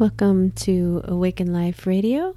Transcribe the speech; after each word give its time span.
Welcome 0.00 0.52
to 0.52 1.02
Awaken 1.04 1.52
Life 1.52 1.86
Radio, 1.86 2.34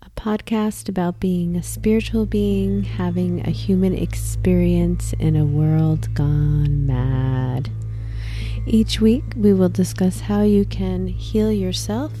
a 0.00 0.10
podcast 0.10 0.88
about 0.88 1.18
being 1.18 1.56
a 1.56 1.62
spiritual 1.64 2.24
being 2.24 2.84
having 2.84 3.44
a 3.44 3.50
human 3.50 3.92
experience 3.92 5.12
in 5.14 5.34
a 5.34 5.44
world 5.44 6.14
gone 6.14 6.86
mad. 6.86 7.68
Each 8.64 9.00
week, 9.00 9.24
we 9.36 9.52
will 9.52 9.70
discuss 9.70 10.20
how 10.20 10.42
you 10.42 10.64
can 10.64 11.08
heal 11.08 11.50
yourself, 11.50 12.12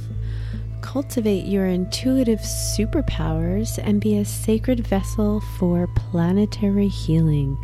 cultivate 0.80 1.44
your 1.44 1.66
intuitive 1.66 2.40
superpowers, 2.40 3.78
and 3.80 4.00
be 4.00 4.18
a 4.18 4.24
sacred 4.24 4.84
vessel 4.84 5.40
for 5.56 5.86
planetary 5.94 6.88
healing. 6.88 7.56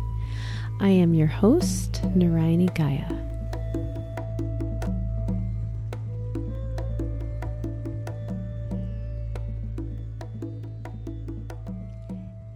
I 0.79 0.91
am 0.91 1.13
your 1.13 1.27
host, 1.27 2.01
Narayani 2.15 2.73
Gaia. 2.73 3.28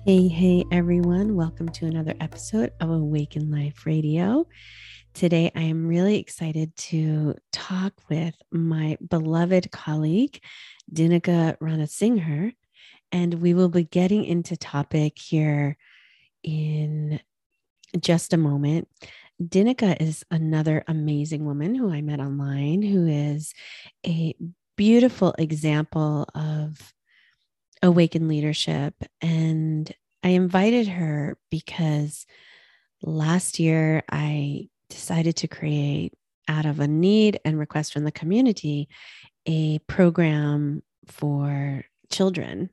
Hey, 0.05 0.27
hey, 0.27 0.65
everyone. 0.69 1.37
Welcome 1.37 1.69
to 1.69 1.85
another 1.85 2.13
episode 2.19 2.73
of 2.81 2.89
Awaken 2.89 3.49
Life 3.49 3.85
Radio. 3.85 4.45
Today, 5.13 5.49
I 5.55 5.61
am 5.61 5.87
really 5.87 6.19
excited 6.19 6.75
to 6.75 7.35
talk 7.53 7.93
with 8.09 8.35
my 8.51 8.97
beloved 9.07 9.71
colleague, 9.71 10.43
Dinika 10.93 11.57
Ranasingher, 11.59 12.51
and 13.13 13.33
we 13.35 13.53
will 13.53 13.69
be 13.69 13.85
getting 13.85 14.25
into 14.25 14.57
topic 14.57 15.17
here 15.17 15.77
in 16.43 17.21
just 17.97 18.33
a 18.33 18.37
moment. 18.37 18.89
Dinika 19.41 19.95
is 20.01 20.25
another 20.29 20.83
amazing 20.85 21.45
woman 21.45 21.75
who 21.75 21.89
I 21.93 22.01
met 22.01 22.19
online 22.19 22.81
who 22.81 23.07
is 23.07 23.53
a 24.05 24.35
beautiful 24.75 25.33
example 25.37 26.27
of 26.35 26.93
awaken 27.83 28.27
leadership. 28.27 28.95
And 29.21 29.93
I 30.23 30.29
invited 30.29 30.87
her 30.87 31.37
because 31.51 32.25
last 33.03 33.59
year 33.59 34.03
I 34.09 34.69
decided 34.89 35.35
to 35.37 35.47
create 35.47 36.13
out 36.47 36.65
of 36.65 36.79
a 36.79 36.87
need 36.87 37.39
and 37.45 37.59
request 37.59 37.93
from 37.93 38.05
the 38.05 38.11
community 38.11 38.87
a 39.45 39.79
program 39.79 40.81
for 41.07 41.83
children 42.09 42.69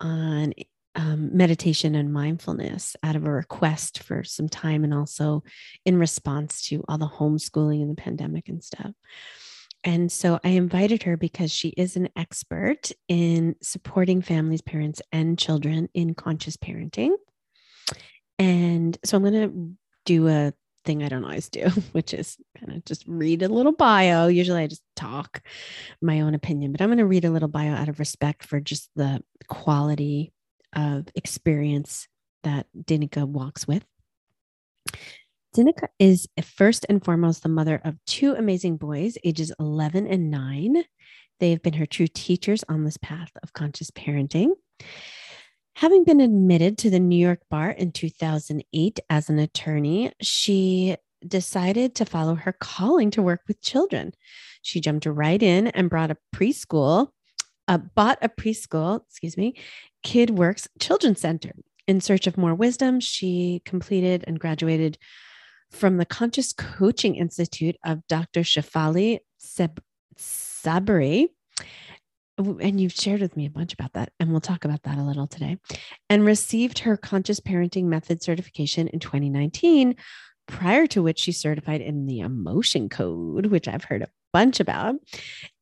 on 0.00 0.52
um, 0.94 1.36
meditation 1.36 1.94
and 1.94 2.12
mindfulness 2.12 2.96
out 3.02 3.16
of 3.16 3.26
a 3.26 3.30
request 3.30 4.02
for 4.02 4.24
some 4.24 4.48
time 4.48 4.84
and 4.84 4.94
also 4.94 5.42
in 5.84 5.98
response 5.98 6.66
to 6.68 6.82
all 6.88 6.96
the 6.96 7.06
homeschooling 7.06 7.82
and 7.82 7.90
the 7.90 8.00
pandemic 8.00 8.48
and 8.48 8.64
stuff. 8.64 8.92
And 9.86 10.10
so 10.10 10.40
I 10.42 10.48
invited 10.48 11.04
her 11.04 11.16
because 11.16 11.52
she 11.52 11.68
is 11.68 11.96
an 11.96 12.08
expert 12.16 12.90
in 13.06 13.54
supporting 13.62 14.20
families, 14.20 14.60
parents, 14.60 15.00
and 15.12 15.38
children 15.38 15.88
in 15.94 16.14
conscious 16.14 16.56
parenting. 16.56 17.12
And 18.36 18.98
so 19.04 19.16
I'm 19.16 19.22
going 19.22 19.48
to 19.48 19.76
do 20.04 20.26
a 20.26 20.52
thing 20.84 21.04
I 21.04 21.08
don't 21.08 21.24
always 21.24 21.48
do, 21.48 21.68
which 21.92 22.12
is 22.12 22.36
kind 22.58 22.76
of 22.76 22.84
just 22.84 23.04
read 23.06 23.44
a 23.44 23.48
little 23.48 23.70
bio. 23.70 24.26
Usually 24.26 24.60
I 24.60 24.66
just 24.66 24.82
talk 24.96 25.40
my 26.02 26.20
own 26.20 26.34
opinion, 26.34 26.72
but 26.72 26.82
I'm 26.82 26.88
going 26.88 26.98
to 26.98 27.06
read 27.06 27.24
a 27.24 27.30
little 27.30 27.48
bio 27.48 27.72
out 27.72 27.88
of 27.88 28.00
respect 28.00 28.44
for 28.44 28.58
just 28.58 28.90
the 28.96 29.22
quality 29.46 30.32
of 30.74 31.06
experience 31.14 32.08
that 32.42 32.66
Dinika 32.76 33.24
walks 33.24 33.68
with. 33.68 33.84
Dinika 35.56 35.88
is 35.98 36.28
first 36.42 36.84
and 36.90 37.02
foremost 37.02 37.42
the 37.42 37.48
mother 37.48 37.80
of 37.82 37.96
two 38.06 38.34
amazing 38.34 38.76
boys, 38.76 39.16
ages 39.24 39.50
11 39.58 40.06
and 40.06 40.30
9. 40.30 40.84
They 41.40 41.50
have 41.50 41.62
been 41.62 41.72
her 41.72 41.86
true 41.86 42.08
teachers 42.08 42.62
on 42.68 42.84
this 42.84 42.98
path 42.98 43.30
of 43.42 43.54
conscious 43.54 43.90
parenting. 43.90 44.50
Having 45.76 46.04
been 46.04 46.20
admitted 46.20 46.76
to 46.78 46.90
the 46.90 47.00
New 47.00 47.16
York 47.16 47.40
bar 47.48 47.70
in 47.70 47.92
2008 47.92 49.00
as 49.08 49.30
an 49.30 49.38
attorney, 49.38 50.12
she 50.20 50.96
decided 51.26 51.94
to 51.94 52.04
follow 52.04 52.34
her 52.34 52.52
calling 52.52 53.10
to 53.12 53.22
work 53.22 53.40
with 53.48 53.62
children. 53.62 54.12
She 54.60 54.82
jumped 54.82 55.06
right 55.06 55.42
in 55.42 55.68
and 55.68 55.88
brought 55.88 56.10
a 56.10 56.18
preschool, 56.34 57.08
uh, 57.66 57.78
bought 57.78 58.18
a 58.20 58.28
preschool, 58.28 59.00
excuse 59.08 59.38
me, 59.38 59.54
Kid 60.02 60.28
Works 60.28 60.68
Children's 60.78 61.22
Center. 61.22 61.52
In 61.88 62.02
search 62.02 62.26
of 62.26 62.36
more 62.36 62.54
wisdom, 62.54 63.00
she 63.00 63.62
completed 63.64 64.22
and 64.26 64.38
graduated 64.38 64.98
from 65.70 65.96
the 65.96 66.06
Conscious 66.06 66.52
Coaching 66.52 67.16
Institute 67.16 67.76
of 67.84 68.06
Dr. 68.08 68.40
Shefali 68.40 69.20
Tsabary. 69.38 71.28
And 72.38 72.80
you've 72.80 72.92
shared 72.92 73.22
with 73.22 73.36
me 73.36 73.46
a 73.46 73.50
bunch 73.50 73.72
about 73.72 73.94
that, 73.94 74.12
and 74.20 74.30
we'll 74.30 74.40
talk 74.42 74.66
about 74.66 74.82
that 74.82 74.98
a 74.98 75.02
little 75.02 75.26
today. 75.26 75.58
And 76.10 76.24
received 76.24 76.80
her 76.80 76.96
Conscious 76.96 77.40
Parenting 77.40 77.84
Method 77.84 78.22
certification 78.22 78.88
in 78.88 79.00
2019, 79.00 79.96
prior 80.46 80.86
to 80.88 81.02
which 81.02 81.18
she 81.18 81.32
certified 81.32 81.80
in 81.80 82.06
the 82.06 82.20
Emotion 82.20 82.90
Code, 82.90 83.46
which 83.46 83.68
I've 83.68 83.84
heard 83.84 84.02
a 84.02 84.10
bunch 84.34 84.60
about. 84.60 84.96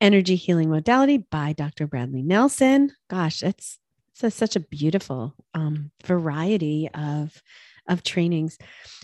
Energy 0.01 0.35
Healing 0.35 0.69
Modality 0.69 1.19
by 1.19 1.53
Dr. 1.53 1.87
Bradley 1.87 2.23
Nelson. 2.23 2.91
Gosh, 3.09 3.45
it's, 3.45 3.79
it's 4.11 4.25
a, 4.25 4.31
such 4.33 4.57
a 4.57 4.61
beautiful 4.61 5.37
um, 5.55 5.93
variety 6.05 6.91
of 6.93 7.41
of 7.89 8.03
trainings. 8.03 8.59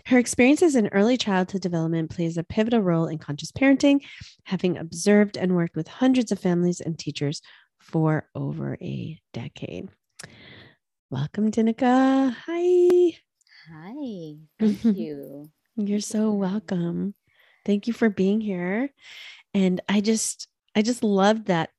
Her 0.06 0.18
experiences 0.18 0.74
in 0.74 0.88
early 0.88 1.16
childhood 1.16 1.60
development 1.60 2.10
plays 2.10 2.36
a 2.36 2.44
pivotal 2.44 2.80
role 2.80 3.06
in 3.06 3.18
conscious 3.18 3.52
parenting, 3.52 4.00
having 4.44 4.78
observed 4.78 5.36
and 5.36 5.54
worked 5.54 5.76
with 5.76 5.88
hundreds 5.88 6.32
of 6.32 6.38
families 6.38 6.80
and 6.80 6.98
teachers 6.98 7.42
for 7.78 8.28
over 8.34 8.76
a 8.80 9.18
decade. 9.32 9.88
Welcome, 11.10 11.50
Dinika. 11.50 12.34
Hi. 12.46 13.18
Hi. 13.72 14.36
Thank 14.58 14.84
you. 14.96 15.50
You're 15.76 16.00
so 16.00 16.32
welcome. 16.32 17.14
Thank 17.64 17.86
you 17.86 17.92
for 17.92 18.08
being 18.08 18.40
here. 18.40 18.90
And 19.54 19.80
I 19.88 20.00
just, 20.00 20.48
I 20.74 20.82
just 20.82 21.02
loved 21.02 21.46
that 21.46 21.70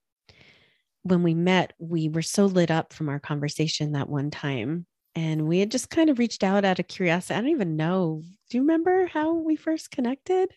when 1.03 1.23
we 1.23 1.34
met, 1.34 1.73
we 1.79 2.09
were 2.09 2.22
so 2.22 2.45
lit 2.45 2.69
up 2.72 2.94
from 2.94 3.09
our 3.09 3.19
conversation 3.19 3.94
that 3.94 4.09
one 4.09 4.31
time 4.31 4.85
and 5.16 5.47
we 5.47 5.59
had 5.59 5.72
just 5.72 5.89
kind 5.89 6.09
of 6.09 6.19
reached 6.19 6.44
out 6.44 6.66
out 6.66 6.79
of 6.79 6.88
curiosity. 6.88 7.33
I 7.35 7.41
don't 7.41 7.49
even 7.49 7.75
know. 7.75 8.23
Do 8.49 8.57
you 8.57 8.61
remember 8.61 9.07
how 9.07 9.33
we 9.33 9.55
first 9.55 9.91
connected 9.91 10.53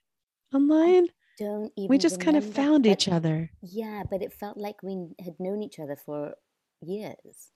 online? 0.54 1.06
I 1.06 1.44
don't 1.44 1.72
even. 1.76 1.88
We 1.88 1.98
just 1.98 2.20
kind 2.20 2.36
of 2.36 2.44
found 2.44 2.86
each 2.86 3.08
other. 3.08 3.50
Yeah, 3.62 4.04
but 4.08 4.22
it 4.22 4.32
felt 4.32 4.56
like 4.56 4.82
we 4.82 5.08
had 5.18 5.34
known 5.40 5.62
each 5.62 5.78
other 5.78 5.96
for 5.96 6.34
years. 6.80 7.50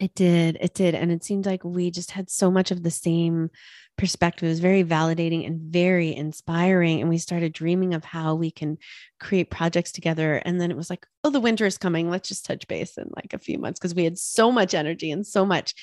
It 0.00 0.14
did. 0.14 0.58
It 0.60 0.74
did. 0.74 0.94
And 0.94 1.10
it 1.10 1.24
seemed 1.24 1.46
like 1.46 1.64
we 1.64 1.90
just 1.90 2.10
had 2.10 2.30
so 2.30 2.50
much 2.50 2.70
of 2.70 2.82
the 2.82 2.90
same 2.90 3.50
perspective. 3.96 4.46
It 4.46 4.50
was 4.50 4.60
very 4.60 4.84
validating 4.84 5.46
and 5.46 5.60
very 5.60 6.14
inspiring. 6.14 7.00
And 7.00 7.08
we 7.08 7.18
started 7.18 7.52
dreaming 7.52 7.94
of 7.94 8.04
how 8.04 8.34
we 8.34 8.50
can 8.50 8.78
create 9.20 9.50
projects 9.50 9.92
together. 9.92 10.36
And 10.36 10.60
then 10.60 10.70
it 10.70 10.76
was 10.76 10.90
like, 10.90 11.06
oh, 11.24 11.30
the 11.30 11.40
winter 11.40 11.66
is 11.66 11.78
coming. 11.78 12.10
Let's 12.10 12.28
just 12.28 12.44
touch 12.44 12.68
base 12.68 12.98
in 12.98 13.10
like 13.16 13.32
a 13.32 13.38
few 13.38 13.58
months 13.58 13.78
because 13.78 13.94
we 13.94 14.04
had 14.04 14.18
so 14.18 14.52
much 14.52 14.74
energy 14.74 15.10
and 15.10 15.26
so 15.26 15.46
much. 15.46 15.74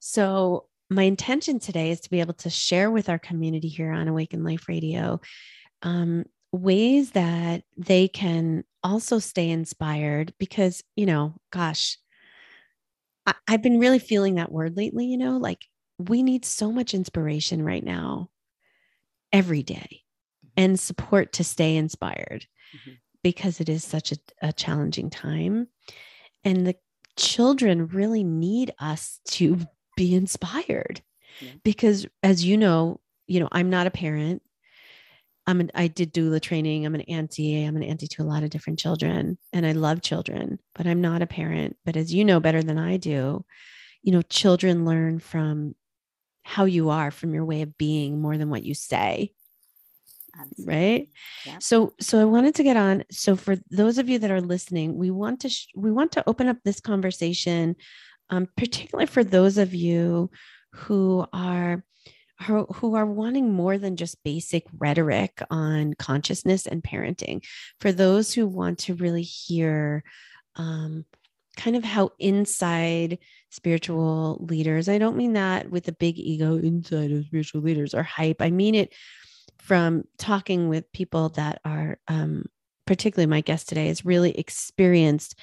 So, 0.00 0.66
my 0.90 1.04
intention 1.04 1.58
today 1.58 1.90
is 1.90 2.00
to 2.00 2.10
be 2.10 2.20
able 2.20 2.34
to 2.34 2.50
share 2.50 2.90
with 2.90 3.08
our 3.08 3.18
community 3.18 3.68
here 3.68 3.92
on 3.92 4.08
Awaken 4.08 4.44
Life 4.44 4.68
Radio 4.68 5.22
um, 5.80 6.24
ways 6.52 7.12
that 7.12 7.62
they 7.78 8.08
can 8.08 8.64
also 8.84 9.18
stay 9.18 9.48
inspired 9.48 10.34
because, 10.38 10.82
you 10.94 11.06
know, 11.06 11.34
gosh, 11.50 11.96
I, 13.26 13.34
I've 13.48 13.62
been 13.62 13.78
really 13.78 13.98
feeling 13.98 14.36
that 14.36 14.52
word 14.52 14.76
lately, 14.76 15.06
you 15.06 15.18
know, 15.18 15.36
like 15.36 15.66
we 15.98 16.22
need 16.22 16.44
so 16.44 16.72
much 16.72 16.94
inspiration 16.94 17.62
right 17.64 17.84
now, 17.84 18.30
every 19.32 19.62
day, 19.62 20.02
and 20.56 20.78
support 20.78 21.32
to 21.34 21.44
stay 21.44 21.76
inspired 21.76 22.46
mm-hmm. 22.74 22.92
because 23.22 23.60
it 23.60 23.68
is 23.68 23.84
such 23.84 24.12
a, 24.12 24.16
a 24.42 24.52
challenging 24.52 25.10
time. 25.10 25.68
And 26.44 26.66
the 26.66 26.76
children 27.16 27.86
really 27.88 28.24
need 28.24 28.72
us 28.80 29.20
to 29.28 29.58
be 29.96 30.14
inspired 30.14 31.02
yeah. 31.40 31.50
because, 31.62 32.06
as 32.22 32.44
you 32.44 32.56
know, 32.56 33.00
you 33.26 33.40
know, 33.40 33.48
I'm 33.52 33.70
not 33.70 33.86
a 33.86 33.90
parent. 33.90 34.42
I'm 35.46 35.60
an, 35.60 35.70
I 35.74 35.88
did 35.88 36.14
doula 36.14 36.40
training. 36.40 36.86
I'm 36.86 36.94
an 36.94 37.00
auntie. 37.02 37.64
I'm 37.64 37.76
an 37.76 37.82
auntie 37.82 38.06
to 38.08 38.22
a 38.22 38.24
lot 38.24 38.44
of 38.44 38.50
different 38.50 38.78
children 38.78 39.38
and 39.52 39.66
I 39.66 39.72
love 39.72 40.00
children, 40.00 40.58
but 40.74 40.86
I'm 40.86 41.00
not 41.00 41.22
a 41.22 41.26
parent. 41.26 41.76
But 41.84 41.96
as 41.96 42.14
you 42.14 42.24
know 42.24 42.38
better 42.38 42.62
than 42.62 42.78
I 42.78 42.96
do, 42.96 43.44
you 44.02 44.12
know, 44.12 44.22
children 44.22 44.84
learn 44.84 45.18
from 45.18 45.74
how 46.44 46.64
you 46.64 46.90
are, 46.90 47.10
from 47.10 47.34
your 47.34 47.44
way 47.44 47.62
of 47.62 47.76
being 47.76 48.20
more 48.20 48.36
than 48.36 48.50
what 48.50 48.64
you 48.64 48.74
say. 48.74 49.32
Absolutely. 50.38 50.74
Right. 50.74 51.08
Yeah. 51.44 51.58
So, 51.60 51.92
so 52.00 52.20
I 52.20 52.24
wanted 52.24 52.54
to 52.56 52.62
get 52.62 52.76
on. 52.76 53.04
So 53.10 53.36
for 53.36 53.56
those 53.70 53.98
of 53.98 54.08
you 54.08 54.18
that 54.20 54.30
are 54.30 54.40
listening, 54.40 54.96
we 54.96 55.10
want 55.10 55.40
to, 55.40 55.48
sh- 55.48 55.68
we 55.76 55.92
want 55.92 56.12
to 56.12 56.24
open 56.26 56.48
up 56.48 56.56
this 56.64 56.80
conversation, 56.80 57.76
um, 58.30 58.48
particularly 58.56 59.06
for 59.06 59.22
those 59.22 59.58
of 59.58 59.74
you 59.74 60.30
who 60.72 61.26
are 61.32 61.84
who, 62.42 62.94
are 62.94 63.06
wanting 63.06 63.52
more 63.52 63.78
than 63.78 63.96
just 63.96 64.22
basic 64.22 64.64
rhetoric 64.78 65.42
on 65.50 65.94
consciousness 65.94 66.66
and 66.66 66.82
parenting. 66.82 67.44
For 67.80 67.92
those 67.92 68.32
who 68.32 68.46
want 68.46 68.78
to 68.80 68.94
really 68.94 69.22
hear 69.22 70.04
um, 70.56 71.04
kind 71.56 71.76
of 71.76 71.84
how 71.84 72.10
inside 72.18 73.18
spiritual 73.50 74.44
leaders, 74.48 74.88
I 74.88 74.98
don't 74.98 75.16
mean 75.16 75.34
that 75.34 75.70
with 75.70 75.88
a 75.88 75.92
big 75.92 76.18
ego 76.18 76.56
inside 76.56 77.12
of 77.12 77.26
spiritual 77.26 77.62
leaders 77.62 77.94
or 77.94 78.02
hype. 78.02 78.40
I 78.40 78.50
mean 78.50 78.74
it 78.74 78.92
from 79.58 80.04
talking 80.18 80.68
with 80.68 80.92
people 80.92 81.30
that 81.30 81.60
are, 81.64 81.98
um, 82.08 82.44
particularly 82.86 83.26
my 83.30 83.40
guest 83.40 83.68
today, 83.68 83.88
is 83.88 84.04
really 84.04 84.36
experienced 84.36 85.38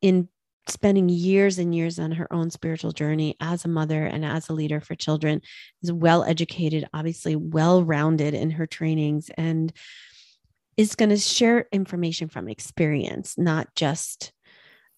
in 0.00 0.28
spending 0.70 1.08
years 1.08 1.58
and 1.58 1.74
years 1.74 1.98
on 1.98 2.12
her 2.12 2.32
own 2.32 2.50
spiritual 2.50 2.92
journey 2.92 3.36
as 3.40 3.64
a 3.64 3.68
mother 3.68 4.04
and 4.06 4.24
as 4.24 4.48
a 4.48 4.52
leader 4.52 4.80
for 4.80 4.94
children 4.94 5.40
is 5.82 5.92
well 5.92 6.24
educated 6.24 6.88
obviously 6.92 7.36
well 7.36 7.82
rounded 7.82 8.34
in 8.34 8.50
her 8.50 8.66
trainings 8.66 9.30
and 9.36 9.72
is 10.76 10.94
going 10.94 11.10
to 11.10 11.16
share 11.16 11.66
information 11.72 12.28
from 12.28 12.48
experience 12.48 13.36
not 13.36 13.74
just 13.74 14.32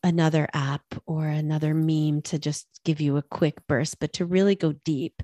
another 0.02 0.48
app 0.52 0.82
or 1.06 1.26
another 1.26 1.74
meme 1.74 2.22
to 2.22 2.38
just 2.38 2.66
give 2.84 3.00
you 3.00 3.16
a 3.16 3.22
quick 3.22 3.66
burst, 3.66 3.98
but 4.00 4.12
to 4.14 4.26
really 4.26 4.54
go 4.54 4.72
deep 4.84 5.22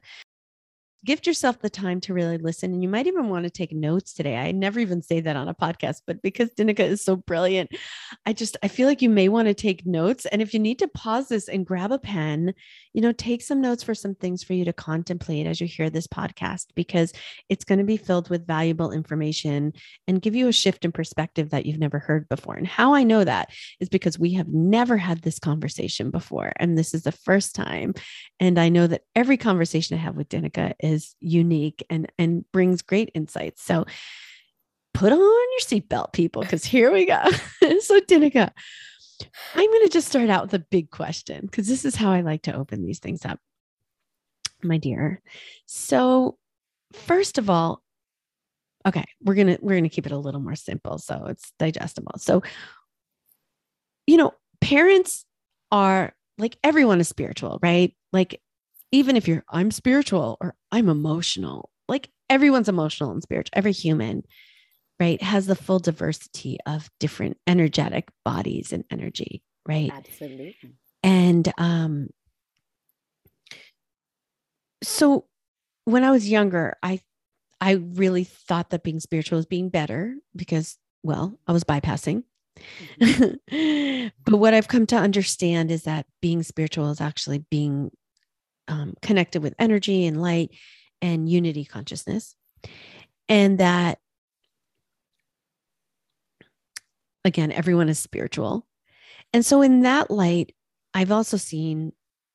give 1.04 1.26
yourself 1.26 1.60
the 1.60 1.70
time 1.70 2.00
to 2.00 2.14
really 2.14 2.38
listen. 2.38 2.72
And 2.72 2.82
you 2.82 2.88
might 2.88 3.06
even 3.06 3.28
want 3.28 3.44
to 3.44 3.50
take 3.50 3.72
notes 3.72 4.12
today. 4.12 4.36
I 4.36 4.52
never 4.52 4.80
even 4.80 5.02
say 5.02 5.20
that 5.20 5.36
on 5.36 5.48
a 5.48 5.54
podcast, 5.54 6.02
but 6.06 6.20
because 6.22 6.50
Dinika 6.50 6.80
is 6.80 7.02
so 7.02 7.16
brilliant, 7.16 7.70
I 8.26 8.32
just, 8.32 8.56
I 8.62 8.68
feel 8.68 8.88
like 8.88 9.02
you 9.02 9.08
may 9.08 9.28
want 9.28 9.48
to 9.48 9.54
take 9.54 9.86
notes. 9.86 10.26
And 10.26 10.42
if 10.42 10.52
you 10.52 10.60
need 10.60 10.80
to 10.80 10.88
pause 10.88 11.28
this 11.28 11.48
and 11.48 11.66
grab 11.66 11.92
a 11.92 11.98
pen, 11.98 12.52
you 12.92 13.00
know, 13.00 13.12
take 13.12 13.42
some 13.42 13.60
notes 13.60 13.82
for 13.82 13.94
some 13.94 14.14
things 14.14 14.42
for 14.42 14.54
you 14.54 14.64
to 14.64 14.72
contemplate 14.72 15.46
as 15.46 15.60
you 15.60 15.66
hear 15.66 15.88
this 15.88 16.06
podcast, 16.06 16.66
because 16.74 17.12
it's 17.48 17.64
going 17.64 17.78
to 17.78 17.84
be 17.84 17.96
filled 17.96 18.28
with 18.28 18.46
valuable 18.46 18.90
information 18.90 19.72
and 20.06 20.22
give 20.22 20.34
you 20.34 20.48
a 20.48 20.52
shift 20.52 20.84
in 20.84 20.92
perspective 20.92 21.50
that 21.50 21.64
you've 21.64 21.78
never 21.78 21.98
heard 21.98 22.28
before. 22.28 22.54
And 22.54 22.66
how 22.66 22.94
I 22.94 23.04
know 23.04 23.24
that 23.24 23.50
is 23.80 23.88
because 23.88 24.18
we 24.18 24.32
have 24.34 24.48
never 24.48 24.96
had 24.96 25.22
this 25.22 25.38
conversation 25.38 26.10
before. 26.10 26.52
And 26.56 26.76
this 26.76 26.92
is 26.92 27.04
the 27.04 27.12
first 27.12 27.54
time. 27.54 27.94
And 28.40 28.58
I 28.58 28.68
know 28.68 28.86
that 28.86 29.02
every 29.14 29.36
conversation 29.36 29.96
I 29.96 30.00
have 30.00 30.16
with 30.16 30.28
Dinika 30.28 30.72
is 30.88 31.14
unique 31.20 31.84
and 31.90 32.10
and 32.18 32.44
brings 32.52 32.82
great 32.82 33.10
insights. 33.14 33.62
So 33.62 33.84
put 34.94 35.12
on 35.12 35.18
your 35.18 35.60
seatbelt, 35.60 36.12
people, 36.12 36.42
because 36.42 36.64
here 36.64 36.92
we 36.92 37.06
go. 37.06 37.22
so 37.80 38.00
Dinika, 38.00 38.50
I'm 39.54 39.70
going 39.70 39.86
to 39.86 39.90
just 39.92 40.08
start 40.08 40.30
out 40.30 40.42
with 40.42 40.54
a 40.54 40.66
big 40.70 40.90
question 40.90 41.42
because 41.42 41.68
this 41.68 41.84
is 41.84 41.94
how 41.94 42.10
I 42.10 42.20
like 42.22 42.42
to 42.42 42.54
open 42.54 42.84
these 42.84 42.98
things 42.98 43.24
up, 43.24 43.38
my 44.62 44.78
dear. 44.78 45.22
So 45.66 46.36
first 46.92 47.38
of 47.38 47.50
all, 47.50 47.82
okay, 48.86 49.04
we're 49.22 49.34
gonna 49.34 49.58
we're 49.60 49.76
gonna 49.76 49.88
keep 49.88 50.06
it 50.06 50.12
a 50.12 50.18
little 50.18 50.40
more 50.40 50.56
simple 50.56 50.98
so 50.98 51.26
it's 51.26 51.52
digestible. 51.58 52.18
So, 52.18 52.42
you 54.06 54.16
know, 54.16 54.32
parents 54.60 55.24
are 55.70 56.14
like 56.38 56.56
everyone 56.64 57.00
is 57.00 57.08
spiritual, 57.08 57.58
right? 57.62 57.94
Like 58.12 58.40
even 58.92 59.16
if 59.16 59.28
you're 59.28 59.44
I'm 59.48 59.70
spiritual 59.70 60.36
or 60.40 60.54
I'm 60.72 60.88
emotional, 60.88 61.70
like 61.88 62.10
everyone's 62.30 62.68
emotional 62.68 63.10
and 63.10 63.22
spiritual, 63.22 63.52
every 63.54 63.72
human, 63.72 64.22
right, 65.00 65.20
has 65.22 65.46
the 65.46 65.56
full 65.56 65.78
diversity 65.78 66.58
of 66.66 66.90
different 66.98 67.38
energetic 67.46 68.08
bodies 68.24 68.72
and 68.72 68.84
energy, 68.90 69.42
right? 69.66 69.90
Absolutely. 69.92 70.56
And 71.02 71.52
um 71.58 72.08
so 74.82 75.26
when 75.84 76.04
I 76.04 76.10
was 76.10 76.28
younger, 76.28 76.76
I 76.82 77.00
I 77.60 77.72
really 77.72 78.24
thought 78.24 78.70
that 78.70 78.84
being 78.84 79.00
spiritual 79.00 79.38
was 79.38 79.46
being 79.46 79.68
better 79.68 80.14
because 80.34 80.78
well, 81.02 81.38
I 81.46 81.52
was 81.52 81.64
bypassing. 81.64 82.24
Mm-hmm. 83.00 84.08
but 84.24 84.36
what 84.36 84.54
I've 84.54 84.68
come 84.68 84.86
to 84.86 84.96
understand 84.96 85.70
is 85.70 85.84
that 85.84 86.06
being 86.20 86.42
spiritual 86.42 86.90
is 86.90 87.00
actually 87.00 87.44
being 87.50 87.90
um, 88.68 88.94
connected 89.02 89.42
with 89.42 89.54
energy 89.58 90.06
and 90.06 90.20
light 90.20 90.50
and 91.00 91.28
unity 91.28 91.64
consciousness. 91.64 92.34
And 93.28 93.58
that, 93.58 93.98
again, 97.24 97.52
everyone 97.52 97.88
is 97.88 97.98
spiritual. 97.98 98.66
And 99.32 99.44
so, 99.44 99.62
in 99.62 99.82
that 99.82 100.10
light, 100.10 100.54
I've 100.94 101.12
also 101.12 101.36
seen 101.36 101.92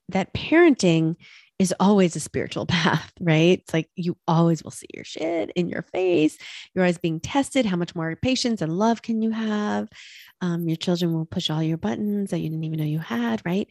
that 0.09 0.33
parenting 0.33 1.15
is 1.59 1.73
always 1.79 2.15
a 2.15 2.19
spiritual 2.19 2.65
path, 2.67 3.11
right? 3.19 3.59
It's 3.59 3.73
like 3.73 3.89
you 3.95 4.17
always 4.27 4.63
will 4.63 4.71
see 4.71 4.87
your 4.93 5.03
shit 5.05 5.51
in 5.55 5.69
your 5.69 5.81
face. 5.81 6.37
You're 6.73 6.83
always 6.83 6.97
being 6.97 7.19
tested. 7.19 7.65
How 7.65 7.77
much 7.77 7.95
more 7.95 8.15
patience 8.15 8.61
and 8.61 8.77
love 8.77 9.01
can 9.01 9.21
you 9.21 9.31
have? 9.31 9.87
Um, 10.41 10.67
your 10.67 10.75
children 10.75 11.13
will 11.13 11.25
push 11.25 11.49
all 11.49 11.63
your 11.63 11.77
buttons 11.77 12.31
that 12.31 12.39
you 12.39 12.49
didn't 12.49 12.63
even 12.65 12.79
know 12.79 12.85
you 12.85 12.99
had, 12.99 13.41
right? 13.45 13.67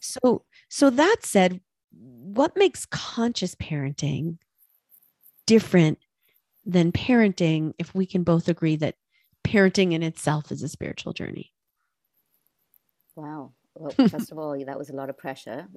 So, 0.00 0.44
so 0.68 0.90
that 0.90 1.16
said, 1.22 1.60
what 1.92 2.56
makes 2.56 2.86
conscious 2.86 3.54
parenting 3.54 4.38
different 5.46 5.98
than 6.64 6.92
parenting 6.92 7.74
if 7.78 7.94
we 7.94 8.06
can 8.06 8.22
both 8.22 8.48
agree 8.48 8.76
that 8.76 8.96
parenting 9.44 9.92
in 9.92 10.02
itself 10.02 10.50
is 10.50 10.62
a 10.62 10.68
spiritual 10.68 11.12
journey? 11.12 11.52
Wow. 13.16 13.52
Well, 13.74 13.90
first 14.08 14.32
of 14.32 14.38
all, 14.38 14.58
that 14.64 14.78
was 14.78 14.90
a 14.90 14.94
lot 14.94 15.10
of 15.10 15.18
pressure. 15.18 15.66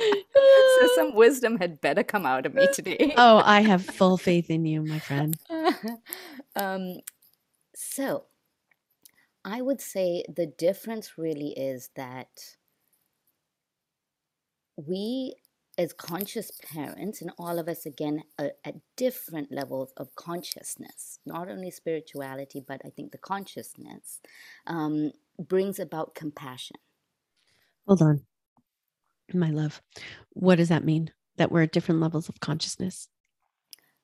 so 0.00 0.88
some 0.94 1.14
wisdom 1.14 1.58
had 1.58 1.80
better 1.80 2.02
come 2.02 2.26
out 2.26 2.46
of 2.46 2.54
me 2.54 2.68
today. 2.72 3.14
oh, 3.16 3.42
I 3.44 3.60
have 3.60 3.84
full 3.84 4.16
faith 4.16 4.50
in 4.50 4.64
you, 4.64 4.82
my 4.82 4.98
friend. 4.98 5.36
um, 6.56 7.00
so 7.74 8.24
I 9.44 9.62
would 9.62 9.80
say 9.80 10.24
the 10.28 10.46
difference 10.46 11.16
really 11.16 11.50
is 11.50 11.90
that 11.96 12.56
we 14.86 15.34
as 15.78 15.92
conscious 15.92 16.50
parents 16.72 17.22
and 17.22 17.30
all 17.38 17.58
of 17.58 17.68
us 17.68 17.86
again 17.86 18.22
are 18.38 18.52
at 18.64 18.74
different 18.96 19.50
levels 19.52 19.92
of 19.96 20.14
consciousness 20.14 21.20
not 21.24 21.48
only 21.48 21.70
spirituality 21.70 22.62
but 22.66 22.80
i 22.84 22.90
think 22.90 23.12
the 23.12 23.18
consciousness 23.18 24.20
um, 24.66 25.12
brings 25.38 25.78
about 25.78 26.14
compassion. 26.14 26.76
Hold 27.86 28.02
on. 28.02 28.22
My 29.32 29.50
love 29.50 29.80
what 30.32 30.56
does 30.56 30.68
that 30.68 30.84
mean? 30.84 31.12
That 31.36 31.50
we're 31.50 31.62
at 31.62 31.72
different 31.72 32.00
levels 32.00 32.28
of 32.28 32.40
consciousness? 32.40 33.08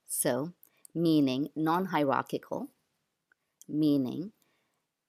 So 0.07 0.53
meaning 0.95 1.49
non-hierarchical 1.55 2.69
meaning 3.67 4.31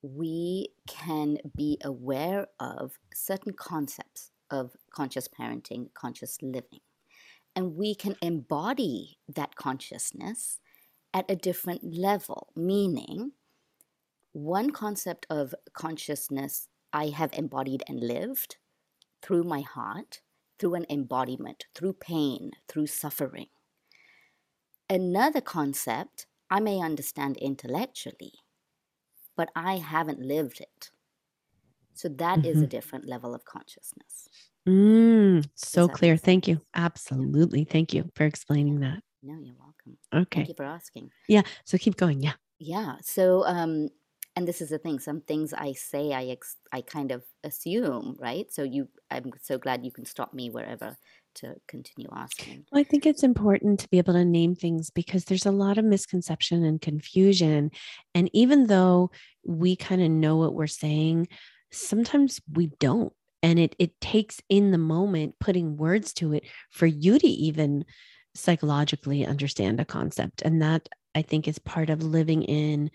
we 0.03 0.69
can 0.87 1.39
be 1.57 1.79
aware 1.83 2.47
of 2.61 2.99
certain 3.15 3.53
concepts 3.53 4.33
of 4.51 4.73
conscious 4.91 5.29
parenting, 5.29 5.93
conscious 5.95 6.39
living. 6.43 6.81
And 7.55 7.77
we 7.77 7.95
can 7.95 8.17
embody 8.23 9.19
that 9.29 9.57
consciousness 9.57 10.61
at 11.13 11.31
a 11.31 11.37
different 11.37 11.83
level, 11.95 12.49
meaning 12.55 13.33
one 14.33 14.71
concept 14.71 15.27
of 15.31 15.55
consciousness 15.73 16.69
I 16.93 17.09
have 17.09 17.33
embodied 17.33 17.83
and 17.89 18.01
lived 18.01 18.57
through 19.23 19.45
my 19.45 19.61
heart, 19.61 20.21
through 20.59 20.75
an 20.75 20.87
embodiment, 20.89 21.67
through 21.75 21.95
pain, 21.95 22.53
through 22.69 22.87
suffering. 22.87 23.49
Another 24.89 25.41
concept 25.41 26.27
I 26.51 26.61
may 26.61 26.81
understand 26.81 27.37
intellectually, 27.37 28.33
but 29.37 29.51
I 29.55 29.77
haven't 29.77 30.21
lived 30.21 30.61
it. 30.61 30.91
So 31.99 32.09
that 32.09 32.39
mm-hmm. 32.39 32.49
is 32.49 32.57
a 32.57 32.61
mm-hmm. 32.61 32.69
different 32.69 33.09
level 33.09 33.35
of 33.35 33.45
consciousness. 33.45 34.29
Mm, 34.69 35.45
so 35.57 35.89
clear. 35.89 36.17
Thank 36.17 36.47
you. 36.47 36.61
Absolutely. 36.75 37.65
Thank 37.65 37.93
you 37.93 38.09
for 38.15 38.25
explaining 38.25 38.81
that. 38.81 39.03
No, 39.21 39.37
you're 39.43 39.57
welcome. 39.59 39.99
Okay. 40.15 40.41
Thank 40.41 40.49
you 40.49 40.55
for 40.55 40.65
asking. 40.65 41.11
Yeah. 41.27 41.43
So 41.65 41.77
keep 41.77 41.97
going. 41.97 42.21
Yeah. 42.21 42.35
Yeah. 42.61 42.97
So, 43.03 43.45
um, 43.47 43.89
and 44.37 44.47
this 44.47 44.61
is 44.61 44.69
the 44.69 44.79
thing. 44.79 45.01
Some 45.01 45.23
things 45.23 45.53
I 45.53 45.73
say, 45.73 46.13
I 46.13 46.27
ex- 46.27 46.57
I 46.73 46.83
kind 46.83 47.11
of 47.11 47.25
assume, 47.43 48.17
right? 48.21 48.47
So 48.53 48.63
you, 48.63 48.89
I'm 49.11 49.33
so 49.43 49.59
glad 49.59 49.85
you 49.85 49.91
can 49.91 50.05
stop 50.05 50.33
me 50.33 50.51
wherever 50.51 50.97
to 51.37 51.57
continue 51.67 52.09
asking. 52.15 52.65
Well, 52.71 52.81
I 52.81 52.85
think 52.85 53.07
it's 53.07 53.25
important 53.25 53.81
to 53.81 53.89
be 53.89 53.99
able 53.99 54.15
to 54.15 54.25
name 54.25 54.55
things 54.55 54.91
because 54.91 55.25
there's 55.25 55.47
a 55.47 55.51
lot 55.51 55.79
of 55.79 55.85
misconception 55.85 56.65
and 56.65 56.81
confusion. 56.81 57.73
And 58.15 58.31
even 58.33 58.69
though 58.69 59.11
we 59.45 59.75
kind 59.75 60.03
of 60.03 60.11
know 60.11 60.37
what 60.37 60.55
we're 60.55 60.69
saying, 60.69 61.27
sometimes 61.71 62.41
we 62.53 62.67
don't 62.79 63.13
and 63.43 63.59
it 63.59 63.75
it 63.79 64.01
takes 64.01 64.41
in 64.49 64.71
the 64.71 64.79
moment 64.79 65.35
putting 65.39 65.77
words 65.77 66.13
to 66.13 66.33
it 66.33 66.45
for 66.71 66.87
you 66.87 67.19
to 67.19 67.27
even 67.27 67.85
psychologically 68.35 69.27
understand 69.27 69.81
a 69.81 69.85
concept 69.85 70.43
and 70.43 70.63
that 70.63 70.89
i 71.15 71.23
think 71.23 71.47
is 71.47 71.59
part 71.59 71.91
of 71.91 72.03
living 72.03 72.43
in 72.43 72.91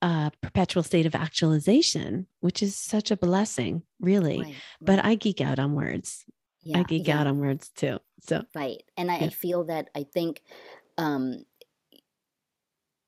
a 0.00 0.30
perpetual 0.42 0.82
state 0.82 1.06
of 1.06 1.14
actualization 1.14 2.26
which 2.40 2.62
is 2.62 2.76
such 2.76 3.10
a 3.10 3.16
blessing 3.16 3.82
really 4.00 4.38
right, 4.38 4.46
right. 4.46 4.54
but 4.80 5.04
i 5.04 5.14
geek 5.14 5.40
out 5.40 5.58
on 5.58 5.74
words 5.74 6.24
I 6.74 6.82
geek 6.82 7.08
out 7.08 7.26
on 7.26 7.38
words 7.38 7.70
too. 7.70 7.98
So 8.20 8.42
right. 8.54 8.82
And 8.96 9.10
I, 9.10 9.18
Yeah. 9.18 9.26
I 9.26 9.28
feel 9.30 9.64
that 9.64 9.90
I 9.94 10.04
think 10.04 10.42
um, 10.96 11.44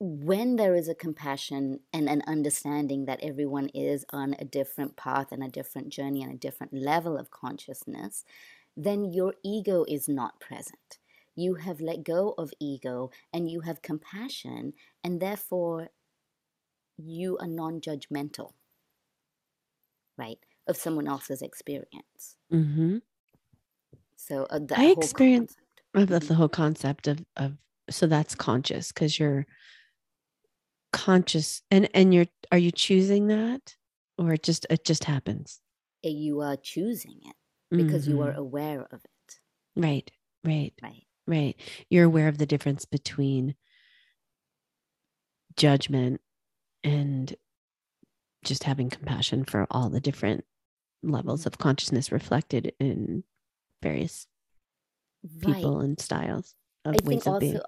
when 0.03 0.55
there 0.55 0.73
is 0.75 0.89
a 0.89 0.95
compassion 0.95 1.81
and 1.93 2.09
an 2.09 2.23
understanding 2.25 3.05
that 3.05 3.19
everyone 3.23 3.69
is 3.69 4.03
on 4.11 4.35
a 4.39 4.45
different 4.45 4.95
path 4.97 5.31
and 5.31 5.43
a 5.43 5.47
different 5.47 5.89
journey 5.89 6.23
and 6.23 6.33
a 6.33 6.37
different 6.37 6.73
level 6.73 7.17
of 7.17 7.29
consciousness, 7.29 8.25
then 8.75 9.05
your 9.05 9.35
ego 9.43 9.85
is 9.87 10.09
not 10.09 10.39
present. 10.39 10.97
You 11.35 11.55
have 11.55 11.81
let 11.81 12.03
go 12.03 12.33
of 12.37 12.51
ego 12.59 13.11
and 13.31 13.49
you 13.49 13.61
have 13.61 13.83
compassion, 13.83 14.73
and 15.03 15.21
therefore 15.21 15.89
you 16.97 17.37
are 17.37 17.47
non 17.47 17.81
judgmental, 17.81 18.53
right, 20.17 20.39
of 20.67 20.77
someone 20.77 21.07
else's 21.07 21.41
experience. 21.41 22.37
hmm 22.49 22.97
So 24.15 24.45
uh, 24.45 24.59
I 24.75 24.93
whole 24.93 24.93
experience- 24.93 25.55
concept. 25.55 25.81
I 25.93 26.03
love 26.05 26.23
Mhm. 26.23 26.27
the 26.27 26.35
whole 26.35 26.49
concept 26.49 27.07
of 27.07 27.25
of 27.35 27.57
so 27.89 28.07
that's 28.07 28.35
conscious 28.35 28.91
because 28.93 29.19
you're 29.19 29.45
conscious 30.93 31.61
and 31.71 31.89
and 31.93 32.13
you're 32.13 32.27
are 32.51 32.57
you 32.57 32.71
choosing 32.71 33.27
that 33.27 33.75
or 34.17 34.33
it 34.33 34.43
just 34.43 34.65
it 34.69 34.83
just 34.85 35.05
happens 35.05 35.61
You 36.03 36.41
are 36.41 36.57
choosing 36.57 37.21
it 37.23 37.35
because 37.75 38.07
you 38.07 38.21
are 38.21 38.33
Mhm. 38.33 38.37
aware 38.37 38.83
of 38.91 39.03
it, 39.05 39.39
right 39.75 40.11
right 40.43 40.73
right? 40.81 41.05
right 41.27 41.55
you're 41.89 42.05
aware 42.05 42.27
of 42.27 42.37
the 42.37 42.45
difference 42.45 42.85
between 42.85 43.55
judgment 45.55 46.21
and 46.83 47.35
just 48.43 48.63
having 48.63 48.89
compassion 48.89 49.43
for 49.45 49.67
all 49.71 49.89
the 49.89 49.99
different 50.01 50.45
levels 51.03 51.45
of 51.45 51.57
consciousness 51.57 52.11
reflected 52.11 52.73
in 52.79 53.23
various 53.81 54.27
Right. 55.43 55.71
people 55.71 55.79
and 55.81 55.99
styles 55.99 56.55
of 56.85 56.95
I 56.95 56.99
ways 57.03 57.07
think 57.09 57.27
of 57.27 57.35
also 57.35 57.39
being 57.39 57.61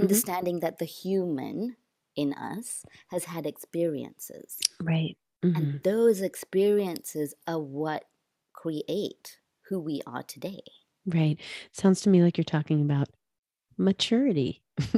Mm-hmm. 0.00 0.20
understanding 0.22 0.60
that 0.60 0.78
the 0.78 0.84
human 0.84 1.76
in 2.16 2.32
us 2.34 2.86
has 3.08 3.24
had 3.24 3.46
experiences, 3.46 4.68
right 4.82 5.16
Mhm. 5.42 5.54
and 5.56 5.82
those 5.84 6.20
experiences 6.22 7.34
are 7.46 7.60
what 7.60 8.06
create 8.54 9.40
who 9.68 9.80
we 9.80 10.02
are 10.06 10.22
today. 10.24 10.62
right 11.06 11.40
sounds 11.72 12.00
to 12.00 12.08
me 12.08 12.22
like 12.22 12.36
you're 12.38 12.44
talking 12.44 12.80
about 12.80 13.08
maturity 13.78 14.62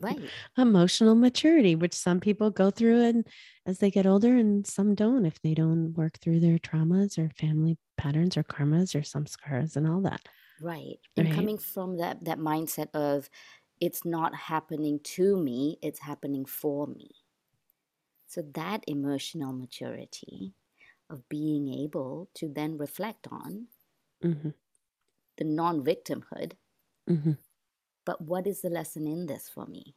Right. 0.00 0.32
emotional 0.58 1.14
maturity 1.14 1.76
which 1.76 1.94
some 1.94 2.20
people 2.20 2.50
go 2.50 2.70
through 2.70 3.02
and 3.02 3.28
as 3.66 3.78
they 3.78 3.90
get 3.90 4.06
older 4.06 4.36
and 4.36 4.66
some 4.66 4.94
don't 4.94 5.26
if 5.26 5.40
they 5.42 5.54
don't 5.54 5.94
work 5.94 6.18
through 6.20 6.40
their 6.40 6.58
traumas 6.58 7.18
or 7.18 7.30
family 7.30 7.78
patterns 7.96 8.36
or 8.36 8.44
karmas 8.44 8.98
or 8.98 9.02
some 9.04 9.26
scars 9.26 9.76
and 9.76 9.88
all 9.88 10.00
that 10.02 10.28
Right. 10.58 10.98
And 11.18 11.28
Right. 11.28 11.30
coming 11.30 11.58
from 11.58 11.98
that 11.98 12.24
that 12.24 12.38
mindset 12.38 12.88
of 12.94 13.28
it's 13.80 14.04
not 14.04 14.34
happening 14.34 15.00
to 15.00 15.36
me, 15.36 15.78
it's 15.82 16.00
happening 16.00 16.44
for 16.46 16.86
me. 16.86 17.10
So 18.26 18.42
that 18.42 18.84
emotional 18.86 19.52
maturity 19.52 20.54
of 21.08 21.28
being 21.28 21.68
able 21.68 22.30
to 22.34 22.48
then 22.48 22.78
reflect 22.78 23.26
on 23.30 23.68
hmm 24.22 24.50
the 25.36 25.44
non-victimhood, 25.44 26.58
hmm 27.08 27.46
but 28.06 28.22
what 28.22 28.46
is 28.46 28.62
the 28.62 28.70
lesson 28.70 29.06
in 29.06 29.26
this 29.26 29.50
for 29.50 29.66
me? 29.66 29.96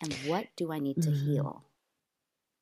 And 0.00 0.14
what 0.24 0.56
do 0.56 0.72
I 0.72 0.80
need 0.80 1.00
to 1.02 1.10
Mhm. 1.10 1.12
heal? 1.12 1.70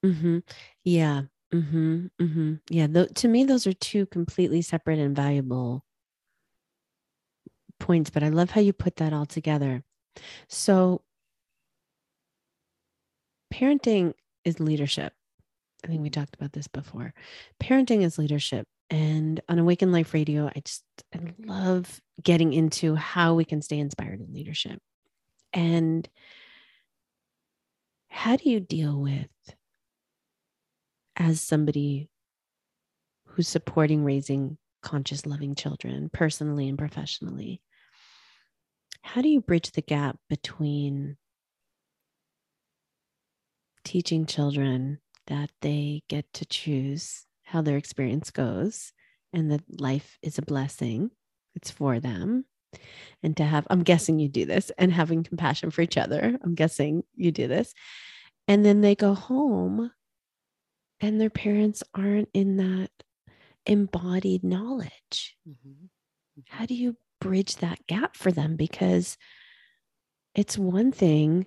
hmm 0.04 0.38
yeah 0.84 1.22
hmm 1.52 2.06
hmm 2.20 2.54
yeah 2.70 2.86
tho- 2.86 3.06
to 3.06 3.28
me 3.28 3.44
those 3.44 3.66
are 3.66 3.72
two 3.74 4.06
completely 4.06 4.62
separate 4.62 4.98
and 4.98 5.14
valuable 5.16 5.84
points 7.78 8.10
but 8.10 8.22
i 8.22 8.28
love 8.28 8.50
how 8.50 8.60
you 8.60 8.72
put 8.72 8.96
that 8.96 9.12
all 9.12 9.26
together 9.26 9.82
so 10.48 11.02
parenting 13.52 14.14
is 14.44 14.60
leadership. 14.60 15.12
I 15.84 15.88
think 15.88 16.02
we 16.02 16.10
mm-hmm. 16.10 16.20
talked 16.20 16.34
about 16.34 16.52
this 16.52 16.68
before. 16.68 17.14
Parenting 17.62 18.02
is 18.02 18.18
leadership. 18.18 18.66
And 18.92 19.40
on 19.48 19.60
awaken 19.60 19.92
life 19.92 20.12
radio 20.12 20.48
i 20.48 20.60
just 20.64 20.82
i 21.14 21.20
love 21.44 22.00
getting 22.20 22.52
into 22.52 22.96
how 22.96 23.34
we 23.34 23.44
can 23.44 23.62
stay 23.62 23.78
inspired 23.78 24.20
in 24.20 24.34
leadership. 24.34 24.80
And 25.52 26.08
how 28.08 28.36
do 28.36 28.50
you 28.50 28.60
deal 28.60 29.00
with 29.00 29.28
as 31.16 31.40
somebody 31.40 32.08
who's 33.26 33.48
supporting 33.48 34.04
raising 34.04 34.58
conscious 34.82 35.26
loving 35.26 35.54
children 35.54 36.10
personally 36.12 36.68
and 36.68 36.78
professionally 36.78 37.60
how 39.02 39.22
do 39.22 39.28
you 39.28 39.40
bridge 39.40 39.72
the 39.72 39.82
gap 39.82 40.16
between 40.28 41.16
teaching 43.84 44.26
children 44.26 44.98
that 45.26 45.50
they 45.62 46.02
get 46.08 46.32
to 46.34 46.44
choose 46.44 47.26
how 47.44 47.62
their 47.62 47.76
experience 47.76 48.30
goes 48.30 48.92
and 49.32 49.50
that 49.50 49.62
life 49.80 50.18
is 50.22 50.38
a 50.38 50.42
blessing? 50.42 51.10
It's 51.54 51.70
for 51.70 51.98
them. 52.00 52.44
And 53.22 53.36
to 53.38 53.44
have 53.44 53.66
i'm 53.68 53.82
guessing 53.82 54.20
you 54.20 54.28
do 54.28 54.46
this 54.46 54.70
and 54.78 54.92
having 54.92 55.24
compassion 55.24 55.70
for 55.70 55.82
each 55.82 55.96
other. 55.96 56.38
I'm 56.42 56.54
guessing 56.54 57.02
you 57.16 57.32
do 57.32 57.48
this. 57.48 57.74
And 58.46 58.64
then 58.64 58.80
they 58.80 58.94
go 58.94 59.14
home 59.14 59.90
and 61.00 61.20
their 61.20 61.30
parents 61.30 61.82
aren't 61.94 62.28
in 62.34 62.56
that 62.58 62.90
embodied 63.66 64.44
knowledge. 64.44 65.36
Mhm. 65.48 65.88
how 66.48 66.64
do 66.66 66.74
you 66.74 66.96
bridge 67.20 67.56
that 67.56 67.86
gap 67.86 68.16
for 68.16 68.32
them 68.32 68.56
because 68.56 69.16
it's 70.34 70.56
one 70.58 70.92
thing 70.92 71.46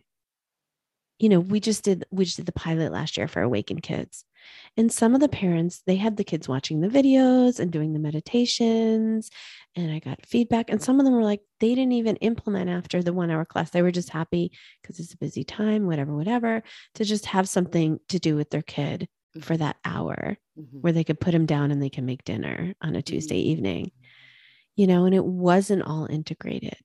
you 1.19 1.29
know 1.29 1.39
we 1.39 1.59
just 1.59 1.83
did 1.83 2.05
we 2.11 2.25
just 2.25 2.37
did 2.37 2.45
the 2.45 2.51
pilot 2.51 2.91
last 2.91 3.17
year 3.17 3.27
for 3.27 3.41
awaken 3.41 3.79
kids. 3.79 4.25
And 4.75 4.91
some 4.91 5.15
of 5.15 5.21
the 5.21 5.29
parents 5.29 5.81
they 5.87 5.95
had 5.95 6.17
the 6.17 6.23
kids 6.25 6.49
watching 6.49 6.81
the 6.81 6.89
videos 6.89 7.59
and 7.59 7.71
doing 7.71 7.93
the 7.93 7.99
meditations 7.99 9.29
and 9.75 9.89
i 9.91 9.99
got 9.99 10.25
feedback 10.25 10.69
and 10.69 10.81
some 10.81 10.99
of 10.99 11.05
them 11.05 11.13
were 11.13 11.23
like 11.23 11.39
they 11.61 11.69
didn't 11.75 11.93
even 11.93 12.17
implement 12.17 12.69
after 12.69 13.01
the 13.01 13.13
one 13.13 13.31
hour 13.31 13.45
class. 13.45 13.69
They 13.69 13.81
were 13.81 13.91
just 13.91 14.09
happy 14.09 14.51
because 14.81 14.99
it's 14.99 15.13
a 15.13 15.17
busy 15.17 15.43
time 15.45 15.85
whatever 15.87 16.13
whatever 16.15 16.61
to 16.95 17.05
just 17.05 17.27
have 17.27 17.47
something 17.47 17.99
to 18.09 18.19
do 18.19 18.35
with 18.35 18.49
their 18.49 18.61
kid 18.61 19.07
for 19.41 19.55
that 19.57 19.77
hour 19.85 20.37
Mhm. 20.59 20.81
where 20.81 20.93
they 20.93 21.03
could 21.03 21.19
put 21.19 21.33
him 21.33 21.45
down 21.47 21.71
and 21.71 21.81
they 21.81 21.89
can 21.89 22.05
make 22.05 22.23
dinner 22.25 22.73
on 22.81 22.95
a 22.95 23.01
tuesday 23.01 23.39
evening 23.39 23.91
you 24.75 24.87
know 24.87 25.05
and 25.05 25.13
it 25.15 25.25
wasn't 25.25 25.83
all 25.83 26.05
integrated 26.07 26.77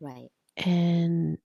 Right. 0.00 0.28
and 0.56 1.38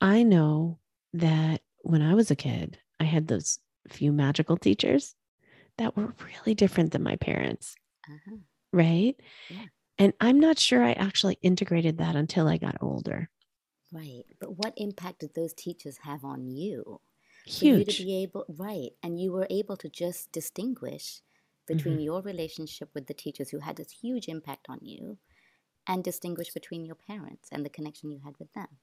I 0.00 0.22
know 0.22 0.78
that 1.14 1.62
when 1.82 2.02
I 2.02 2.14
was 2.14 2.30
a 2.30 2.36
kid, 2.36 2.78
I 3.00 3.04
had 3.04 3.26
those 3.26 3.58
few 3.88 4.12
magical 4.12 4.56
teachers 4.56 5.14
that 5.78 5.96
were 5.96 6.14
really 6.20 6.54
different 6.54 6.92
than 6.92 7.02
my 7.02 7.16
parents, 7.16 7.74
Uh-huh. 8.08 8.36
right? 8.72 9.16
Yeah. 9.48 9.64
And 9.98 10.12
I'm 10.20 10.40
not 10.40 10.58
sure 10.58 10.82
I 10.82 10.92
actually 10.92 11.38
integrated 11.42 11.98
that 11.98 12.16
until 12.16 12.48
I 12.48 12.56
got 12.58 12.76
older. 12.82 13.30
Right. 13.92 14.24
But 14.40 14.58
what 14.58 14.74
impact 14.76 15.20
did 15.20 15.34
those 15.34 15.54
teachers 15.54 15.98
have 15.98 16.24
on 16.24 16.48
you? 16.48 17.00
For 17.46 17.64
you 17.64 17.76
Huge. 17.76 17.98
to 17.98 18.02
be 18.04 18.22
able, 18.22 18.44
right. 18.48 18.90
And 19.02 19.20
you 19.20 19.30
were 19.32 19.46
able 19.50 19.76
to 19.78 19.88
just 19.88 20.32
distinguish 20.32 21.22
between 21.66 21.98
Mm-hmm. 21.98 22.00
your 22.00 22.22
relationship 22.22 22.90
with 22.94 23.06
the 23.06 23.14
teachers 23.14 23.50
who 23.50 23.60
had 23.60 23.76
this 23.76 23.90
huge 23.90 24.28
impact 24.28 24.66
on 24.68 24.78
you 24.82 25.18
and 25.86 26.04
distinguish 26.04 26.52
between 26.52 26.84
your 26.84 26.96
parents 26.96 27.48
and 27.52 27.64
the 27.64 27.70
connection 27.70 28.10
you 28.10 28.20
had 28.24 28.38
with 28.38 28.52
them. 28.54 28.78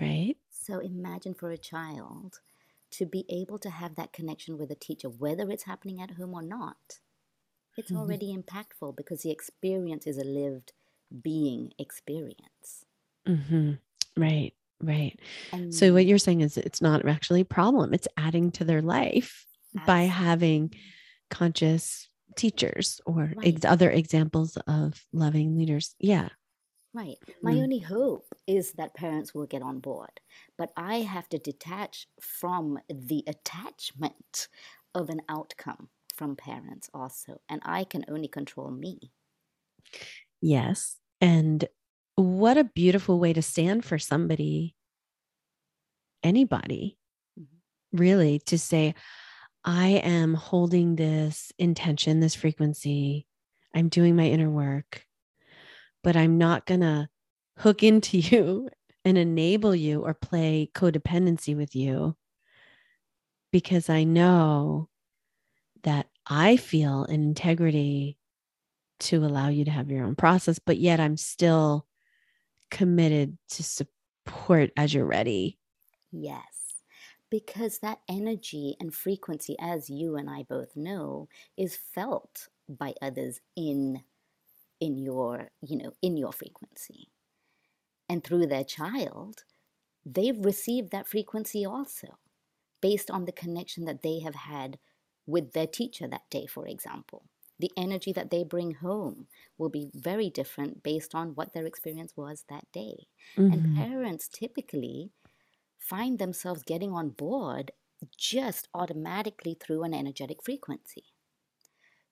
Right? 0.00 0.36
So 0.50 0.78
imagine 0.78 1.34
for 1.34 1.50
a 1.50 1.58
child 1.58 2.40
to 2.92 3.04
be 3.04 3.26
able 3.28 3.58
to 3.58 3.68
have 3.70 3.94
that 3.96 4.12
connection 4.14 4.56
with 4.56 4.70
a 4.70 4.74
teacher, 4.74 5.10
whether 5.10 5.50
it's 5.50 5.64
happening 5.64 6.00
at 6.00 6.12
home 6.12 6.32
or 6.34 6.42
not. 6.42 7.00
It's 7.76 7.92
Mhm. 7.92 7.94
already 7.94 8.36
impactful 8.36 8.96
because 8.96 9.22
the 9.22 9.30
experience 9.30 10.06
is 10.06 10.18
a 10.18 10.24
lived 10.24 10.72
being 11.22 11.72
experience. 11.78 12.86
hmm 13.26 13.72
Right. 14.16 14.52
Right. 14.80 15.18
And 15.52 15.70
So 15.70 15.92
what 15.92 16.06
you're 16.06 16.18
saying 16.18 16.42
is 16.42 16.56
it's 16.56 16.82
not 16.82 17.06
actually 17.06 17.40
a 17.40 17.44
problem. 17.46 17.94
It's 17.94 18.08
adding 18.16 18.50
to 18.52 18.64
their 18.64 18.82
life 18.82 19.46
by 19.86 20.02
having 20.02 20.74
conscious 21.30 22.08
teachers 22.36 23.00
or 23.06 23.34
ex- 23.42 23.64
other 23.64 23.90
examples 23.90 24.56
of 24.66 25.06
loving 25.12 25.56
leaders. 25.56 25.94
Yeah. 25.98 26.30
Right. 26.92 27.18
My 27.42 27.54
Mm. 27.54 27.62
only 27.64 27.78
hope 27.80 28.32
is 28.46 28.72
that 28.74 28.94
parents 28.94 29.34
will 29.34 29.46
get 29.46 29.62
on 29.62 29.80
board. 29.80 30.20
But 30.56 30.72
I 30.76 31.00
have 31.00 31.28
to 31.30 31.38
detach 31.38 32.06
from 32.20 32.78
the 32.88 33.24
attachment 33.26 34.48
of 34.94 35.10
an 35.10 35.22
outcome 35.28 35.90
from 36.14 36.36
parents 36.36 36.88
also. 36.94 37.40
And 37.48 37.60
I 37.64 37.84
can 37.84 38.04
only 38.08 38.28
control 38.28 38.70
me. 38.70 39.12
Yes. 40.40 40.98
And 41.20 41.66
what 42.16 42.56
a 42.58 42.64
beautiful 42.64 43.18
way 43.18 43.32
to 43.32 43.42
stand 43.42 43.84
for 43.84 43.98
somebody, 43.98 44.76
anybody, 46.22 46.98
Mhm. 47.38 47.60
really, 47.92 48.38
to 48.40 48.58
say, 48.58 48.94
I 49.64 49.88
am 49.88 50.34
holding 50.34 50.96
this 50.96 51.52
intention, 51.58 52.20
this 52.20 52.34
frequency 52.34 53.26
I'm 53.74 53.88
doing 53.88 54.14
my 54.14 54.24
inner 54.26 54.50
work, 54.50 55.04
but 56.04 56.16
I'm 56.16 56.38
not 56.38 56.64
going 56.64 56.80
to 56.80 57.08
hook 57.58 57.82
into 57.82 58.18
you 58.18 58.68
and 59.04 59.18
enable 59.18 59.74
you 59.74 60.02
or 60.02 60.14
play 60.14 60.70
codependency 60.74 61.56
with 61.56 61.74
you 61.74 62.16
because 63.52 63.90
I 63.90 64.04
know 64.04 64.88
that 65.82 66.06
I 66.26 66.56
feel 66.56 67.04
an 67.04 67.22
integrity 67.22 68.16
to 69.00 69.24
allow 69.24 69.48
you 69.48 69.66
to 69.66 69.70
have 69.70 69.90
your 69.90 70.04
own 70.04 70.14
process, 70.14 70.58
but 70.58 70.78
yet 70.78 71.00
I'm 71.00 71.16
still 71.16 71.86
committed 72.70 73.36
to 73.50 73.62
support 73.62 74.70
as 74.76 74.94
you're 74.94 75.04
ready. 75.04 75.58
Yes. 76.10 76.63
Because 77.30 77.78
that 77.80 77.98
energy 78.08 78.76
and 78.78 78.94
frequency, 78.94 79.56
as 79.60 79.90
you 79.90 80.16
and 80.16 80.30
I 80.30 80.44
both 80.48 80.76
know, 80.76 81.28
is 81.56 81.76
felt 81.76 82.48
by 82.68 82.94
others 83.02 83.40
in 83.56 84.02
in 84.80 84.98
your, 84.98 85.50
you 85.62 85.78
know, 85.78 85.92
in 86.02 86.16
your 86.16 86.32
frequency. 86.32 87.08
And 88.08 88.22
through 88.22 88.46
their 88.46 88.64
child, 88.64 89.44
they've 90.04 90.44
received 90.44 90.90
that 90.90 91.08
frequency 91.08 91.64
also, 91.64 92.18
based 92.80 93.10
on 93.10 93.24
the 93.24 93.32
connection 93.32 93.86
that 93.86 94.02
they 94.02 94.20
have 94.20 94.34
had 94.34 94.78
with 95.26 95.52
their 95.52 95.66
teacher 95.66 96.06
that 96.06 96.28
day, 96.30 96.46
for 96.46 96.66
example. 96.66 97.24
The 97.58 97.70
energy 97.76 98.12
that 98.12 98.30
they 98.30 98.44
bring 98.44 98.74
home 98.74 99.26
will 99.56 99.70
be 99.70 99.88
very 99.94 100.28
different 100.28 100.82
based 100.82 101.14
on 101.14 101.34
what 101.34 101.54
their 101.54 101.66
experience 101.66 102.12
was 102.16 102.44
that 102.48 102.70
day. 102.72 103.06
Mm-hmm. 103.38 103.52
And 103.52 103.76
parents 103.76 104.28
typically 104.28 105.12
find 105.88 106.18
themselves 106.18 106.62
getting 106.62 106.92
on 106.92 107.10
board 107.10 107.72
just 108.16 108.68
automatically 108.74 109.56
through 109.60 109.82
an 109.82 109.94
energetic 109.94 110.42
frequency. 110.42 111.04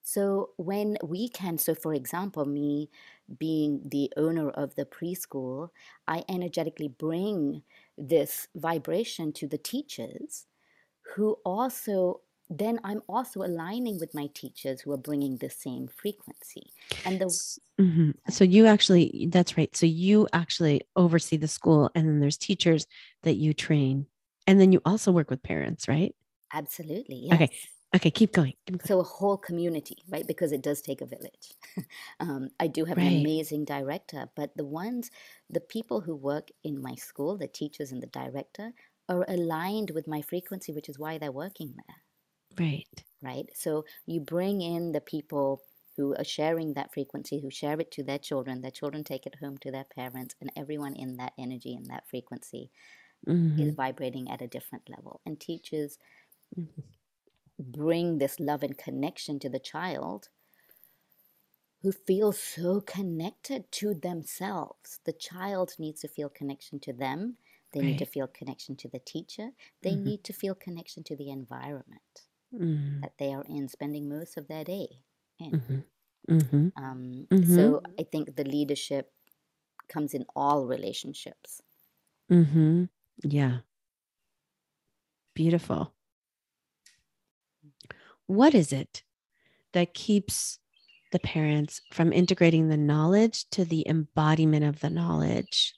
So 0.03 0.51
when 0.57 0.97
we 1.03 1.29
can, 1.29 1.59
so 1.59 1.75
for 1.75 1.95
example, 1.95 2.45
me 2.45 2.91
being 3.39 3.83
the 3.85 4.13
owner 4.17 4.51
of 4.51 4.75
the 4.75 4.85
preschool, 4.85 5.69
I 6.09 6.25
energetically 6.29 6.89
bring 6.89 7.63
this 7.97 8.49
vibration 8.55 9.33
to 9.35 9.47
the 9.47 9.59
teachers 9.59 10.47
who 11.15 11.39
also 11.45 12.23
then 12.59 12.81
I'm 12.85 13.03
also 13.09 13.43
aligning 13.43 13.99
with 13.99 14.15
my 14.15 14.29
teachers 14.35 14.81
who 14.81 14.93
are 14.93 14.99
bringing 14.99 15.37
the 15.37 15.51
same 15.51 15.89
frequency. 15.89 16.73
And 17.05 17.21
the 17.21 17.27
mm-hmm. 17.27 18.11
so 18.31 18.45
you 18.45 18.67
actually 18.67 19.29
that's 19.31 19.57
right. 19.57 19.75
So 19.77 19.87
you 19.87 20.29
actually 20.33 20.83
oversee 20.97 21.37
the 21.37 21.49
school, 21.49 21.91
and 21.95 22.09
then 22.09 22.21
there's 22.21 22.39
teachers 22.39 22.87
that 23.23 23.35
you 23.35 23.55
train, 23.55 24.07
and 24.47 24.61
then 24.61 24.73
you 24.73 24.81
also 24.85 25.13
work 25.13 25.31
with 25.31 25.43
parents, 25.43 25.89
right? 25.89 26.15
Absolutely. 26.53 27.27
Yes. 27.27 27.35
Okay. 27.35 27.51
Okay, 27.95 28.11
keep 28.11 28.33
going. 28.33 28.55
keep 28.67 28.79
going. 28.79 28.87
So 28.87 29.01
a 29.01 29.03
whole 29.03 29.37
community, 29.37 29.99
right? 30.09 30.27
Because 30.27 30.53
it 30.53 30.63
does 30.63 30.81
take 30.81 31.03
a 31.03 31.07
village. 31.07 31.53
um, 32.21 32.49
I 32.59 32.67
do 32.67 32.87
have 32.87 32.97
right. 32.97 33.07
an 33.07 33.21
amazing 33.21 33.67
director, 33.67 34.31
but 34.35 34.57
the 34.57 34.65
ones, 34.65 35.11
the 35.51 35.61
people 35.61 36.01
who 36.01 36.17
work 36.17 36.49
in 36.65 36.81
my 36.81 36.95
school, 36.95 37.37
the 37.37 37.49
teachers 37.49 37.93
and 37.93 38.03
the 38.03 38.07
director, 38.07 38.73
are 39.11 39.27
aligned 39.29 39.91
with 39.91 40.09
my 40.09 40.23
frequency, 40.23 40.73
which 40.73 40.89
is 40.89 40.99
why 40.99 41.19
they're 41.19 41.33
working 41.33 41.75
there. 41.77 41.97
Right. 42.59 43.05
Right. 43.23 43.47
So 43.55 43.85
you 44.07 44.21
bring 44.21 44.61
in 44.61 44.93
the 44.93 45.01
people 45.01 45.63
who 45.97 46.15
are 46.17 46.25
sharing 46.25 46.75
that 46.75 46.93
frequency, 46.93 47.41
who 47.41 47.51
share 47.51 47.79
it 47.81 47.91
to 47.93 48.03
their 48.03 48.19
children, 48.19 48.63
their 48.63 48.71
children 48.71 49.05
take 49.05 49.27
it 49.27 49.37
home 49.41 49.59
to 49.59 49.71
their 49.71 49.85
parents, 49.85 50.35
and 50.41 50.51
everyone 50.57 50.97
in 50.97 51.17
that 51.19 51.33
energy 51.39 51.75
and 51.75 51.87
that 51.87 52.09
frequency 52.09 52.71
mm-hmm. 53.29 53.61
is 53.61 53.75
vibrating 53.75 54.31
at 54.31 54.43
a 54.43 54.49
different 54.49 54.89
level. 54.89 55.21
And 55.27 55.39
teachers. 55.39 55.99
Mm-hmm 56.59 56.81
bring 57.59 58.19
this 58.19 58.41
love 58.41 58.63
and 58.63 58.77
connection 58.77 59.39
to 59.41 59.49
the 59.49 59.59
child 59.59 60.29
who 61.83 61.93
feels 61.93 62.39
so 62.39 62.81
connected 62.81 63.71
to 63.73 63.95
themselves. 63.95 65.01
The 65.05 65.13
child 65.13 65.73
needs 65.79 66.01
to 66.03 66.09
feel 66.09 66.29
connection 66.29 66.79
to 66.81 66.93
them. 66.93 67.37
They 67.73 67.81
right. 67.81 67.87
need 67.87 67.99
to 67.99 68.07
feel 68.07 68.29
connection 68.29 68.77
to 68.77 68.89
the 68.89 69.01
teacher. 69.01 69.51
They 69.83 69.91
mm-hmm. 69.91 70.05
need 70.05 70.25
to 70.25 70.33
feel 70.33 70.55
connection 70.55 71.03
to 71.05 71.17
the 71.17 71.31
environment 71.31 72.23
mm-hmm. 72.55 73.01
that 73.01 73.13
they 73.19 73.33
are 73.33 73.45
in, 73.49 73.69
spending 73.69 74.09
most 74.09 74.37
of 74.37 74.49
their 74.49 74.65
day 74.65 74.89
in. 75.39 75.51
Mm-hmm. 75.51 76.35
mm-hmm. 76.35 76.69
Um, 76.83 77.27
mm-hmm. 77.31 77.55
so 77.55 77.83
I 77.99 78.05
think 78.05 78.37
the 78.37 78.45
leadership 78.45 79.13
comes 79.89 80.15
in 80.15 80.25
all 80.35 80.67
relationships. 80.67 81.61
Mm-hmm. 82.31 82.85
Yeah. 83.25 83.59
Beautiful 85.35 85.93
what 88.27 88.55
is 88.55 88.73
it 88.73 89.03
that 89.73 89.95
keeps 89.95 90.59
the 91.13 91.19
parents 91.19 91.83
from 91.93 92.13
integrating 92.13 92.69
the 92.69 92.77
knowledge 92.77 93.49
to 93.51 93.65
the 93.65 93.87
embodiment 93.87 94.65
of 94.65 94.81
the 94.81 94.91
knowledge? 94.91 95.75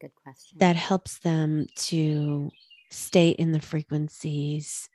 Good 0.00 0.14
question. 0.22 0.58
That 0.58 0.76
helps 0.76 1.18
them 1.18 1.66
to 1.76 2.50
stay 2.94 3.30
in 3.30 3.52
the 3.52 3.60
frequencies 3.60 4.88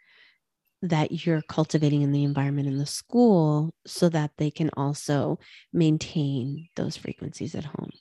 that 0.81 1.25
you're 1.25 1.41
cultivating 1.41 2.01
in 2.01 2.11
the 2.11 2.23
environment 2.23 2.67
in 2.67 2.77
the 2.77 2.85
school 2.85 3.73
so 3.85 4.07
that 4.09 4.31
they 4.37 4.49
can 4.49 4.69
also 4.77 5.37
maintain 5.73 6.69
those 6.75 6.95
frequencies 6.95 7.53
at 7.53 7.65
home. 7.65 7.91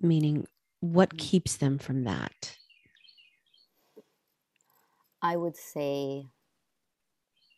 Meaning, 0.00 0.46
what 0.80 1.10
mm. 1.10 1.18
keeps 1.18 1.56
them 1.56 1.78
from 1.78 2.04
that? 2.04 2.56
I 5.20 5.36
would 5.36 5.56
say 5.56 6.24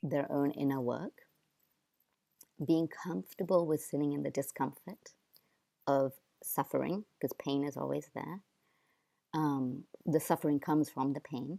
their 0.03 0.31
own 0.31 0.51
inner 0.51 0.81
work, 0.81 1.13
being 2.67 2.89
comfortable 2.89 3.67
with 3.67 3.81
sitting 3.81 4.13
in 4.13 4.23
the 4.23 4.31
discomfort 4.31 4.99
of 5.87 6.13
suffering, 6.43 7.05
because 7.19 7.35
pain 7.39 7.65
is 7.65 7.77
always 7.77 8.11
there. 8.15 8.41
Um, 9.33 9.85
the 10.07 10.21
suffering 10.21 10.61
comes 10.61 10.89
from 10.89 11.13
the 11.13 11.21
pain. 11.21 11.59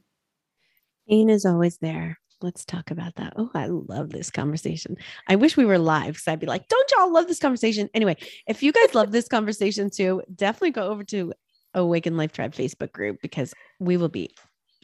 Pain 1.09 1.29
is 1.29 1.45
always 1.45 1.77
there. 1.77 2.19
Let's 2.41 2.65
talk 2.65 2.91
about 2.91 3.15
that. 3.15 3.33
Oh, 3.37 3.49
I 3.53 3.67
love 3.67 4.09
this 4.09 4.29
conversation. 4.29 4.97
I 5.27 5.35
wish 5.35 5.55
we 5.55 5.65
were 5.65 5.77
live 5.77 6.13
because 6.13 6.27
I'd 6.27 6.39
be 6.39 6.47
like, 6.47 6.67
don't 6.67 6.91
y'all 6.91 7.11
love 7.11 7.27
this 7.27 7.39
conversation? 7.39 7.89
Anyway, 7.93 8.17
if 8.47 8.61
you 8.61 8.71
guys 8.71 8.93
love 8.93 9.11
this 9.11 9.27
conversation 9.27 9.89
too, 9.89 10.21
definitely 10.35 10.71
go 10.71 10.89
over 10.89 11.03
to 11.05 11.33
Awaken 11.73 12.17
Life 12.17 12.33
Tribe 12.33 12.53
Facebook 12.53 12.91
group 12.91 13.17
because 13.21 13.53
we 13.79 13.97
will 13.97 14.09
be 14.09 14.35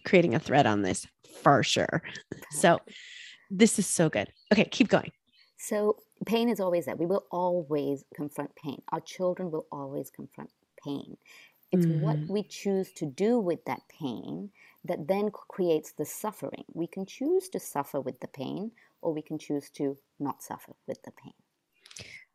creating 0.05 0.35
a 0.35 0.39
thread 0.39 0.65
on 0.65 0.81
this 0.81 1.05
for 1.41 1.63
sure. 1.63 2.01
So 2.51 2.79
this 3.49 3.79
is 3.79 3.85
so 3.85 4.09
good. 4.09 4.31
Okay, 4.51 4.65
keep 4.65 4.87
going. 4.87 5.11
So 5.57 5.97
pain 6.25 6.49
is 6.49 6.59
always 6.59 6.85
there. 6.85 6.95
We 6.95 7.05
will 7.05 7.25
always 7.31 8.03
confront 8.15 8.55
pain. 8.55 8.81
Our 8.91 9.01
children 9.01 9.51
will 9.51 9.67
always 9.71 10.09
confront 10.09 10.49
pain. 10.83 11.17
It's 11.71 11.85
mm-hmm. 11.85 12.01
what 12.01 12.17
we 12.27 12.43
choose 12.43 12.91
to 12.93 13.05
do 13.05 13.39
with 13.39 13.63
that 13.65 13.81
pain 13.87 14.49
that 14.85 15.07
then 15.07 15.29
creates 15.31 15.93
the 15.93 16.05
suffering. 16.05 16.65
We 16.73 16.87
can 16.87 17.05
choose 17.05 17.49
to 17.49 17.59
suffer 17.59 18.01
with 18.01 18.19
the 18.19 18.27
pain 18.27 18.71
or 19.01 19.13
we 19.13 19.21
can 19.21 19.37
choose 19.37 19.69
to 19.71 19.97
not 20.19 20.43
suffer 20.43 20.73
with 20.87 21.01
the 21.03 21.11
pain. 21.11 21.33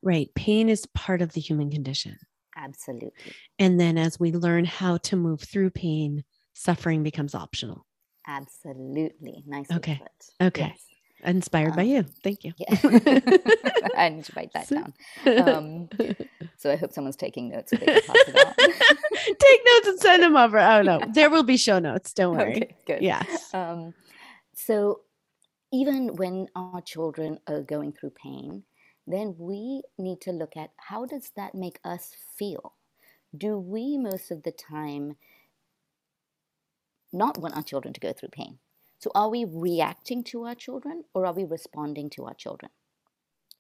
Right. 0.02 0.30
Pain 0.34 0.68
is 0.68 0.86
part 0.86 1.22
of 1.22 1.32
the 1.32 1.40
human 1.40 1.70
condition. 1.70 2.16
Absolutely. 2.56 3.32
And 3.58 3.78
then 3.78 3.98
as 3.98 4.18
we 4.18 4.32
learn 4.32 4.64
how 4.64 4.96
to 4.98 5.16
move 5.16 5.42
through 5.42 5.70
pain, 5.70 6.24
suffering 6.54 7.02
becomes 7.02 7.34
optional. 7.34 7.86
Absolutely. 8.26 9.44
Nice. 9.46 9.70
Okay. 9.70 10.00
Okay. 10.40 10.72
Yes. 10.72 10.84
Inspired 11.24 11.70
um, 11.70 11.76
by 11.76 11.82
you. 11.82 12.02
Thank 12.22 12.44
you. 12.44 12.52
Yeah. 12.56 12.74
I 13.96 14.08
need 14.10 14.24
to 14.24 14.32
write 14.36 14.52
that 14.52 14.68
down. 14.68 14.94
Um, 15.48 15.88
so 16.56 16.70
I 16.70 16.76
hope 16.76 16.92
someone's 16.92 17.16
taking 17.16 17.48
notes 17.48 17.70
so 17.70 17.76
they 17.76 17.86
can 17.86 18.02
pass 18.02 18.16
it 18.28 18.36
out. 18.36 18.56
Take 18.58 19.60
notes 19.64 19.88
and 19.88 20.00
send 20.00 20.22
them 20.22 20.36
over. 20.36 20.58
Oh 20.58 20.82
no, 20.82 21.00
there 21.14 21.30
will 21.30 21.42
be 21.42 21.56
show 21.56 21.78
notes. 21.78 22.12
Don't 22.12 22.36
worry. 22.36 22.56
Okay, 22.56 22.76
good. 22.86 23.02
Yeah. 23.02 23.22
Um, 23.52 23.94
so 24.54 25.00
even 25.72 26.14
when 26.16 26.48
our 26.54 26.80
children 26.82 27.38
are 27.46 27.62
going 27.62 27.92
through 27.92 28.10
pain, 28.10 28.62
then 29.06 29.34
we 29.38 29.82
need 29.98 30.20
to 30.22 30.32
look 30.32 30.56
at 30.56 30.70
how 30.76 31.06
does 31.06 31.30
that 31.36 31.54
make 31.54 31.78
us 31.84 32.14
feel? 32.36 32.74
Do 33.36 33.58
we 33.58 33.98
most 33.98 34.30
of 34.30 34.42
the 34.42 34.52
time 34.52 35.16
not 37.16 37.38
want 37.38 37.56
our 37.56 37.62
children 37.62 37.94
to 37.94 38.00
go 38.00 38.12
through 38.12 38.30
pain. 38.30 38.58
So, 39.06 39.12
are 39.14 39.30
we 39.30 39.44
reacting 39.44 40.24
to 40.24 40.46
our 40.46 40.56
children 40.56 41.04
or 41.14 41.26
are 41.26 41.32
we 41.32 41.44
responding 41.44 42.10
to 42.10 42.24
our 42.24 42.34
children? 42.34 42.72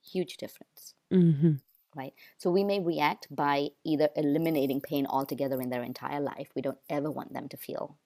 Huge 0.04 0.38
difference. 0.38 0.94
Mm-hmm. 1.14 1.52
Right? 1.94 2.14
So, 2.36 2.50
we 2.50 2.64
may 2.64 2.80
react 2.80 3.28
by 3.30 3.68
either 3.84 4.08
eliminating 4.16 4.80
pain 4.80 5.06
altogether 5.06 5.62
in 5.62 5.70
their 5.70 5.84
entire 5.84 6.18
life. 6.18 6.48
We 6.56 6.62
don't 6.62 6.80
ever 6.90 7.12
want 7.12 7.32
them 7.32 7.48
to 7.50 7.56
feel 7.56 7.96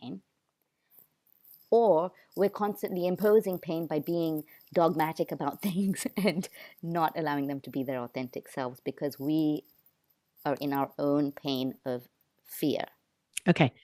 pain. 0.00 0.22
Or 1.70 2.12
we're 2.34 2.48
constantly 2.48 3.06
imposing 3.06 3.58
pain 3.58 3.86
by 3.86 3.98
being 3.98 4.44
dogmatic 4.72 5.30
about 5.30 5.60
things 5.68 6.06
and 6.16 6.48
not 6.82 7.12
allowing 7.14 7.46
them 7.46 7.60
to 7.60 7.68
be 7.68 7.82
their 7.82 8.00
authentic 8.00 8.48
selves 8.48 8.80
because 8.82 9.18
we 9.18 9.64
are 10.46 10.56
in 10.62 10.72
our 10.72 10.92
own 10.98 11.30
pain 11.30 11.74
of 11.84 12.08
fear. 12.46 12.86
Okay 13.46 13.74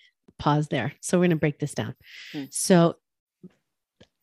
pause 0.42 0.68
there. 0.68 0.92
So 1.00 1.18
we're 1.18 1.22
going 1.22 1.30
to 1.30 1.36
break 1.36 1.60
this 1.60 1.74
down. 1.74 1.94
Mm. 2.32 2.52
So 2.52 2.96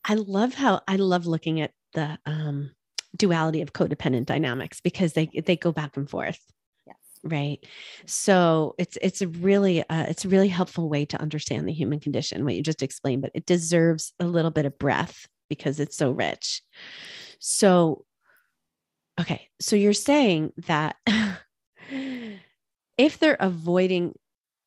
I 0.09 0.15
love 0.15 0.55
how 0.55 0.81
I 0.87 0.95
love 0.95 1.27
looking 1.27 1.61
at 1.61 1.71
the 1.93 2.17
um, 2.25 2.71
duality 3.15 3.61
of 3.61 3.73
codependent 3.73 4.25
dynamics 4.25 4.81
because 4.81 5.13
they 5.13 5.29
they 5.45 5.55
go 5.55 5.71
back 5.71 5.95
and 5.97 6.09
forth. 6.09 6.39
Yes. 6.87 6.97
right? 7.23 7.59
So 8.07 8.73
it's 8.79 8.97
it's 9.03 9.21
a 9.21 9.27
really 9.27 9.81
uh, 9.87 10.05
it's 10.09 10.25
a 10.25 10.29
really 10.29 10.47
helpful 10.47 10.89
way 10.89 11.05
to 11.05 11.21
understand 11.21 11.67
the 11.67 11.73
human 11.73 11.99
condition 11.99 12.43
what 12.43 12.55
you 12.55 12.63
just 12.63 12.81
explained 12.81 13.21
but 13.21 13.31
it 13.35 13.45
deserves 13.45 14.11
a 14.19 14.25
little 14.25 14.49
bit 14.49 14.65
of 14.65 14.79
breath 14.79 15.27
because 15.47 15.79
it's 15.79 15.95
so 15.95 16.09
rich. 16.09 16.63
So 17.37 18.03
okay 19.21 19.47
so 19.61 19.75
you're 19.75 19.93
saying 19.93 20.53
that 20.65 20.95
if 22.97 23.19
they're 23.19 23.37
avoiding 23.39 24.15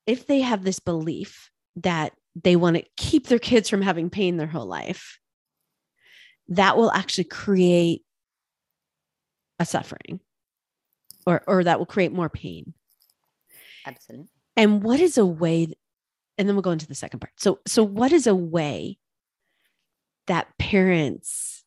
if 0.07 0.29
they 0.29 0.41
have 0.41 0.63
this 0.63 0.79
belief 0.79 1.51
that 1.75 2.13
they 2.41 2.55
want 2.55 2.77
to 2.77 2.85
keep 2.97 3.27
their 3.27 3.41
kids 3.41 3.69
from 3.69 3.83
having 3.83 4.09
pain 4.09 4.37
their 4.37 4.47
whole 4.47 4.67
life 4.67 5.19
that 6.57 6.77
will 6.77 6.91
actually 6.93 7.25
create 7.25 8.03
a 9.59 9.65
suffering 9.65 10.21
or 11.27 11.43
or 11.47 11.65
that 11.65 11.79
will 11.79 11.87
create 11.87 12.13
more 12.13 12.29
pain 12.29 12.75
Absolutely. 13.87 14.29
and 14.57 14.83
what 14.83 15.01
is 15.01 15.19
a 15.19 15.27
way 15.27 15.73
and 16.39 16.49
then 16.49 16.55
we'll 16.57 16.63
go 16.63 16.71
into 16.71 16.87
the 16.87 16.95
second 16.95 17.21
part 17.21 17.33
so 17.37 17.61
so 17.67 17.83
what 17.85 18.13
is 18.13 18.27
a 18.27 18.35
way 18.35 18.99
that 20.27 20.49
parents 20.59 21.65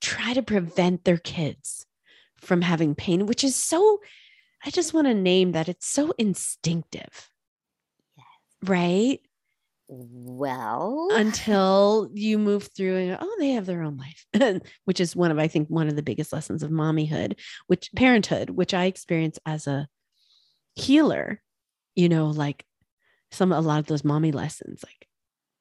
try 0.00 0.34
to 0.34 0.42
prevent 0.42 1.04
their 1.04 1.18
kids 1.18 1.86
from 2.36 2.62
having 2.62 2.94
pain 2.94 3.26
which 3.26 3.42
is 3.42 3.56
so 3.56 4.00
i 4.64 4.70
just 4.70 4.94
want 4.94 5.06
to 5.06 5.14
name 5.14 5.52
that 5.52 5.68
it's 5.68 5.86
so 5.86 6.12
instinctive 6.18 7.30
Yes. 8.16 8.26
right 8.70 9.20
Well, 9.88 11.08
until 11.12 12.10
you 12.12 12.38
move 12.38 12.70
through 12.76 12.96
and 12.96 13.18
oh 13.20 13.36
they 13.38 13.50
have 13.50 13.66
their 13.66 13.82
own 13.82 13.96
life 13.96 14.60
which 14.84 14.98
is 14.98 15.14
one 15.14 15.30
of 15.30 15.38
i 15.38 15.46
think 15.46 15.68
one 15.68 15.86
of 15.86 15.94
the 15.94 16.02
biggest 16.02 16.32
lessons 16.32 16.62
of 16.64 16.70
mommyhood 16.70 17.38
which 17.68 17.90
parenthood 17.94 18.50
which 18.50 18.74
i 18.74 18.86
experience 18.86 19.38
as 19.46 19.66
a 19.68 19.86
healer 20.74 21.40
you 21.94 22.08
know 22.08 22.26
like 22.26 22.64
some 23.30 23.52
a 23.52 23.60
lot 23.60 23.78
of 23.78 23.86
those 23.86 24.02
mommy 24.04 24.32
lessons 24.32 24.82
like 24.84 25.06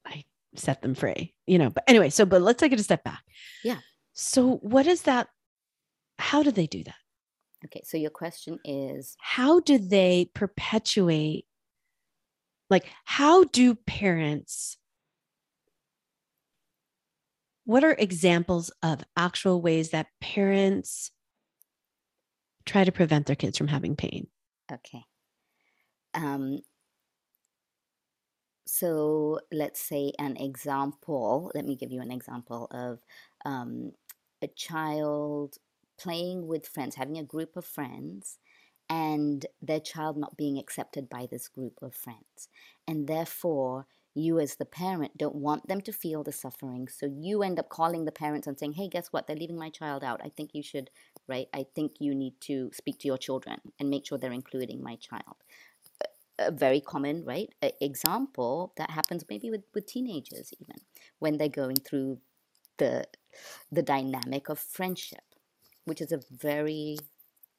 i 0.07 0.23
set 0.55 0.81
them 0.81 0.95
free 0.95 1.33
you 1.45 1.59
know 1.59 1.69
but 1.69 1.83
anyway 1.87 2.09
so 2.09 2.25
but 2.25 2.41
let's 2.41 2.59
take 2.59 2.71
it 2.71 2.79
a 2.79 2.83
step 2.83 3.03
back 3.03 3.23
Yeah. 3.63 3.79
so 4.13 4.55
what 4.57 4.87
is 4.87 5.03
that 5.03 5.27
how 6.17 6.41
do 6.41 6.49
they 6.51 6.67
do 6.67 6.83
that 6.83 6.95
okay. 7.65 7.81
So 7.83 7.97
your 7.97 8.11
question 8.11 8.59
is 8.63 9.15
how 9.19 9.59
do 9.59 9.77
they 9.77 10.29
perpetuate 10.33 11.45
like 12.69 12.85
how 13.03 13.43
do 13.45 13.75
parents 13.75 14.77
what 17.65 17.83
are 17.83 17.95
examples 17.97 18.71
of 18.83 19.03
actual 19.17 19.61
ways 19.61 19.89
that 19.89 20.07
parents 20.21 21.11
try 22.65 22.83
to 22.83 22.91
prevent 22.91 23.25
their 23.25 23.35
kids 23.35 23.57
from 23.57 23.67
having 23.67 23.95
pain 23.95 24.27
okay. 24.71 25.03
Um, 26.13 26.61
so 28.65 29.39
let's 29.51 29.79
say 29.79 30.13
an 30.17 30.37
example. 30.37 31.51
Let 31.53 31.65
me 31.65 31.75
give 31.75 31.91
you 31.91 32.01
an 32.01 32.11
example 32.11 32.67
of 32.71 32.99
um, 33.45 33.91
a 34.41 34.47
child 34.47 35.57
playing 35.99 36.47
with 36.47 36.67
friends, 36.67 36.95
having 36.95 37.17
a 37.17 37.23
group 37.23 37.55
of 37.55 37.65
friends, 37.65 38.39
and 38.89 39.45
their 39.61 39.79
child 39.79 40.17
not 40.17 40.37
being 40.37 40.57
accepted 40.57 41.09
by 41.09 41.27
this 41.29 41.47
group 41.47 41.79
of 41.81 41.95
friends. 41.95 42.49
And 42.87 43.07
therefore, 43.07 43.87
you 44.15 44.39
as 44.39 44.55
the 44.55 44.65
parent 44.65 45.17
don't 45.17 45.35
want 45.35 45.67
them 45.67 45.81
to 45.81 45.91
feel 45.91 46.23
the 46.23 46.31
suffering. 46.31 46.87
So 46.87 47.05
you 47.05 47.43
end 47.43 47.59
up 47.59 47.67
calling 47.69 48.05
the 48.05 48.11
parents 48.11 48.47
and 48.47 48.57
saying, 48.57 48.73
hey, 48.73 48.87
guess 48.87 49.07
what? 49.11 49.27
They're 49.27 49.35
leaving 49.35 49.57
my 49.57 49.69
child 49.69 50.03
out. 50.03 50.21
I 50.23 50.29
think 50.29 50.51
you 50.53 50.63
should, 50.63 50.89
right? 51.27 51.47
I 51.53 51.65
think 51.75 51.93
you 51.99 52.15
need 52.15 52.39
to 52.41 52.71
speak 52.73 52.99
to 52.99 53.07
your 53.07 53.17
children 53.17 53.59
and 53.79 53.89
make 53.89 54.07
sure 54.07 54.17
they're 54.17 54.31
including 54.31 54.81
my 54.81 54.95
child. 54.95 55.35
A 56.39 56.51
very 56.51 56.79
common, 56.79 57.25
right? 57.25 57.49
example 57.81 58.73
that 58.77 58.89
happens 58.89 59.25
maybe 59.29 59.49
with, 59.49 59.63
with 59.73 59.85
teenagers 59.85 60.51
even 60.59 60.75
when 61.19 61.37
they're 61.37 61.47
going 61.49 61.77
through 61.77 62.19
the 62.77 63.05
the 63.71 63.81
dynamic 63.81 64.49
of 64.49 64.59
friendship, 64.59 65.23
which 65.85 66.01
is 66.01 66.11
a 66.11 66.21
very 66.31 66.97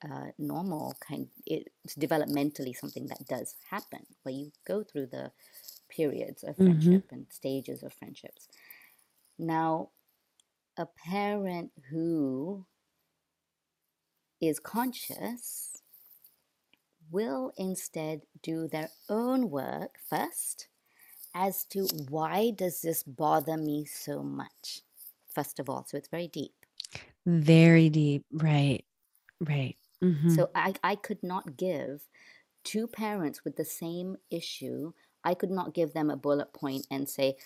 uh, 0.04 0.32
normal 0.38 0.94
kind. 1.00 1.30
It's 1.46 1.96
developmentally 1.96 2.76
something 2.76 3.06
that 3.08 3.26
does 3.26 3.56
happen 3.70 4.06
where 4.22 4.34
you 4.34 4.52
go 4.66 4.84
through 4.84 5.06
the 5.08 5.32
periods 5.88 6.44
of 6.44 6.58
Mhm. 6.58 7.02
friendship 7.02 7.06
and 7.10 7.26
stages 7.32 7.82
of 7.82 7.92
friendships. 7.94 8.48
Now, 9.38 9.92
a 10.76 10.86
parent 10.86 11.72
who 11.90 12.66
is 14.40 14.58
conscious 14.60 15.82
will 17.10 17.52
instead 17.56 18.22
do 18.42 18.68
their 18.68 18.90
own 19.08 19.50
work 19.50 19.98
first 19.98 20.68
as 21.34 21.64
to 21.66 21.86
why 22.10 22.50
does 22.50 22.82
this 22.82 23.02
bother 23.04 23.56
me 23.58 23.84
so 23.84 24.22
much 24.22 24.82
first 25.28 25.60
of 25.60 25.70
all 25.70 25.84
so 25.84 25.96
it's 25.98 26.08
very 26.08 26.28
deep 26.28 26.66
very 27.26 27.88
deep 27.90 28.24
right 28.32 28.84
right 29.40 29.76
Mhm. 30.02 30.30
So 30.30 30.50
I, 30.54 30.74
I 30.82 30.94
could 30.96 31.22
not 31.22 31.56
give 31.56 32.02
two 32.64 32.86
parents 32.88 33.44
with 33.44 33.56
the 33.56 33.64
same 33.64 34.16
issue, 34.30 34.92
I 35.24 35.34
could 35.34 35.50
not 35.50 35.74
give 35.74 35.92
them 35.94 36.10
a 36.10 36.16
bullet 36.16 36.52
point 36.54 36.86
and 36.90 37.08
say, 37.08 37.36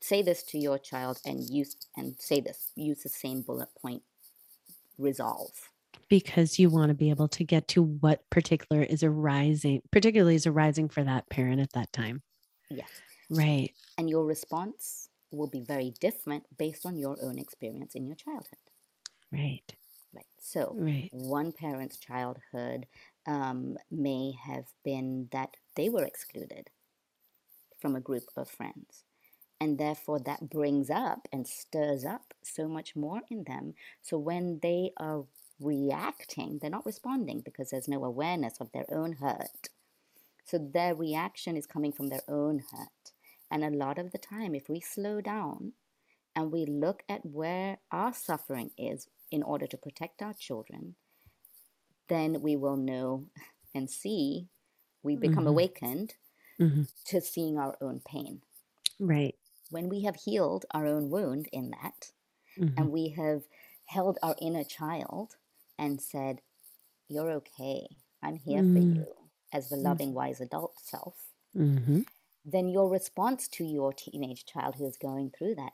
say 0.00 0.22
this 0.22 0.42
to 0.44 0.58
your 0.58 0.78
child 0.78 1.20
and 1.24 1.48
use 1.50 1.76
and 1.96 2.20
say 2.20 2.40
this, 2.40 2.72
use 2.76 3.02
the 3.04 3.08
same 3.10 3.42
bullet 3.42 3.70
point, 3.80 4.02
resolve. 4.98 5.70
because 6.08 6.58
you 6.58 6.70
want 6.70 6.90
to 6.90 6.94
be 6.94 7.10
able 7.10 7.28
to 7.28 7.44
get 7.44 7.68
to 7.68 7.82
what 7.82 8.28
particular 8.30 8.82
is 8.82 9.02
arising 9.02 9.80
particularly 9.90 10.34
is 10.34 10.46
arising 10.46 10.88
for 10.88 11.02
that 11.04 11.28
parent 11.30 11.60
at 11.60 11.72
that 11.72 11.92
time 11.92 12.22
Yes. 12.70 12.90
right 13.30 13.74
And 13.98 14.08
your 14.10 14.24
response 14.24 15.08
will 15.30 15.46
be 15.48 15.60
very 15.60 15.90
different 16.00 16.44
based 16.58 16.84
on 16.86 16.96
your 16.96 17.16
own 17.22 17.38
experience 17.38 17.94
in 17.94 18.06
your 18.06 18.16
childhood. 18.16 18.58
right 19.32 19.76
Right. 20.14 20.26
So 20.38 20.74
right 20.78 21.08
one 21.12 21.52
parent's 21.52 21.98
childhood 21.98 22.86
um, 23.26 23.78
may 23.90 24.32
have 24.44 24.66
been 24.84 25.28
that 25.32 25.56
they 25.76 25.88
were 25.88 26.04
excluded 26.04 26.70
from 27.80 27.96
a 27.96 28.00
group 28.00 28.24
of 28.36 28.48
friends. 28.48 29.04
And 29.60 29.78
therefore, 29.78 30.18
that 30.20 30.50
brings 30.50 30.90
up 30.90 31.28
and 31.32 31.46
stirs 31.46 32.04
up 32.04 32.34
so 32.42 32.66
much 32.66 32.96
more 32.96 33.20
in 33.30 33.44
them. 33.44 33.74
So 34.02 34.18
when 34.18 34.58
they 34.60 34.90
are 34.96 35.24
reacting, 35.60 36.58
they're 36.60 36.70
not 36.70 36.84
responding 36.84 37.42
because 37.44 37.70
there's 37.70 37.86
no 37.86 38.04
awareness 38.04 38.54
of 38.60 38.72
their 38.72 38.86
own 38.92 39.12
hurt. 39.14 39.68
So 40.44 40.58
their 40.58 40.94
reaction 40.96 41.56
is 41.56 41.66
coming 41.66 41.92
from 41.92 42.08
their 42.08 42.22
own 42.28 42.64
hurt. 42.72 43.12
And 43.50 43.62
a 43.62 43.70
lot 43.70 43.98
of 43.98 44.10
the 44.10 44.18
time, 44.18 44.54
if 44.54 44.68
we 44.68 44.80
slow 44.80 45.20
down 45.20 45.74
and 46.34 46.50
we 46.50 46.66
look 46.66 47.04
at 47.08 47.24
where 47.24 47.78
our 47.92 48.12
suffering 48.12 48.70
is 48.76 49.06
in 49.32 49.42
order 49.42 49.66
to 49.66 49.78
protect 49.78 50.22
our 50.22 50.34
children, 50.34 50.96
then 52.08 52.40
we 52.42 52.54
will 52.56 52.76
know 52.76 53.26
and 53.74 53.90
see, 53.90 54.48
we 55.02 55.16
become 55.16 55.46
Mhm. 55.46 55.48
awakened 55.48 56.14
Mhm. 56.58 56.88
to 57.06 57.20
seeing 57.20 57.58
our 57.58 57.76
own 57.82 58.00
pain. 58.00 58.42
right 58.98 59.36
When 59.70 59.88
we 59.88 60.02
have 60.02 60.14
healed 60.14 60.66
our 60.70 60.86
own 60.86 61.10
wound 61.10 61.48
in 61.48 61.70
that, 61.70 62.12
Mhm. 62.56 62.76
and 62.76 62.92
we 62.92 63.10
have 63.10 63.48
held 63.86 64.18
our 64.22 64.36
inner 64.40 64.64
child 64.64 65.38
and 65.78 66.02
said, 66.02 66.42
You're 67.08 67.30
okay, 67.32 67.98
I'm 68.22 68.36
here 68.36 68.64
for 68.64 68.78
Mm. 68.78 68.94
you 68.94 69.30
as 69.52 69.70
the 69.70 69.76
loving, 69.76 70.14
wise 70.14 70.40
adult 70.40 70.78
self, 70.80 71.34
Mhm. 71.54 72.02
then 72.44 72.68
your 72.68 72.88
response 72.88 73.48
to 73.48 73.64
your 73.64 73.92
teenage 73.92 74.44
child 74.46 74.76
who 74.76 74.86
is 74.86 74.96
going 74.96 75.28
through 75.30 75.56
that 75.56 75.72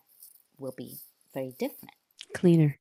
will 0.58 0.72
be 0.72 1.00
very 1.34 1.52
different. 1.52 1.94
cleaner 2.34 2.78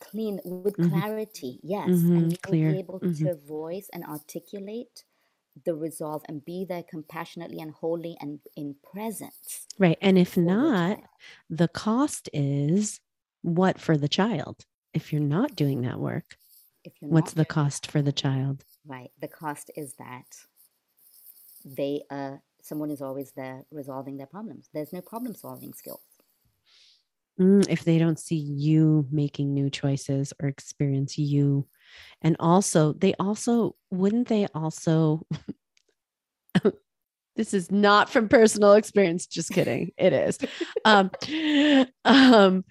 clean 0.00 0.40
with 0.44 0.78
Mhm. 0.78 0.82
clarity 0.82 1.60
yes 1.62 2.10
Mhm, 2.10 2.14
and 2.16 2.38
clear. 2.42 2.68
be 2.68 2.78
able 2.78 3.00
Mhm. 3.02 3.16
to 3.22 3.34
voice 3.36 3.88
and 3.92 4.04
articulate 4.04 5.04
the 5.64 5.74
resolve 5.74 6.22
and 6.28 6.44
be 6.44 6.64
there 6.64 6.82
compassionately 6.82 7.60
and 7.60 7.72
wholly 7.72 8.16
and 8.20 8.40
in 8.56 8.76
presence 8.92 9.68
right 9.78 9.98
and 10.00 10.18
if 10.18 10.36
not 10.36 10.98
child. 10.98 11.08
the 11.50 11.68
cost 11.68 12.28
is 12.32 13.00
what 13.42 13.80
for 13.80 13.96
the 13.96 14.08
child 14.08 14.66
if 14.94 15.12
you're 15.12 15.20
not 15.22 15.56
doing 15.56 15.82
that 15.82 15.98
work 16.00 16.38
if 16.84 16.94
you're 17.00 17.10
what's 17.10 17.32
the 17.32 17.44
cost 17.44 17.90
for 17.90 18.02
the 18.02 18.12
child 18.12 18.64
right 18.86 19.10
the 19.20 19.28
cost 19.28 19.70
is 19.76 19.94
that 19.96 20.46
they 21.64 22.02
uh 22.10 22.36
someone 22.62 22.90
is 22.90 23.02
always 23.02 23.32
there 23.32 23.64
resolving 23.70 24.16
their 24.16 24.26
problems 24.26 24.68
there's 24.72 24.92
no 24.92 25.00
problem 25.00 25.34
solving 25.34 25.72
skills 25.72 26.00
Mm, 27.40 27.68
if 27.68 27.84
they 27.84 27.98
don't 27.98 28.18
see 28.18 28.36
you 28.36 29.06
making 29.10 29.52
new 29.52 29.68
choices 29.68 30.32
or 30.40 30.48
experience 30.48 31.18
you. 31.18 31.66
And 32.22 32.36
also 32.40 32.94
they 32.94 33.14
also 33.20 33.76
wouldn't 33.90 34.28
they 34.28 34.46
also 34.54 35.26
this 37.36 37.52
is 37.52 37.70
not 37.70 38.08
from 38.08 38.28
personal 38.28 38.72
experience 38.72 39.26
just 39.26 39.50
kidding 39.50 39.92
it 39.98 40.12
is. 40.12 40.38
Um 40.84 41.10
um 42.04 42.64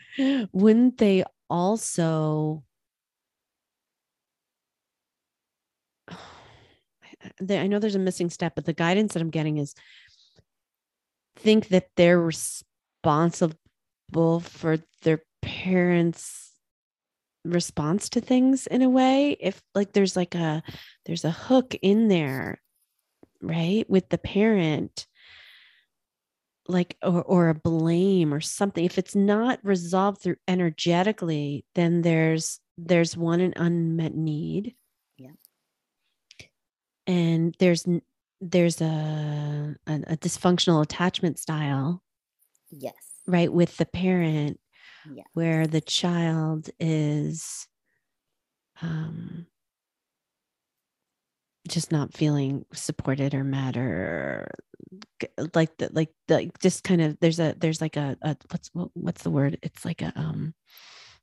wouldn't 0.51 0.97
they 0.97 1.23
also 1.49 2.63
I 7.49 7.67
know 7.67 7.79
there's 7.79 7.95
a 7.95 7.99
missing 7.99 8.29
step, 8.29 8.53
but 8.55 8.65
the 8.65 8.73
guidance 8.73 9.13
that 9.13 9.21
I'm 9.21 9.29
getting 9.29 9.57
is 9.57 9.73
think 11.37 11.67
that 11.69 11.89
they're 11.95 12.19
responsible 12.19 13.57
for 14.39 14.77
their 15.03 15.21
parents' 15.41 16.51
response 17.43 18.09
to 18.09 18.21
things 18.21 18.67
in 18.67 18.81
a 18.81 18.89
way. 18.89 19.37
If 19.39 19.61
like 19.73 19.93
there's 19.93 20.15
like 20.15 20.35
a 20.35 20.63
there's 21.05 21.25
a 21.25 21.31
hook 21.31 21.75
in 21.81 22.07
there, 22.07 22.61
right, 23.41 23.89
with 23.89 24.09
the 24.09 24.17
parent, 24.17 25.05
like 26.67 26.97
or 27.03 27.21
or 27.23 27.49
a 27.49 27.55
blame 27.55 28.33
or 28.33 28.41
something. 28.41 28.83
If 28.85 28.97
it's 28.97 29.15
not 29.15 29.59
resolved 29.63 30.21
through 30.21 30.37
energetically, 30.47 31.65
then 31.75 32.01
there's 32.01 32.59
there's 32.77 33.15
one 33.15 33.41
an 33.41 33.53
unmet 33.55 34.15
need. 34.15 34.75
Yeah. 35.17 35.31
And 37.07 37.55
there's 37.59 37.85
there's 38.41 38.81
a, 38.81 39.75
a, 39.87 39.93
a 39.93 40.17
dysfunctional 40.17 40.83
attachment 40.83 41.39
style 41.39 42.03
yes 42.69 43.14
right 43.27 43.51
with 43.51 43.77
the 43.77 43.85
parent 43.85 44.59
yeah. 45.11 45.23
where 45.33 45.67
the 45.67 45.81
child 45.81 46.69
is 46.79 47.67
um 48.81 49.45
just 51.67 51.91
not 51.91 52.13
feeling 52.13 52.65
supported 52.73 53.33
or 53.33 53.43
matter 53.43 54.47
like 55.55 55.75
the 55.77 55.89
like 55.91 56.09
the 56.27 56.51
just 56.61 56.83
kind 56.83 57.01
of 57.01 57.17
there's 57.19 57.39
a 57.39 57.55
there's 57.57 57.81
like 57.81 57.97
a, 57.97 58.15
a 58.21 58.37
what's 58.51 58.69
what, 58.73 58.89
what's 58.93 59.23
the 59.23 59.31
word 59.31 59.57
it's 59.63 59.83
like 59.83 60.01
a 60.01 60.13
um 60.15 60.53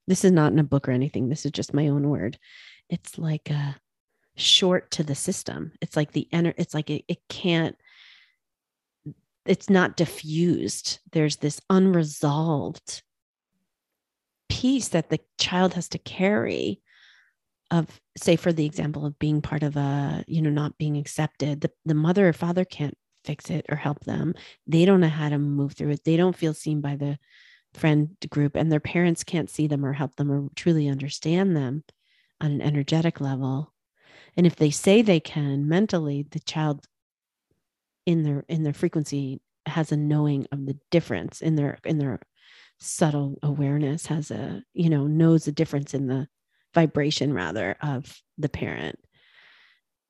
this 0.08 0.24
is 0.24 0.32
not 0.32 0.52
in 0.52 0.58
a 0.58 0.64
book 0.64 0.88
or 0.88 0.92
anything 0.92 1.28
this 1.28 1.46
is 1.46 1.52
just 1.52 1.72
my 1.72 1.88
own 1.88 2.08
word 2.08 2.38
it's 2.88 3.18
like 3.18 3.50
a 3.50 3.76
short 4.36 4.90
to 4.92 5.02
the 5.02 5.14
system. 5.14 5.72
It's 5.80 5.96
like 5.96 6.12
the 6.12 6.28
enter 6.32 6.54
it's 6.56 6.74
like 6.74 6.90
it, 6.90 7.04
it 7.08 7.18
can't 7.28 7.76
it's 9.46 9.68
not 9.68 9.96
diffused. 9.96 11.00
There's 11.12 11.37
this 11.37 11.61
unresolved 11.68 13.02
piece 14.48 14.88
that 14.88 15.11
the 15.11 15.20
child 15.38 15.74
has 15.74 15.88
to 15.88 15.98
carry 15.98 16.81
of 17.70 18.00
say 18.18 18.37
for 18.37 18.52
the 18.52 18.66
example 18.66 19.07
of 19.07 19.18
being 19.18 19.40
part 19.40 19.62
of 19.62 19.76
a 19.76 20.22
you 20.28 20.42
know 20.42 20.50
not 20.50 20.76
being 20.76 20.98
accepted 20.98 21.62
the, 21.62 21.70
the 21.87 21.94
mother 21.94 22.28
or 22.28 22.33
father 22.35 22.66
can't 22.66 22.94
fix 23.24 23.50
it 23.50 23.66
or 23.68 23.76
help 23.76 24.00
them. 24.00 24.35
They 24.66 24.85
don't 24.85 25.00
know 25.00 25.09
how 25.09 25.28
to 25.28 25.38
move 25.38 25.72
through 25.74 25.90
it. 25.90 26.05
They 26.05 26.16
don't 26.16 26.37
feel 26.37 26.55
seen 26.55 26.81
by 26.81 26.96
the 26.96 27.18
friend 27.74 28.16
group 28.31 28.57
and 28.57 28.70
their 28.70 28.81
parents 28.81 29.24
can't 29.24 29.50
see 29.50 29.66
them 29.66 29.85
or 29.85 29.92
help 29.92 30.16
them 30.16 30.31
or 30.31 30.48
truly 30.55 30.88
understand 30.88 31.57
them 31.57 31.85
on 32.40 32.50
an 32.52 32.61
energetic 32.62 33.20
level. 33.20 33.72
And 34.37 34.46
if 34.46 34.57
they 34.57 34.70
say 34.70 35.02
they 35.02 35.20
can 35.20 35.68
mentally 35.68 36.26
the 36.31 36.40
child 36.40 36.85
in 38.06 38.22
their 38.22 38.44
in 38.48 38.62
their 38.62 38.72
frequency 38.72 39.40
has 39.66 39.92
a 39.92 39.96
knowing 39.96 40.46
of 40.52 40.66
the 40.66 40.76
difference 40.90 41.40
in 41.40 41.56
their 41.56 41.78
in 41.84 41.98
their 41.98 42.20
subtle 42.78 43.38
awareness 43.42 44.06
has 44.06 44.30
a 44.30 44.62
you 44.74 44.90
know 44.90 45.06
knows 45.06 45.44
the 45.44 45.52
difference 45.52 45.94
in 45.94 46.06
the 46.06 46.26
vibration 46.74 47.32
rather 47.32 47.76
of 47.82 48.20
the 48.38 48.48
parent 48.48 48.98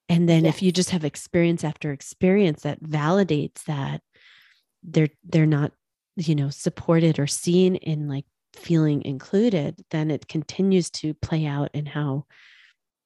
and 0.09 0.28
then 0.28 0.44
yes. 0.44 0.57
if 0.57 0.62
you 0.62 0.72
just 0.72 0.90
have 0.90 1.05
experience 1.05 1.64
after 1.64 1.92
experience 1.92 2.62
that 2.62 2.83
validates 2.83 3.64
that 3.64 4.00
they're 4.83 5.11
they're 5.24 5.44
not 5.44 5.72
you 6.16 6.35
know 6.35 6.50
supported 6.50 7.18
or 7.18 7.26
seen 7.26 7.76
in 7.76 8.09
like 8.09 8.24
feeling 8.55 9.02
included 9.05 9.83
then 9.90 10.11
it 10.11 10.28
continues 10.28 10.88
to 10.90 11.14
play 11.14 11.46
out 11.46 11.70
in 11.74 11.85
how 11.85 12.24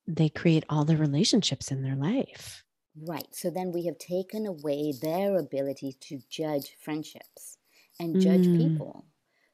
they 0.06 0.28
create 0.28 0.64
all 0.68 0.84
the 0.84 0.96
relationships 0.96 1.70
in 1.70 1.82
their 1.82 1.96
life. 1.96 2.62
Right. 3.02 3.26
So 3.32 3.50
then 3.50 3.72
we 3.72 3.86
have 3.86 3.98
taken 3.98 4.46
away 4.46 4.92
their 5.00 5.36
ability 5.36 5.96
to 6.00 6.20
judge 6.30 6.76
friendships 6.80 7.58
and 7.98 8.20
judge 8.20 8.46
mm. 8.46 8.56
people. 8.56 9.06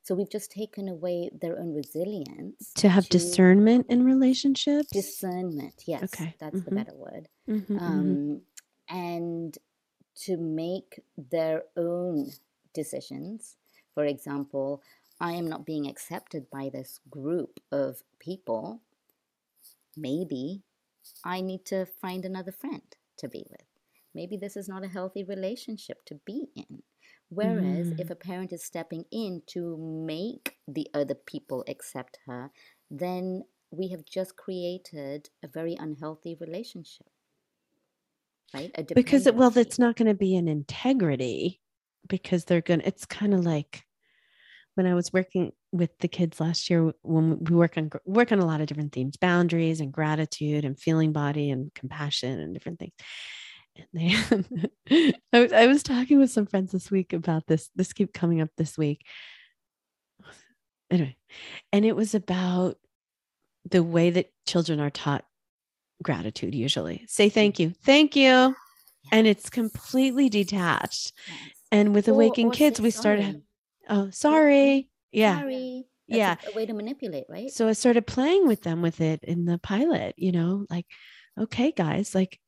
So 0.05 0.14
we've 0.14 0.31
just 0.31 0.50
taken 0.50 0.88
away 0.88 1.31
their 1.40 1.59
own 1.59 1.74
resilience. 1.74 2.72
To 2.76 2.88
have 2.88 3.05
to 3.05 3.11
discernment 3.11 3.87
in 3.88 4.05
relationships? 4.05 4.90
Discernment, 4.92 5.85
yes. 5.87 6.05
Okay. 6.05 6.35
That's 6.40 6.57
mm-hmm. 6.57 6.70
the 6.70 6.76
better 6.76 6.94
word. 6.96 7.28
Mm-hmm, 7.48 7.74
mm-hmm. 7.74 7.85
um, 7.85 8.05
mm-hmm. 8.05 8.96
And 8.96 9.59
to 10.24 10.37
make 10.37 11.00
their 11.16 11.62
own 11.76 12.31
decisions. 12.74 13.57
For 13.94 14.05
example, 14.05 14.83
I 15.20 15.33
am 15.33 15.46
not 15.46 15.64
being 15.64 15.87
accepted 15.87 16.50
by 16.50 16.70
this 16.72 17.00
group 17.09 17.61
of 17.70 18.02
people 18.18 18.81
maybe 19.96 20.62
I 21.24 21.40
need 21.40 21.64
to 21.66 21.87
find 21.87 22.24
another 22.24 22.52
friend 22.52 22.83
to 23.22 23.28
be 23.28 23.44
with. 23.50 23.66
Maybe 24.14 24.37
this 24.37 24.56
is 24.56 24.68
not 24.68 24.85
a 24.85 24.88
healthy 24.88 25.24
relationship 25.24 26.04
to 26.06 26.14
be 26.26 26.46
in. 26.54 26.82
Whereas 27.30 27.88
mm. 27.88 28.00
if 28.00 28.11
a 28.11 28.14
parent 28.14 28.52
is 28.52 28.62
stepping 28.62 29.04
in 29.11 29.42
to 29.48 29.78
make 29.78 30.58
the 30.68 30.87
other 30.92 31.14
people 31.14 31.64
accept 31.66 32.18
her, 32.26 32.50
then 32.90 33.44
we 33.70 33.88
have 33.88 34.04
just 34.04 34.37
created 34.37 35.30
a 35.42 35.48
very 35.48 35.74
unhealthy 35.80 36.37
relationship. 36.40 37.06
Right? 38.52 38.70
because 38.94 39.26
it, 39.26 39.35
well, 39.35 39.48
that's 39.48 39.78
not 39.78 39.96
going 39.96 40.08
to 40.08 40.14
be 40.14 40.37
an 40.37 40.46
integrity 40.46 41.62
because 42.06 42.44
they're 42.44 42.61
going 42.61 42.80
to, 42.80 42.87
it's 42.87 43.06
kind 43.06 43.32
of 43.32 43.46
like 43.46 43.87
when 44.74 44.87
I 44.87 44.92
was 44.92 45.11
working 45.11 45.52
with 45.72 45.98
the 45.98 46.08
kids 46.08 46.38
last 46.38 46.68
year, 46.68 46.92
when 47.02 47.42
we 47.44 47.56
work 47.56 47.76
on 47.76 47.90
work 48.04 48.30
on 48.30 48.38
a 48.38 48.46
lot 48.46 48.61
of 48.61 48.66
different 48.66 48.92
themes, 48.92 49.16
boundaries 49.16 49.80
and 49.80 49.92
gratitude 49.92 50.64
and 50.64 50.78
feeling 50.78 51.12
body 51.12 51.50
and 51.50 51.72
compassion 51.74 52.38
and 52.38 52.54
different 52.54 52.78
things. 52.78 52.92
And 53.94 54.44
they, 54.87 55.14
I 55.32 55.40
was 55.40 55.52
I 55.52 55.66
was 55.66 55.82
talking 55.82 56.18
with 56.18 56.30
some 56.30 56.46
friends 56.46 56.72
this 56.72 56.90
week 56.90 57.14
about 57.14 57.46
this. 57.46 57.70
This 57.74 57.94
keep 57.94 58.12
coming 58.12 58.40
up 58.42 58.50
this 58.56 58.76
week. 58.76 59.04
Anyway, 60.90 61.16
and 61.72 61.87
it 61.87 61.96
was 61.96 62.14
about 62.14 62.76
the 63.70 63.82
way 63.82 64.11
that 64.11 64.30
children 64.46 64.78
are 64.78 64.90
taught 64.90 65.24
gratitude 66.02 66.54
usually. 66.54 67.04
Say 67.08 67.30
thank 67.30 67.58
you. 67.58 67.72
Thank 67.85 68.14
you. 68.14 68.22
Yes. 68.24 68.54
And 69.11 69.26
it's 69.26 69.48
completely 69.48 70.28
detached. 70.28 71.12
Yes. 71.26 71.38
And 71.70 71.94
with 71.94 72.08
awakened 72.08 72.52
kids, 72.52 72.78
we 72.78 72.90
started 72.90 73.42
oh 73.88 74.11
sorry 74.11 74.90
yeah. 75.12 75.40
Sorry. 75.40 75.85
That's 76.09 76.18
yeah. 76.18 76.37
a, 76.48 76.53
a 76.53 76.57
way 76.57 76.66
to 76.66 76.72
manipulate 76.72 77.25
right? 77.29 77.51
So 77.51 77.68
i 77.68 77.72
started 77.72 78.07
playing 78.07 78.46
with 78.46 78.62
them 78.62 78.83
with 78.83 79.01
it 79.01 79.22
in 79.22 79.44
the 79.44 79.59
pilot 79.59 80.14
you 80.18 80.33
know 80.33 80.66
like 80.68 80.87
okay 81.38 81.72
guys 81.72 82.14
like 82.14 82.38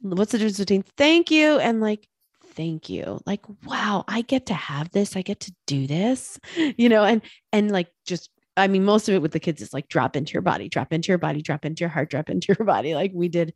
what's 0.00 0.32
the 0.32 0.38
difference 0.38 0.58
between 0.58 0.82
thank 0.96 1.30
you 1.30 1.58
and 1.58 1.80
like 1.80 2.08
thank 2.54 2.88
you? 2.88 3.20
Like 3.26 3.44
wow 3.64 4.04
i 4.08 4.22
get 4.22 4.46
to 4.46 4.54
have 4.54 4.90
this 4.90 5.14
i 5.16 5.22
get 5.22 5.40
to 5.40 5.54
do 5.66 5.86
this 5.86 6.38
you 6.76 6.88
know 6.88 7.04
and 7.04 7.20
and 7.52 7.70
like 7.70 7.88
just 8.06 8.30
i 8.56 8.66
mean 8.66 8.84
most 8.84 9.08
of 9.08 9.14
it 9.14 9.22
with 9.22 9.32
the 9.32 9.40
kids 9.40 9.60
is 9.60 9.74
like 9.74 9.88
drop 9.88 10.16
into 10.16 10.32
your 10.32 10.42
body 10.42 10.68
drop 10.68 10.92
into 10.92 11.08
your 11.08 11.18
body 11.18 11.42
drop 11.42 11.64
into 11.64 11.80
your 11.80 11.90
heart 11.90 12.10
drop 12.10 12.30
into 12.30 12.54
your 12.58 12.66
body. 12.74 12.94
Like 12.94 13.12
we 13.14 13.28
did 13.28 13.52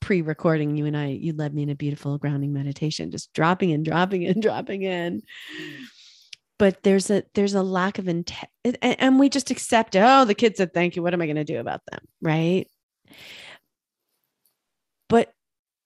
pre-recording 0.00 0.76
you 0.76 0.84
and 0.84 0.96
i 0.96 1.06
you 1.06 1.32
led 1.32 1.54
me 1.54 1.62
in 1.62 1.70
a 1.70 1.74
beautiful 1.74 2.18
grounding 2.18 2.52
meditation 2.52 3.10
just 3.10 3.32
dropping 3.32 3.70
in 3.70 3.82
dropping 3.82 4.22
in 4.22 4.40
dropping 4.48 4.82
in. 4.82 5.20
Mm 5.60 5.84
but 6.58 6.82
there's 6.82 7.10
a 7.10 7.24
there's 7.34 7.54
a 7.54 7.62
lack 7.62 7.98
of 7.98 8.08
intent 8.08 8.50
and, 8.64 8.76
and 8.82 9.18
we 9.18 9.28
just 9.28 9.50
accept 9.50 9.96
oh 9.96 10.24
the 10.24 10.34
kid 10.34 10.56
said 10.56 10.72
thank 10.72 10.96
you. 10.96 11.02
What 11.02 11.14
am 11.14 11.22
i 11.22 11.26
going 11.26 11.36
to 11.36 11.44
do 11.44 11.58
about 11.58 11.82
them? 11.90 12.00
Right? 12.20 12.68
But 15.08 15.32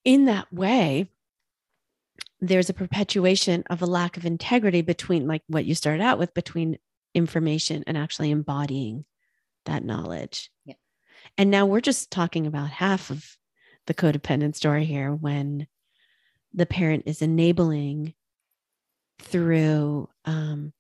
in 0.05 0.27
that 0.27 0.53
way 0.53 1.11
there's 2.41 2.71
a 2.71 2.75
perpetuation 2.75 3.65
of 3.69 3.83
a 3.83 3.87
lack 3.87 4.17
of 4.17 4.25
integrity 4.25 4.81
between 4.81 5.27
like 5.27 5.43
what 5.49 5.65
you 5.65 5.75
started 5.75 6.03
out 6.03 6.19
with 6.19 6.35
between 6.35 6.79
information 7.15 7.83
and 7.87 7.97
actually 7.97 8.31
embodying 8.31 9.05
that 9.65 9.85
knowledge. 9.85 10.51
Yeah. 10.65 10.75
and 11.37 11.51
now 11.51 11.67
we're 11.67 11.81
just 11.81 12.11
talking 12.11 12.47
about 12.47 12.71
half 12.71 13.11
of 13.11 13.37
the 13.87 13.95
codependent 13.95 14.55
story 14.55 14.85
here 14.85 15.13
when 15.13 15.67
the 16.55 16.67
parent 16.67 17.05
is 17.07 17.23
enabling 17.23 18.15
through 19.21 20.09
um, 20.25 20.73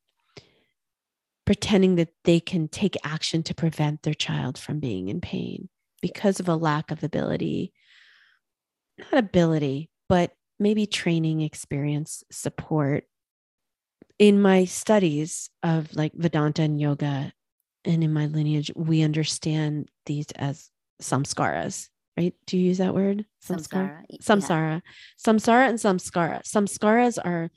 pretending 1.45 1.97
that 1.97 2.11
they 2.25 2.41
can 2.41 2.69
take 2.69 2.97
action 3.05 3.43
to 3.43 3.55
prevent 3.55 4.03
their 4.03 4.15
child 4.15 4.59
from 4.59 4.81
being 4.81 5.09
in 5.09 5.21
pain 5.21 5.69
because 6.03 6.41
of 6.41 6.49
a 6.49 6.55
lack 6.55 6.91
of 6.91 7.03
ability, 7.03 7.73
not 8.99 9.19
ability, 9.19 9.91
but 10.09 10.33
maybe 10.59 10.87
training, 10.87 11.41
experience, 11.41 12.23
support. 12.31 13.05
In 14.19 14.43
my 14.43 14.65
studies 14.65 15.49
of 15.63 15.95
like 15.95 16.13
Vedanta 16.15 16.63
and 16.63 16.81
yoga 16.81 17.33
and 17.85 18.05
in 18.05 18.13
my 18.13 18.27
lineage, 18.27 18.71
we 18.75 19.03
understand 19.03 19.89
these 20.07 20.27
as 20.35 20.69
samskaras, 21.01 21.89
right? 22.17 22.35
Do 22.47 22.59
you 22.59 22.67
use 22.67 22.79
that 22.79 22.95
word? 22.95 23.25
Samskara. 23.43 24.03
Samsara. 24.21 24.83
Yeah. 24.83 25.33
Samsara 25.33 25.69
and 25.69 25.79
samskara. 25.79 26.43
Samskaras 26.43 27.19
are 27.25 27.51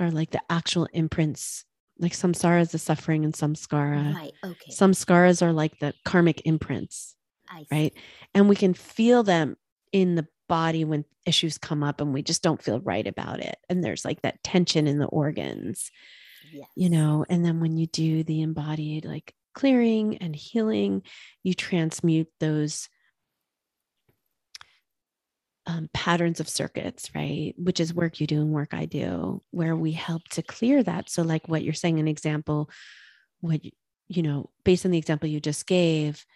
are 0.00 0.10
like 0.10 0.30
the 0.30 0.42
actual 0.50 0.86
imprints 0.92 1.64
Like 1.98 2.12
samsara 2.12 2.62
is 2.62 2.72
the 2.72 2.78
suffering 2.78 3.24
and 3.24 3.34
samskara. 3.34 4.14
Right. 4.14 4.32
Okay. 4.44 4.70
Samskaras 4.72 5.42
are 5.42 5.52
like 5.52 5.78
the 5.80 5.92
karmic 6.04 6.42
imprints, 6.46 7.14
right? 7.70 7.92
And 8.34 8.48
we 8.48 8.56
can 8.56 8.74
feel 8.74 9.22
them 9.22 9.56
in 9.92 10.14
the 10.14 10.26
body 10.48 10.84
when 10.84 11.04
issues 11.26 11.58
come 11.58 11.82
up 11.82 12.00
and 12.00 12.14
we 12.14 12.22
just 12.22 12.42
don't 12.42 12.62
feel 12.62 12.80
right 12.80 13.06
about 13.06 13.40
it. 13.40 13.56
And 13.68 13.84
there's 13.84 14.04
like 14.04 14.22
that 14.22 14.42
tension 14.42 14.86
in 14.86 14.98
the 14.98 15.06
organs, 15.06 15.90
Yes. 16.52 16.68
you 16.74 16.88
know. 16.90 17.24
And 17.28 17.44
then 17.44 17.60
when 17.60 17.76
you 17.76 17.86
do 17.86 18.24
the 18.24 18.40
embodied 18.40 19.04
like 19.04 19.34
clearing 19.54 20.16
and 20.18 20.34
healing, 20.34 21.02
you 21.42 21.52
transmute 21.54 22.28
those 22.40 22.88
um, 25.70 25.88
patterns 25.94 26.40
of 26.40 26.48
circuits, 26.48 27.14
right? 27.14 27.54
Which 27.56 27.78
is 27.78 27.94
work 27.94 28.20
you 28.20 28.26
do 28.26 28.40
and 28.40 28.50
work 28.50 28.74
I 28.74 28.86
do, 28.86 29.40
where 29.52 29.76
we 29.76 29.92
help 29.92 30.26
to 30.30 30.42
clear 30.42 30.82
that. 30.82 31.08
So, 31.08 31.22
like 31.22 31.46
what 31.48 31.62
you're 31.62 31.74
saying, 31.74 32.00
an 32.00 32.08
example, 32.08 32.68
what 33.40 33.64
you- 33.64 33.70
you 34.08 34.22
know, 34.22 34.50
based 34.64 34.84
on 34.84 34.90
the 34.90 34.98
example 34.98 35.28
you 35.28 35.38
just 35.40 35.68
gave, 35.68 36.26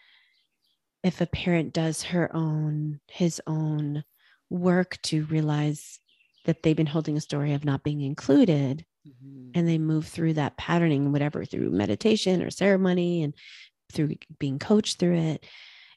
if 1.02 1.20
a 1.20 1.26
parent 1.26 1.72
does 1.72 2.04
her 2.04 2.34
own, 2.34 3.00
his 3.08 3.42
own 3.48 4.04
work 4.50 4.98
to 5.02 5.24
realize 5.24 5.98
that 6.44 6.62
they've 6.62 6.76
been 6.76 6.86
holding 6.86 7.16
a 7.16 7.20
story 7.20 7.52
of 7.54 7.64
not 7.64 7.82
being 7.82 8.02
included, 8.02 8.86
Mhm. 9.04 9.50
and 9.54 9.66
they 9.66 9.78
move 9.78 10.06
through 10.06 10.34
that 10.34 10.56
patterning, 10.56 11.10
whatever, 11.10 11.44
through 11.44 11.70
meditation 11.70 12.40
or 12.40 12.50
ceremony 12.50 13.24
and 13.24 13.34
through 13.92 14.14
being 14.38 14.60
coached 14.60 14.98
through 15.00 15.18
it 15.18 15.44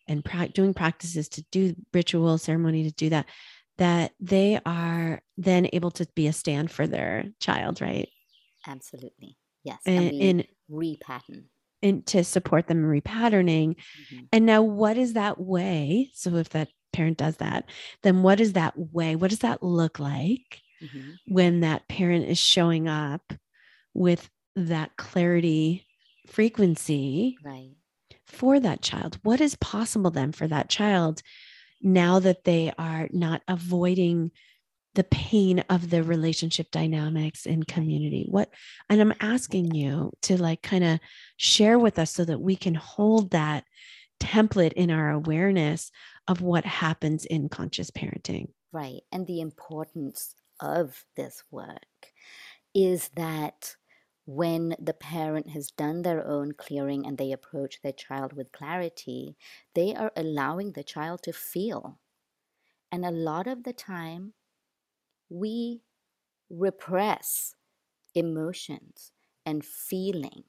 and 0.07 0.23
pra- 0.23 0.49
doing 0.49 0.73
practices 0.73 1.27
to 1.29 1.43
do 1.51 1.75
ritual 1.93 2.37
ceremony 2.37 2.83
to 2.83 2.91
do 2.91 3.09
that, 3.09 3.25
that 3.77 4.13
they 4.19 4.59
are 4.65 5.21
then 5.37 5.69
able 5.73 5.91
to 5.91 6.07
be 6.15 6.27
a 6.27 6.33
stand 6.33 6.71
for 6.71 6.87
their 6.87 7.25
child, 7.39 7.81
right? 7.81 8.09
Absolutely. 8.65 9.37
Yes. 9.63 9.79
And, 9.85 10.11
And, 10.21 10.47
we 10.67 10.97
repattern. 10.97 11.43
and 11.83 12.05
to 12.07 12.23
support 12.23 12.67
them 12.67 12.83
in 12.83 13.01
repatterning. 13.01 13.75
Mhm. 14.11 14.27
And 14.31 14.45
now, 14.45 14.61
what 14.61 14.97
is 14.97 15.13
that 15.13 15.39
way? 15.39 16.09
So, 16.13 16.35
if 16.35 16.49
that 16.49 16.69
parent 16.93 17.17
does 17.17 17.37
that, 17.37 17.69
then 18.03 18.23
what 18.23 18.39
is 18.39 18.53
that 18.53 18.73
way? 18.77 19.15
What 19.15 19.29
does 19.29 19.39
that 19.39 19.61
look 19.63 19.99
like? 19.99 20.61
Mhm. 20.79 21.15
when 21.27 21.61
that 21.61 21.87
parent 21.87 22.25
is 22.27 22.37
showing 22.37 22.87
up 22.87 23.33
with 23.95 24.29
that 24.55 24.95
clarity 24.95 25.87
frequency 26.27 27.35
Right. 27.43 27.76
For 28.27 28.59
that 28.59 28.81
child. 28.81 29.19
What 29.23 29.41
is 29.41 29.55
possible 29.55 30.11
then 30.11 30.31
for 30.31 30.47
that 30.47 30.69
child 30.69 31.21
now 31.81 32.19
that 32.19 32.43
they 32.43 32.73
are 32.77 33.07
not 33.11 33.41
avoiding 33.47 34.31
the 34.95 35.03
pain 35.03 35.63
of 35.69 35.89
the 35.89 36.03
relationship 36.03 36.71
dynamics 36.71 37.45
in 37.45 37.63
community? 37.63 38.25
What, 38.29 38.49
and 38.89 38.99
I'm 38.99 39.13
asking 39.19 39.73
you 39.73 40.11
to 40.23 40.41
like 40.41 40.61
kind 40.61 40.83
of 40.83 40.99
share 41.37 41.79
with 41.79 41.99
us 41.99 42.11
so 42.11 42.25
that 42.25 42.41
we 42.41 42.55
can 42.55 42.75
hold 42.75 43.31
that 43.31 43.63
template 44.19 44.73
in 44.73 44.91
our 44.91 45.11
awareness 45.11 45.91
of 46.27 46.41
what 46.41 46.65
happens 46.65 47.25
in 47.25 47.49
conscious 47.49 47.91
parenting. 47.91 48.47
Right. 48.71 49.01
And 49.11 49.25
the 49.25 49.39
importance 49.39 50.33
of 50.59 51.05
this 51.15 51.43
work 51.51 51.85
is 52.73 53.09
that 53.15 53.75
when 54.27 54.75
the 54.77 54.93
parent 54.93 55.49
has 55.51 55.71
done 55.71 56.01
their 56.01 56.27
own 56.27 56.51
clearing 56.51 57.07
and 57.07 57.17
they 57.17 57.31
approach 57.31 57.81
their 57.81 57.93
child 57.93 58.33
with 58.33 58.51
clarity, 58.51 59.37
they 59.73 59.95
are 59.95 60.11
allowing 60.17 60.73
the 60.73 60.83
child 60.83 61.23
to 61.23 61.31
feel. 61.31 61.97
And 62.91 63.05
a 63.05 63.11
lot 63.11 63.47
of 63.47 63.63
the 63.63 63.71
time, 63.71 64.33
we 65.29 65.81
repress 66.49 67.55
emotions 68.13 69.13
and 69.45 69.63
feeling 69.63 70.43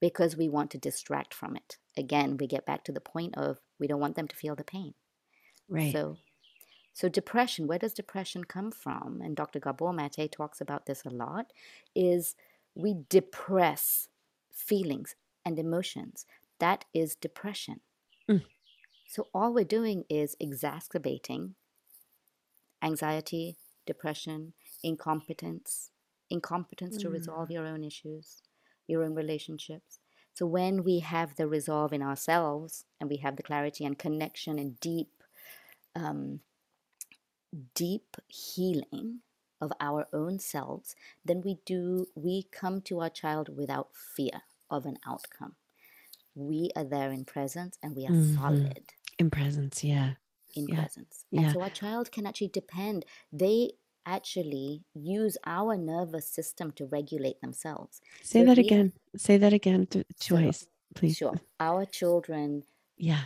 because 0.00 0.36
we 0.36 0.48
want 0.48 0.70
to 0.70 0.78
distract 0.78 1.34
from 1.34 1.56
it. 1.56 1.76
Again, 1.96 2.36
we 2.36 2.46
get 2.46 2.66
back 2.66 2.84
to 2.84 2.92
the 2.92 3.00
point 3.00 3.36
of 3.36 3.58
we 3.80 3.88
don't 3.88 4.00
want 4.00 4.14
them 4.14 4.28
to 4.28 4.36
feel 4.36 4.54
the 4.54 4.62
pain. 4.62 4.94
Right. 5.68 5.92
So, 5.92 6.18
so 6.92 7.08
depression, 7.08 7.66
where 7.66 7.80
does 7.80 7.94
depression 7.94 8.44
come 8.44 8.70
from? 8.70 9.20
And 9.24 9.34
Dr. 9.34 9.58
Gabor 9.58 9.92
Mate 9.92 10.30
talks 10.30 10.60
about 10.60 10.86
this 10.86 11.04
a 11.04 11.10
lot, 11.10 11.52
is 11.96 12.36
we 12.78 12.94
depress 13.10 14.08
feelings 14.52 15.16
and 15.44 15.58
emotions. 15.58 16.24
That 16.60 16.84
is 16.94 17.16
depression. 17.16 17.80
Mm. 18.30 18.44
So 19.08 19.26
all 19.34 19.52
we're 19.52 19.64
doing 19.64 20.04
is 20.08 20.36
exacerbating 20.38 21.56
anxiety, 22.82 23.56
depression, 23.84 24.52
incompetence, 24.82 25.90
incompetence 26.30 26.96
to 26.98 27.10
resolve 27.10 27.50
your 27.50 27.66
own 27.66 27.82
issues, 27.82 28.42
your 28.86 29.02
own 29.02 29.14
relationships. 29.14 29.98
So 30.34 30.46
when 30.46 30.84
we 30.84 31.00
have 31.00 31.34
the 31.34 31.48
resolve 31.48 31.92
in 31.92 32.02
ourselves 32.02 32.84
and 33.00 33.10
we 33.10 33.16
have 33.16 33.36
the 33.36 33.42
clarity 33.42 33.84
and 33.84 33.98
connection 33.98 34.58
and 34.58 34.78
deep 34.78 35.08
um, 35.96 36.40
deep 37.74 38.16
healing 38.28 39.20
of 39.60 39.72
our 39.80 40.06
own 40.12 40.38
selves, 40.38 40.94
then 41.24 41.42
we 41.44 41.58
do 41.64 42.06
we 42.14 42.44
come 42.50 42.80
to 42.82 43.00
our 43.00 43.10
child 43.10 43.48
without 43.56 43.88
fear 43.94 44.42
of 44.70 44.86
an 44.86 44.98
outcome. 45.06 45.54
We 46.34 46.70
are 46.76 46.84
there 46.84 47.10
in 47.10 47.24
presence 47.24 47.78
and 47.82 47.96
we 47.96 48.06
are 48.06 48.12
Mhm. 48.12 48.36
solid 48.36 48.92
in 49.18 49.30
presence. 49.30 49.82
Yeah. 49.84 50.14
in 50.54 50.66
Yeah. 50.66 50.76
presence. 50.76 51.26
And 51.30 51.42
Yeah. 51.42 51.52
so 51.52 51.60
our 51.60 51.70
child 51.70 52.10
can 52.10 52.24
actually 52.26 52.48
depend. 52.48 53.04
They 53.30 53.72
actually 54.06 54.82
use 54.94 55.36
our 55.44 55.76
nervous 55.76 56.26
system 56.26 56.72
to 56.72 56.86
regulate 56.86 57.40
themselves. 57.42 58.00
Say 58.22 58.40
So 58.40 58.46
that 58.46 58.56
we- 58.56 58.64
again. 58.64 58.92
Say 59.14 59.36
that 59.36 59.52
again 59.52 59.86
So, 59.92 60.02
twice, 60.28 60.66
please. 60.94 61.16
Sure. 61.18 61.38
Our 61.60 61.84
children 61.84 62.64
Yeah. 62.96 63.24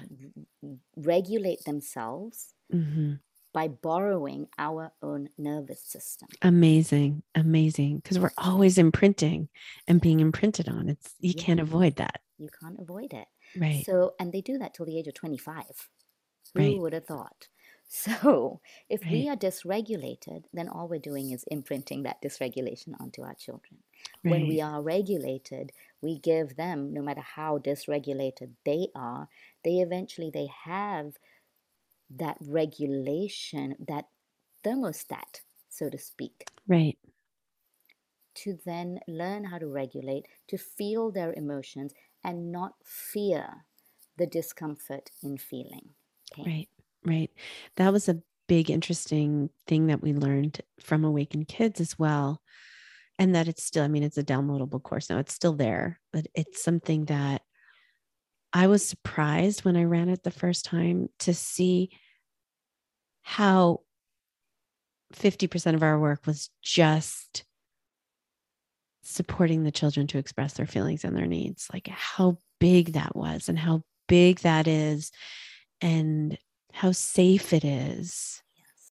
regulate 0.97 1.64
themselves 1.64 2.55
hmm 2.71 3.14
by 3.53 3.69
borrowing 3.69 4.49
our 4.59 4.93
own 5.03 5.29
nervous 5.38 5.83
system. 5.83 6.29
Amazing. 6.43 7.23
Amazing. 7.35 7.99
Because 7.99 8.19
we're 8.19 8.33
always 8.38 8.79
imprinting 8.79 9.49
and 9.87 10.01
being 10.01 10.21
imprinted 10.21 10.69
on. 10.69 10.88
It's 10.88 11.15
you 11.21 11.35
Yeah. 11.35 11.43
can't 11.45 11.61
avoid 11.61 11.97
that. 11.97 12.23
You 12.38 12.49
can't 12.61 12.79
avoid 12.81 13.12
it. 13.12 13.29
Right. 13.57 13.85
So, 13.85 14.15
and 14.19 14.33
they 14.33 14.41
do 14.41 14.59
that 14.59 14.75
till 14.75 14.87
the 14.87 14.99
age 14.99 15.07
of 15.07 15.15
25. 15.15 15.88
Who 16.55 16.61
Right. 16.61 16.79
would 16.81 16.93
have 16.93 17.07
thought? 17.07 17.49
So, 17.95 18.62
if 18.88 19.05
we 19.05 19.29
are 19.29 19.37
dysregulated, 19.37 20.45
then 20.51 20.67
all 20.67 20.88
we're 20.88 20.99
doing 20.99 21.31
is 21.31 21.45
imprinting 21.51 22.05
that 22.05 22.23
dysregulation 22.23 22.99
onto 22.99 23.21
our 23.23 23.35
children. 23.35 23.83
right. 24.25 24.31
When 24.31 24.47
we 24.47 24.62
are 24.62 24.81
regulated, 24.81 25.73
we 26.01 26.19
give 26.19 26.57
them, 26.57 26.95
no 26.95 27.03
matter 27.03 27.21
how 27.21 27.59
dysregulated 27.59 28.53
they 28.65 28.88
are, 28.95 29.29
they 29.62 29.81
eventually 29.81 30.31
they 30.31 30.47
have 30.47 31.19
that 32.16 32.37
regulation, 32.40 33.77
that 33.88 34.07
thermostat, 34.64 35.40
so 35.68 35.88
to 35.88 35.98
speak, 35.98 36.46
right. 36.68 36.98
to 38.35 38.59
then 38.64 39.01
learn 39.09 39.44
how 39.44 39.59
to 39.59 39.66
regulate, 39.66 40.27
to 40.48 40.59
feel 40.59 41.11
their 41.11 41.33
emotions 41.35 41.92
and 42.25 42.53
not 42.53 42.75
fear 42.85 43.64
the 44.18 44.27
discomfort 44.27 45.11
in 45.22 45.38
feeling. 45.38 45.90
pain. 46.33 46.46
Right. 46.46 46.68
Right. 47.05 47.31
That 47.77 47.92
was 47.92 48.09
a 48.09 48.22
big, 48.46 48.70
interesting 48.70 49.51
thing 49.66 49.87
that 49.88 50.03
we 50.03 50.12
learned 50.12 50.61
from 50.81 51.05
Awakened 51.05 51.48
Kids 51.48 51.81
as 51.81 51.98
well. 51.98 52.42
And 53.18 53.35
that 53.35 53.48
it's 53.48 53.64
still, 53.64 53.85
I 53.85 53.88
mean, 53.88 54.03
it's 54.03 54.18
a 54.18 54.25
downloadable 54.25 54.83
course 54.83 55.11
now, 55.11 55.18
it's 55.18 55.35
still 55.35 55.53
there, 55.53 56.01
but 56.12 56.27
it's 56.35 56.62
something 56.62 57.05
that 57.07 57.42
I 58.53 58.67
was 58.67 58.87
surprised 58.87 59.65
when 59.65 59.77
I 59.77 59.85
ran 59.85 60.09
it 60.09 60.23
the 60.23 60.31
first 60.31 60.65
time 60.65 61.09
to 61.21 61.33
see 61.33 61.91
how 63.23 63.81
50% 65.15 65.75
of 65.75 65.83
our 65.83 65.99
work 65.99 66.27
was 66.27 66.51
just 66.62 67.45
supporting 69.03 69.65
the 69.65 69.71
children 69.71 70.07
to 70.09 70.19
express 70.19 70.55
their 70.55 70.67
feelings 70.67 71.05
and 71.05 71.17
their 71.17 71.27
needs, 71.27 71.69
like 71.73 71.88
how 71.88 72.38
big 72.61 72.93
that 72.93 73.17
was 73.17 73.48
and 73.48 73.59
how 73.59 73.83
big 74.09 74.40
that 74.40 74.67
is 74.67 75.11
and 75.81 76.38
how 76.73 76.92
safe 76.92 77.53
it 77.53 77.65
is. 77.65 78.42
Yes. 78.57 78.92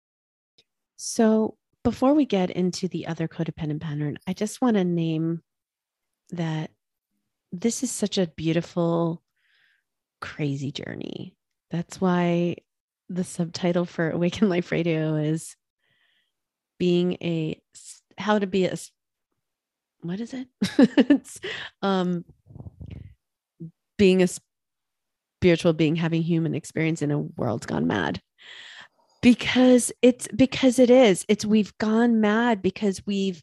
So, 0.97 1.55
before 1.83 2.13
we 2.13 2.25
get 2.25 2.49
into 2.49 2.87
the 2.87 3.07
other 3.07 3.27
codependent 3.27 3.79
pattern, 3.79 4.17
I 4.27 4.33
just 4.33 4.61
want 4.61 4.75
to 4.75 4.83
name 4.83 5.41
that 6.31 6.71
this 7.51 7.83
is 7.83 7.91
such 7.91 8.17
a 8.17 8.27
beautiful, 8.27 9.23
crazy 10.21 10.71
journey. 10.71 11.35
That's 11.71 12.01
why 12.01 12.57
the 13.09 13.23
subtitle 13.23 13.85
for 13.85 14.09
Awaken 14.09 14.49
Life 14.49 14.71
Radio 14.71 15.15
is 15.15 15.55
being 16.77 17.13
a 17.21 17.61
how 18.17 18.39
to 18.39 18.47
be 18.47 18.65
a 18.65 18.75
what 20.01 20.19
is 20.19 20.33
it? 20.33 20.47
it's 21.09 21.39
um 21.81 22.23
being 23.97 24.23
a 24.23 24.27
spiritual 25.41 25.73
being 25.73 25.95
having 25.95 26.21
human 26.21 26.55
experience 26.55 27.01
in 27.01 27.11
a 27.11 27.19
world 27.19 27.67
gone 27.67 27.87
mad 27.87 28.21
because 29.21 29.91
it's 30.01 30.27
because 30.29 30.79
it 30.79 30.89
is 30.89 31.25
it's 31.27 31.45
we've 31.45 31.77
gone 31.77 32.21
mad 32.21 32.61
because 32.61 33.05
we've 33.05 33.41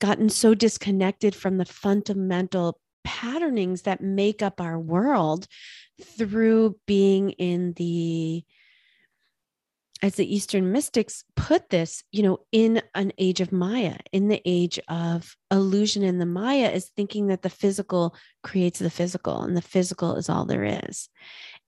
gotten 0.00 0.28
so 0.28 0.54
disconnected 0.54 1.34
from 1.34 1.58
the 1.58 1.64
fundamental 1.64 2.78
patternings 3.04 3.82
that 3.82 4.00
make 4.00 4.42
up 4.42 4.60
our 4.60 4.78
world 4.78 5.46
through 6.00 6.76
being 6.86 7.30
in 7.30 7.72
the 7.74 8.44
as 10.02 10.16
the 10.16 10.34
eastern 10.34 10.72
mystics 10.72 11.24
put 11.36 11.70
this 11.70 12.02
you 12.10 12.22
know 12.22 12.38
in 12.50 12.82
an 12.94 13.12
age 13.18 13.40
of 13.40 13.52
maya 13.52 13.96
in 14.10 14.28
the 14.28 14.42
age 14.44 14.78
of 14.88 15.36
illusion 15.50 16.02
in 16.02 16.18
the 16.18 16.26
maya 16.26 16.70
is 16.70 16.90
thinking 16.96 17.28
that 17.28 17.42
the 17.42 17.50
physical 17.50 18.14
creates 18.42 18.80
the 18.80 18.90
physical 18.90 19.42
and 19.42 19.56
the 19.56 19.62
physical 19.62 20.16
is 20.16 20.28
all 20.28 20.44
there 20.44 20.64
is. 20.64 21.08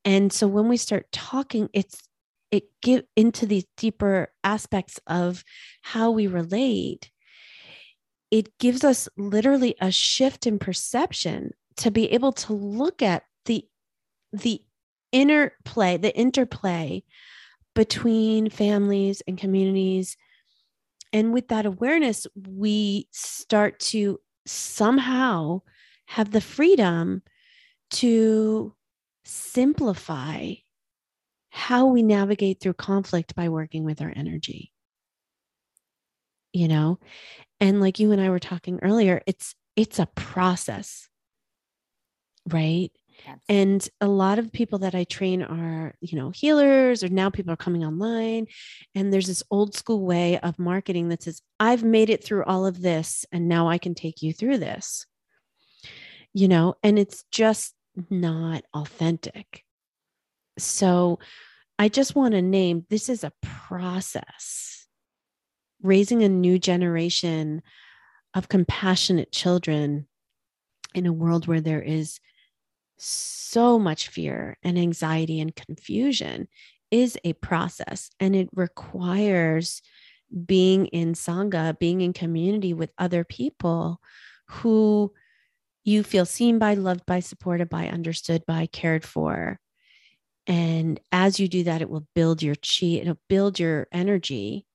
And 0.04 0.32
so 0.32 0.46
when 0.46 0.68
we 0.68 0.76
start 0.76 1.10
talking 1.12 1.68
it's 1.72 2.02
it 2.50 2.64
get 2.82 3.08
into 3.16 3.46
these 3.46 3.64
deeper 3.76 4.32
aspects 4.44 5.00
of 5.06 5.42
how 5.82 6.10
we 6.10 6.26
relate 6.26 7.10
it 8.34 8.58
gives 8.58 8.82
us 8.82 9.08
literally 9.16 9.76
a 9.80 9.92
shift 9.92 10.44
in 10.44 10.58
perception 10.58 11.52
to 11.76 11.92
be 11.92 12.10
able 12.10 12.32
to 12.32 12.52
look 12.52 13.00
at 13.00 13.22
the 13.44 13.64
the 14.32 14.60
interplay 15.12 15.96
the 15.96 16.12
interplay 16.16 17.04
between 17.76 18.50
families 18.50 19.22
and 19.28 19.38
communities. 19.38 20.16
And 21.12 21.32
with 21.32 21.46
that 21.46 21.64
awareness 21.64 22.26
we 22.34 23.06
start 23.12 23.78
to 23.94 24.18
somehow 24.46 25.60
have 26.06 26.32
the 26.32 26.40
freedom 26.40 27.22
to 27.90 28.74
simplify 29.24 30.54
how 31.50 31.86
we 31.86 32.02
navigate 32.02 32.60
through 32.60 32.74
conflict 32.74 33.36
by 33.36 33.48
working 33.48 33.84
with 33.84 34.02
our 34.02 34.12
energy 34.16 34.73
you 36.54 36.68
know 36.68 36.98
and 37.60 37.80
like 37.80 37.98
you 37.98 38.12
and 38.12 38.20
I 38.20 38.30
were 38.30 38.38
talking 38.38 38.78
earlier, 38.82 39.22
it's 39.26 39.54
it's 39.76 39.98
a 39.98 40.06
process. 40.14 41.08
Right? 42.46 42.90
Absolutely. 43.26 43.44
And 43.48 43.88
a 44.00 44.06
lot 44.06 44.38
of 44.38 44.52
people 44.52 44.80
that 44.80 44.94
I 44.94 45.04
train 45.04 45.42
are, 45.42 45.94
you 46.00 46.18
know, 46.18 46.30
healers, 46.30 47.02
or 47.02 47.08
now 47.08 47.30
people 47.30 47.52
are 47.52 47.56
coming 47.56 47.84
online. 47.84 48.48
And 48.94 49.12
there's 49.12 49.28
this 49.28 49.42
old 49.50 49.74
school 49.74 50.04
way 50.04 50.38
of 50.40 50.58
marketing 50.58 51.08
that 51.08 51.22
says, 51.22 51.40
I've 51.58 51.84
made 51.84 52.10
it 52.10 52.22
through 52.22 52.44
all 52.44 52.66
of 52.66 52.82
this, 52.82 53.24
and 53.32 53.48
now 53.48 53.68
I 53.68 53.78
can 53.78 53.94
take 53.94 54.20
you 54.20 54.34
through 54.34 54.58
this. 54.58 55.06
You 56.34 56.48
know, 56.48 56.74
and 56.82 56.98
it's 56.98 57.24
just 57.30 57.72
not 58.10 58.64
authentic. 58.74 59.62
So 60.58 61.18
I 61.78 61.88
just 61.88 62.14
want 62.14 62.32
to 62.32 62.42
name 62.42 62.84
this 62.90 63.08
is 63.08 63.24
a 63.24 63.32
process 63.42 64.73
raising 65.84 66.24
a 66.24 66.28
new 66.28 66.58
generation 66.58 67.62
of 68.34 68.48
compassionate 68.48 69.30
children 69.30 70.08
in 70.94 71.06
a 71.06 71.12
world 71.12 71.46
where 71.46 71.60
there 71.60 71.82
is 71.82 72.18
so 72.96 73.78
much 73.78 74.08
fear 74.08 74.56
and 74.62 74.78
anxiety 74.78 75.40
and 75.40 75.54
confusion 75.54 76.48
is 76.90 77.18
a 77.22 77.34
process. 77.34 78.10
And 78.18 78.34
it 78.34 78.48
requires 78.54 79.82
being 80.46 80.86
in 80.86 81.12
sangha 81.12 81.78
being 81.78 82.00
in 82.00 82.12
community 82.12 82.74
with 82.74 82.90
other 82.98 83.22
people 83.24 84.00
who 84.48 85.12
you 85.84 86.02
feel 86.02 86.24
seen 86.24 86.58
by 86.58 86.74
loved 86.74 87.04
by 87.06 87.20
supported 87.20 87.68
by 87.68 87.88
understood 87.88 88.44
by 88.46 88.66
cared 88.66 89.04
for. 89.04 89.60
And 90.46 90.98
as 91.12 91.38
you 91.38 91.46
do 91.46 91.64
that 91.64 91.82
it 91.82 91.90
will 91.90 92.06
build 92.14 92.42
your 92.42 92.56
chi 92.56 92.86
it'll 92.86 93.18
build 93.28 93.60
your 93.60 93.86
energy 93.92 94.66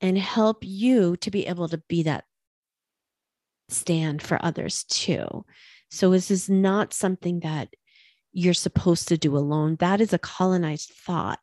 and 0.00 0.18
help 0.18 0.58
you 0.62 1.16
to 1.18 1.30
be 1.30 1.46
able 1.46 1.68
to 1.68 1.78
be 1.88 2.02
that 2.04 2.24
stand 3.68 4.22
for 4.22 4.42
others 4.44 4.84
too. 4.84 5.44
So, 5.90 6.10
this 6.10 6.30
is 6.30 6.50
not 6.50 6.92
something 6.92 7.40
that 7.40 7.74
you're 8.32 8.54
supposed 8.54 9.08
to 9.08 9.16
do 9.16 9.36
alone. 9.36 9.76
That 9.78 10.00
is 10.00 10.12
a 10.12 10.18
colonized 10.18 10.90
thought 10.90 11.38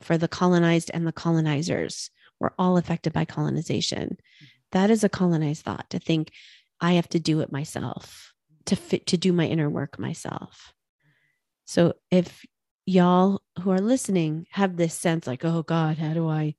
for 0.00 0.18
the 0.18 0.28
colonized 0.28 0.90
and 0.92 1.06
the 1.06 1.12
colonizers. 1.12 2.10
We're 2.40 2.50
all 2.58 2.76
affected 2.76 3.12
by 3.12 3.24
colonization. 3.24 4.08
Mm-hmm. 4.10 4.46
That 4.72 4.90
is 4.90 5.04
a 5.04 5.08
colonized 5.08 5.64
thought 5.64 5.88
to 5.90 5.98
think 5.98 6.32
I 6.80 6.92
have 6.94 7.08
to 7.10 7.20
do 7.20 7.40
it 7.40 7.52
myself, 7.52 8.34
to 8.66 8.76
fit 8.76 9.06
to 9.06 9.16
do 9.16 9.32
my 9.32 9.46
inner 9.46 9.70
work 9.70 9.98
myself. 9.98 10.72
So 11.64 11.94
if 12.10 12.44
y'all 12.84 13.40
who 13.60 13.70
are 13.70 13.78
listening 13.78 14.46
have 14.50 14.76
this 14.76 14.94
sense 14.94 15.26
like, 15.26 15.44
oh 15.44 15.62
God, 15.62 15.98
how 15.98 16.12
do 16.12 16.28
I 16.28 16.56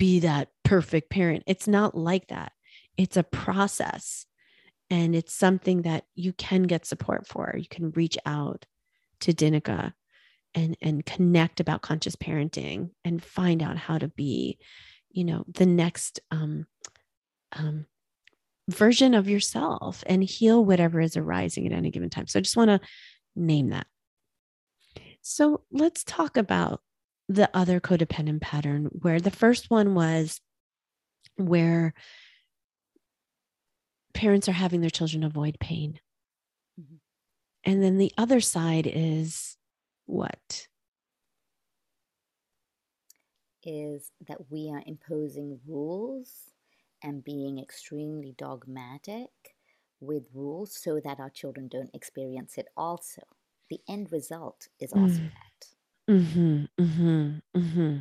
be 0.00 0.20
that 0.20 0.48
perfect 0.64 1.10
parent. 1.10 1.44
It's 1.46 1.68
not 1.68 1.94
like 1.94 2.28
that. 2.28 2.52
It's 2.96 3.18
a 3.18 3.22
process 3.22 4.24
and 4.88 5.14
it's 5.14 5.34
something 5.34 5.82
that 5.82 6.04
you 6.14 6.32
can 6.32 6.62
get 6.62 6.86
support 6.86 7.26
for. 7.26 7.54
You 7.56 7.68
can 7.68 7.90
reach 7.90 8.16
out 8.24 8.64
to 9.20 9.34
Dinuka 9.34 9.92
and 10.54 10.76
and 10.80 11.04
connect 11.04 11.60
about 11.60 11.82
conscious 11.82 12.16
parenting 12.16 12.90
and 13.04 13.22
find 13.22 13.62
out 13.62 13.76
how 13.76 13.98
to 13.98 14.08
be, 14.08 14.58
you 15.10 15.22
know, 15.22 15.44
the 15.46 15.66
next 15.66 16.18
um, 16.30 16.66
um, 17.52 17.84
version 18.70 19.12
of 19.12 19.28
yourself 19.28 20.02
and 20.06 20.24
heal 20.24 20.64
whatever 20.64 21.00
is 21.00 21.16
arising 21.16 21.66
at 21.66 21.72
any 21.72 21.90
given 21.90 22.08
time. 22.08 22.26
So 22.26 22.38
I 22.38 22.42
just 22.42 22.56
want 22.56 22.70
to 22.70 22.80
name 23.36 23.68
that. 23.68 23.86
So 25.20 25.60
let's 25.70 26.02
talk 26.04 26.38
about 26.38 26.80
the 27.30 27.48
other 27.54 27.78
codependent 27.78 28.40
pattern, 28.40 28.86
where 29.02 29.20
the 29.20 29.30
first 29.30 29.70
one 29.70 29.94
was 29.94 30.40
where 31.36 31.94
parents 34.12 34.48
are 34.48 34.52
having 34.52 34.80
their 34.80 34.90
children 34.90 35.22
avoid 35.22 35.56
pain. 35.60 36.00
Mm-hmm. 36.78 36.96
And 37.62 37.80
then 37.80 37.98
the 37.98 38.12
other 38.18 38.40
side 38.40 38.90
is 38.92 39.56
what? 40.06 40.66
Is 43.62 44.10
that 44.26 44.50
we 44.50 44.68
are 44.74 44.82
imposing 44.84 45.60
rules 45.68 46.32
and 47.00 47.22
being 47.22 47.60
extremely 47.60 48.34
dogmatic 48.36 49.30
with 50.00 50.26
rules 50.34 50.74
so 50.74 50.98
that 51.04 51.20
our 51.20 51.30
children 51.30 51.68
don't 51.68 51.94
experience 51.94 52.58
it 52.58 52.66
also. 52.76 53.22
The 53.68 53.78
end 53.88 54.10
result 54.10 54.66
is 54.80 54.92
also 54.92 55.20
mm. 55.20 55.30
that. 55.30 55.49
Mm-hmm, 56.08 56.64
mm-hmm, 56.80 57.38
mm-hmm. 57.56 57.96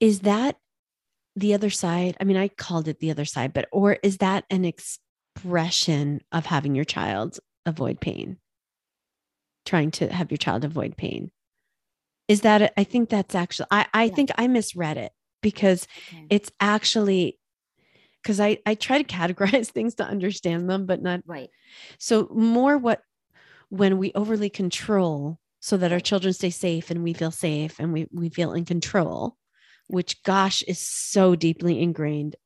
Is 0.00 0.20
that 0.20 0.56
the 1.36 1.54
other 1.54 1.70
side? 1.70 2.16
I 2.20 2.24
mean, 2.24 2.36
I 2.36 2.48
called 2.48 2.88
it 2.88 3.00
the 3.00 3.10
other 3.10 3.24
side, 3.24 3.52
but 3.52 3.68
or 3.72 3.98
is 4.02 4.18
that 4.18 4.44
an 4.50 4.64
expression 4.64 6.20
of 6.32 6.46
having 6.46 6.74
your 6.74 6.84
child 6.84 7.38
avoid 7.66 8.00
pain? 8.00 8.38
Trying 9.66 9.90
to 9.92 10.12
have 10.12 10.30
your 10.30 10.38
child 10.38 10.64
avoid 10.64 10.96
pain. 10.96 11.30
Is 12.28 12.42
that 12.42 12.72
I 12.76 12.84
think 12.84 13.08
that's 13.08 13.34
actually 13.34 13.68
I, 13.70 13.86
I 13.92 14.04
yeah. 14.04 14.14
think 14.14 14.30
I 14.36 14.46
misread 14.46 14.98
it 14.98 15.12
because 15.42 15.86
okay. 16.08 16.26
it's 16.30 16.50
actually 16.60 17.38
because 18.22 18.40
I, 18.40 18.58
I 18.66 18.74
try 18.74 19.00
to 19.00 19.04
categorize 19.04 19.68
things 19.70 19.94
to 19.96 20.04
understand 20.04 20.68
them, 20.68 20.86
but 20.86 21.02
not 21.02 21.20
right. 21.26 21.50
So 21.98 22.28
more 22.32 22.76
what 22.76 23.02
when 23.70 23.98
we 23.98 24.12
overly 24.14 24.50
control 24.50 25.38
so 25.60 25.76
that 25.76 25.92
our 25.92 26.00
children 26.00 26.32
stay 26.32 26.50
safe 26.50 26.90
and 26.90 27.02
we 27.02 27.12
feel 27.12 27.30
safe 27.30 27.78
and 27.78 27.92
we, 27.92 28.06
we 28.12 28.28
feel 28.28 28.52
in 28.52 28.64
control, 28.64 29.36
which, 29.88 30.22
gosh, 30.22 30.62
is 30.62 30.78
so 30.78 31.34
deeply 31.34 31.80
ingrained 31.80 32.36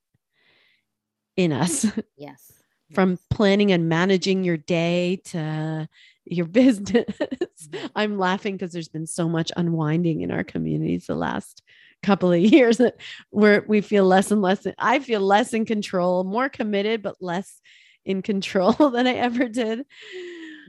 in 1.36 1.52
us. 1.52 1.86
Yes. 2.16 2.52
From 2.94 3.18
planning 3.30 3.72
and 3.72 3.88
managing 3.88 4.44
your 4.44 4.58
day 4.58 5.22
to 5.24 5.88
your 6.26 6.44
business. 6.60 7.06
Mm-hmm. 7.06 7.86
I'm 7.96 8.18
laughing 8.18 8.54
because 8.54 8.72
there's 8.72 8.90
been 8.90 9.06
so 9.06 9.30
much 9.30 9.50
unwinding 9.56 10.20
in 10.20 10.30
our 10.30 10.44
communities 10.44 11.06
the 11.06 11.14
last 11.14 11.62
couple 12.02 12.32
of 12.32 12.40
years 12.52 12.76
that 12.78 12.96
where 13.30 13.64
we 13.66 13.80
feel 13.80 14.04
less 14.04 14.30
and 14.30 14.42
less. 14.42 14.66
I 14.78 14.98
feel 14.98 15.20
less 15.20 15.54
in 15.54 15.64
control, 15.64 16.22
more 16.24 16.50
committed, 16.50 17.02
but 17.02 17.16
less 17.22 17.62
in 18.04 18.20
control 18.20 18.72
than 18.72 19.06
I 19.06 19.14
ever 19.14 19.48
did. 19.48 19.86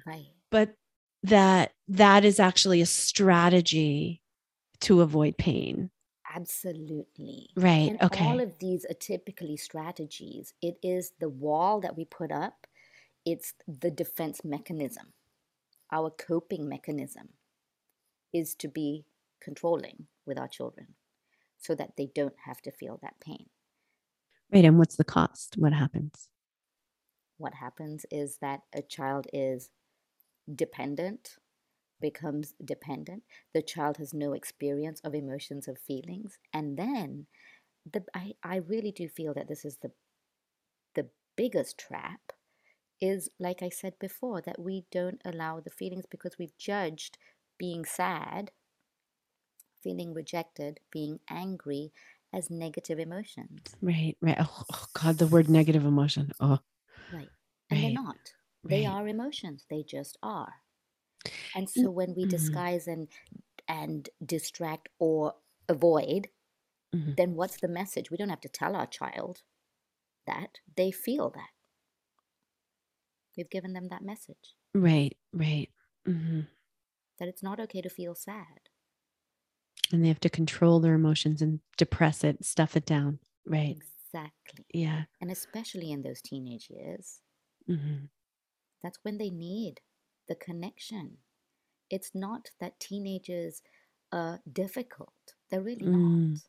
Right. 0.05 0.27
But 0.49 0.75
that 1.23 1.72
that 1.87 2.23
is 2.25 2.39
actually 2.39 2.81
a 2.81 2.85
strategy 2.85 4.21
to 4.81 5.01
avoid 5.01 5.37
pain. 5.37 5.89
Absolutely. 6.35 7.49
Right. 7.55 7.91
And 7.91 8.01
okay. 8.01 8.25
All 8.25 8.39
of 8.39 8.57
these 8.59 8.85
are 8.89 8.95
typically 8.95 9.55
strategies. 9.57 10.53
It 10.61 10.77
is 10.81 11.11
the 11.19 11.29
wall 11.29 11.79
that 11.81 11.95
we 11.95 12.05
put 12.05 12.31
up, 12.31 12.65
it's 13.25 13.53
the 13.67 13.91
defense 13.91 14.41
mechanism. 14.43 15.13
Our 15.91 16.09
coping 16.09 16.67
mechanism 16.67 17.29
is 18.33 18.55
to 18.55 18.67
be 18.67 19.05
controlling 19.41 20.07
with 20.25 20.39
our 20.39 20.47
children 20.47 20.87
so 21.59 21.75
that 21.75 21.93
they 21.97 22.09
don't 22.15 22.35
have 22.45 22.61
to 22.63 22.71
feel 22.71 22.99
that 23.03 23.19
pain. 23.21 23.45
Right. 24.51 24.65
And 24.65 24.77
what's 24.77 24.95
the 24.95 25.03
cost? 25.03 25.55
What 25.57 25.73
happens? 25.73 26.29
What 27.37 27.53
happens 27.53 28.05
is 28.11 28.37
that 28.41 28.61
a 28.73 28.81
child 28.81 29.27
is 29.33 29.69
dependent 30.53 31.37
becomes 32.03 32.53
dependent 32.63 33.23
the 33.55 33.63
child 33.63 33.97
has 33.97 34.13
no 34.13 34.33
experience 34.33 35.01
of 35.05 35.15
emotions 35.15 35.67
of 35.67 35.79
feelings 35.79 36.37
and 36.53 36.77
then 36.77 37.27
the 37.91 38.03
I, 38.15 38.33
I 38.43 38.57
really 38.57 38.91
do 38.91 39.09
feel 39.09 39.33
that 39.35 39.47
this 39.49 39.65
is 39.65 39.77
the 39.77 39.91
the 40.95 41.09
biggest 41.35 41.77
trap 41.77 42.33
is 43.01 43.29
like 43.39 43.61
I 43.63 43.69
said 43.69 43.99
before 43.99 44.41
that 44.41 44.59
we 44.59 44.85
don't 44.91 45.21
allow 45.25 45.59
the 45.59 45.69
feelings 45.71 46.05
because 46.09 46.37
we've 46.39 46.57
judged 46.57 47.17
being 47.57 47.85
sad, 47.85 48.51
feeling 49.83 50.13
rejected, 50.13 50.79
being 50.91 51.19
angry 51.29 51.91
as 52.33 52.49
negative 52.49 52.99
emotions. 52.99 53.75
Right, 53.81 54.17
right. 54.21 54.37
Oh, 54.39 54.63
oh 54.73 54.85
God, 54.93 55.17
the 55.17 55.27
word 55.27 55.49
negative 55.49 55.85
emotion. 55.85 56.31
Oh, 56.39 56.59
Right. 57.11 57.31
And 57.69 57.83
they're 57.83 57.91
not. 57.91 58.33
They 58.67 58.85
right. 58.85 58.87
are 58.87 59.07
emotions. 59.07 59.65
They 59.69 59.83
just 59.83 60.17
are. 60.23 60.53
And 61.53 61.69
so 61.69 61.89
when 61.91 62.13
we 62.15 62.25
Mhm, 62.25 62.27
disguise 62.27 62.87
and 62.87 63.09
and 63.67 64.09
distract 64.25 64.89
or 64.99 65.35
avoid, 65.69 66.29
mhm. 66.93 67.15
then 67.17 67.35
what's 67.35 67.59
the 67.59 67.67
message? 67.69 68.11
We 68.11 68.17
don't 68.17 68.29
have 68.29 68.41
to 68.41 68.49
tell 68.49 68.75
our 68.75 68.87
child 68.87 69.43
that. 70.27 70.59
They 70.75 70.91
feel 70.91 71.31
that. 71.31 71.51
We've 73.37 73.47
given 73.47 73.73
them 73.73 73.89
that 73.89 74.01
message 74.01 74.55
Right, 74.75 75.17
right. 75.31 75.69
Mm-hmm. 76.07 76.41
that 77.17 77.27
it's 77.27 77.41
not 77.41 77.59
okay 77.59 77.81
to 77.81 77.89
feel 77.89 78.13
sad. 78.13 78.69
And 79.93 80.03
they 80.03 80.07
have 80.09 80.19
to 80.21 80.29
control 80.29 80.79
their 80.81 80.93
emotions 80.93 81.41
and 81.41 81.61
depress 81.77 82.23
it, 82.25 82.43
stuff 82.43 82.75
it 82.75 82.85
down. 82.85 83.19
Right. 83.45 83.77
Exactly. 83.77 84.65
Yeah. 84.73 85.05
And 85.21 85.31
especially 85.31 85.91
in 85.91 86.01
those 86.03 86.21
teenage 86.21 86.69
years, 86.69 87.21
hmm 87.67 88.09
that's 88.83 88.99
when 89.03 89.17
they 89.17 89.31
need 89.31 89.81
the 90.27 90.35
connection. 90.35 91.19
It's 91.89 92.15
not 92.15 92.51
that 92.59 92.79
teenagers 92.79 93.61
are 94.11 94.41
difficult, 94.51 95.35
they're 95.49 95.61
really 95.61 95.87
Mm, 95.87 95.89
not. 95.89 96.43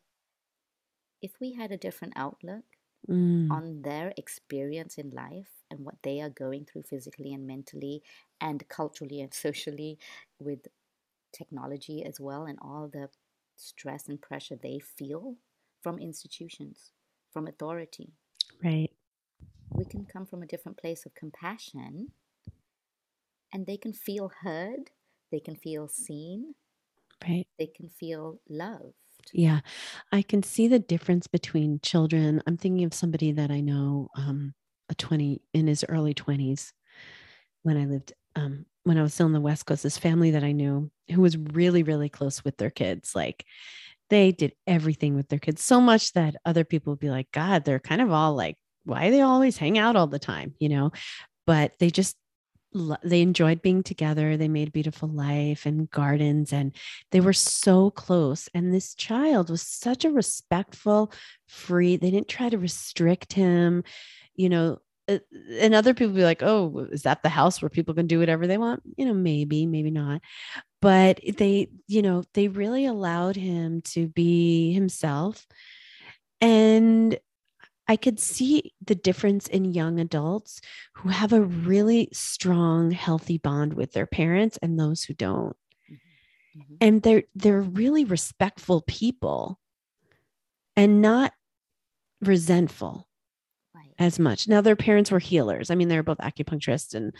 If 1.21 1.41
we 1.41 1.51
had 1.53 1.71
a 1.73 1.77
different 1.77 2.13
outlook 2.15 2.77
mm, 3.07 3.51
on 3.51 3.81
their 3.83 4.13
experience 4.17 4.97
in 4.97 5.11
life 5.11 5.63
and 5.69 5.85
what 5.85 6.01
they 6.03 6.21
are 6.21 6.29
going 6.29 6.65
through 6.65 6.83
physically 6.83 7.33
and 7.33 7.47
mentally 7.47 8.03
and 8.41 8.67
culturally 8.69 9.21
and 9.21 9.33
socially 9.45 9.99
with 10.39 10.67
technology 11.31 12.03
as 12.05 12.19
well 12.19 12.45
and 12.45 12.59
all 12.61 12.87
the 12.87 13.09
stress 13.57 14.07
and 14.09 14.21
pressure 14.21 14.55
they 14.57 14.79
feel 14.79 15.37
from 15.81 15.99
institutions, 15.99 16.91
from 17.31 17.47
authority. 17.47 18.13
right. 18.63 18.91
We 19.75 19.85
can 19.85 20.05
come 20.05 20.25
from 20.25 20.41
a 20.41 20.47
different 20.47 20.77
place 20.77 21.05
of 21.05 21.13
compassion 21.13 22.11
and 23.55 23.65
they 23.65 23.77
can 23.77 23.93
feel 23.93 24.29
heard, 24.41 24.91
they 25.31 25.39
can 25.39 25.55
feel 25.55 25.87
seen, 25.87 26.55
Right. 27.25 27.47
they 27.57 27.67
can 27.67 27.87
feel 27.89 28.41
loved. 28.49 28.93
Yeah. 29.31 29.61
I 30.11 30.21
can 30.23 30.43
see 30.43 30.67
the 30.67 30.77
difference 30.77 31.25
between 31.27 31.79
children. 31.81 32.43
I'm 32.45 32.57
thinking 32.57 32.83
of 32.83 32.93
somebody 32.93 33.31
that 33.31 33.51
I 33.51 33.61
know, 33.61 34.09
um, 34.17 34.53
a 34.89 34.95
20 34.95 35.41
in 35.53 35.67
his 35.67 35.85
early 35.87 36.13
20s 36.13 36.73
when 37.63 37.77
I 37.77 37.85
lived, 37.85 38.11
um, 38.35 38.65
when 38.83 38.97
I 38.97 39.01
was 39.01 39.13
still 39.13 39.25
in 39.25 39.31
the 39.31 39.39
West 39.39 39.65
Coast, 39.65 39.83
this 39.83 39.97
family 39.97 40.31
that 40.31 40.43
I 40.43 40.51
knew 40.51 40.91
who 41.09 41.21
was 41.21 41.37
really, 41.37 41.81
really 41.81 42.09
close 42.09 42.43
with 42.43 42.57
their 42.57 42.69
kids. 42.69 43.15
Like 43.15 43.45
they 44.09 44.33
did 44.33 44.53
everything 44.67 45.15
with 45.15 45.29
their 45.29 45.39
kids 45.39 45.63
so 45.63 45.79
much 45.79 46.11
that 46.11 46.35
other 46.45 46.65
people 46.65 46.91
would 46.91 46.99
be 46.99 47.09
like, 47.09 47.31
God, 47.31 47.63
they're 47.63 47.79
kind 47.79 48.01
of 48.01 48.11
all 48.11 48.35
like, 48.35 48.57
why 48.83 49.05
do 49.05 49.11
they 49.11 49.21
always 49.21 49.55
hang 49.57 49.77
out 49.77 49.95
all 49.95 50.07
the 50.07 50.19
time? 50.19 50.55
You 50.59 50.67
know, 50.67 50.91
but 51.47 51.71
they 51.79 51.89
just 51.89 52.17
they 53.03 53.21
enjoyed 53.21 53.61
being 53.61 53.83
together 53.83 54.37
they 54.37 54.47
made 54.47 54.71
beautiful 54.71 55.07
life 55.09 55.65
and 55.65 55.89
gardens 55.91 56.51
and 56.51 56.75
they 57.11 57.19
were 57.19 57.33
so 57.33 57.89
close 57.91 58.49
and 58.53 58.73
this 58.73 58.93
child 58.95 59.49
was 59.49 59.61
such 59.61 60.05
a 60.05 60.11
respectful 60.11 61.11
free 61.47 61.95
they 61.95 62.11
didn't 62.11 62.27
try 62.27 62.49
to 62.49 62.57
restrict 62.57 63.33
him 63.33 63.83
you 64.35 64.49
know 64.49 64.77
uh, 65.07 65.19
and 65.59 65.75
other 65.75 65.93
people 65.93 66.13
be 66.13 66.23
like 66.23 66.43
oh 66.43 66.87
is 66.91 67.03
that 67.03 67.23
the 67.23 67.29
house 67.29 67.61
where 67.61 67.69
people 67.69 67.93
can 67.93 68.07
do 68.07 68.19
whatever 68.19 68.47
they 68.47 68.57
want? 68.57 68.81
You 68.97 69.05
know 69.05 69.13
maybe 69.13 69.65
maybe 69.65 69.91
not 69.91 70.21
but 70.81 71.19
they 71.37 71.69
you 71.87 72.01
know 72.01 72.23
they 72.33 72.47
really 72.47 72.85
allowed 72.85 73.35
him 73.35 73.81
to 73.81 74.07
be 74.07 74.73
himself 74.73 75.45
and 76.41 77.17
I 77.87 77.95
could 77.97 78.19
see 78.19 78.73
the 78.83 78.95
difference 78.95 79.47
in 79.47 79.73
young 79.73 79.99
adults 79.99 80.59
who 80.95 81.09
have 81.09 81.33
a 81.33 81.41
really 81.41 82.09
strong, 82.13 82.91
healthy 82.91 83.37
bond 83.37 83.73
with 83.73 83.93
their 83.93 84.07
parents 84.07 84.57
and 84.61 84.79
those 84.79 85.03
who 85.03 85.13
don't. 85.13 85.55
Mhm. 86.57 86.77
And 86.81 87.01
they're 87.03 87.23
they're 87.35 87.61
really 87.61 88.05
respectful 88.05 88.81
people 88.87 89.59
and 90.75 91.01
not 91.01 91.33
resentful 92.21 93.07
Right. 93.73 93.93
as 93.99 94.19
much. 94.19 94.47
Now 94.47 94.61
their 94.61 94.75
parents 94.75 95.11
were 95.11 95.19
healers. 95.19 95.69
I 95.69 95.75
mean, 95.75 95.89
they 95.89 95.97
were 95.97 96.03
both 96.03 96.17
acupuncturists 96.19 96.93
and 96.93 97.13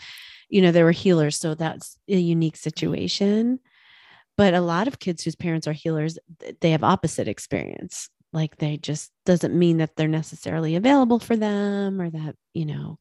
you 0.48 0.62
know, 0.62 0.72
they 0.72 0.82
were 0.84 0.92
healers, 0.92 1.36
so 1.36 1.54
that's 1.54 1.98
a 2.08 2.16
unique 2.18 2.56
situation. 2.56 3.58
But 4.36 4.54
a 4.54 4.60
lot 4.60 4.88
of 4.88 4.98
kids 4.98 5.24
whose 5.24 5.34
parents 5.36 5.66
are 5.66 5.72
healers, 5.72 6.18
they 6.60 6.70
have 6.70 6.84
opposite 6.84 7.28
experience. 7.28 8.08
Like 8.32 8.56
they 8.56 8.76
just 8.76 9.12
doesn't 9.24 9.58
mean 9.58 9.78
that 9.78 9.96
they're 9.96 10.08
necessarily 10.08 10.76
available 10.76 11.18
for 11.18 11.36
them 11.36 12.00
or 12.00 12.10
that, 12.10 12.36
you 12.54 12.66
know, 12.66 12.98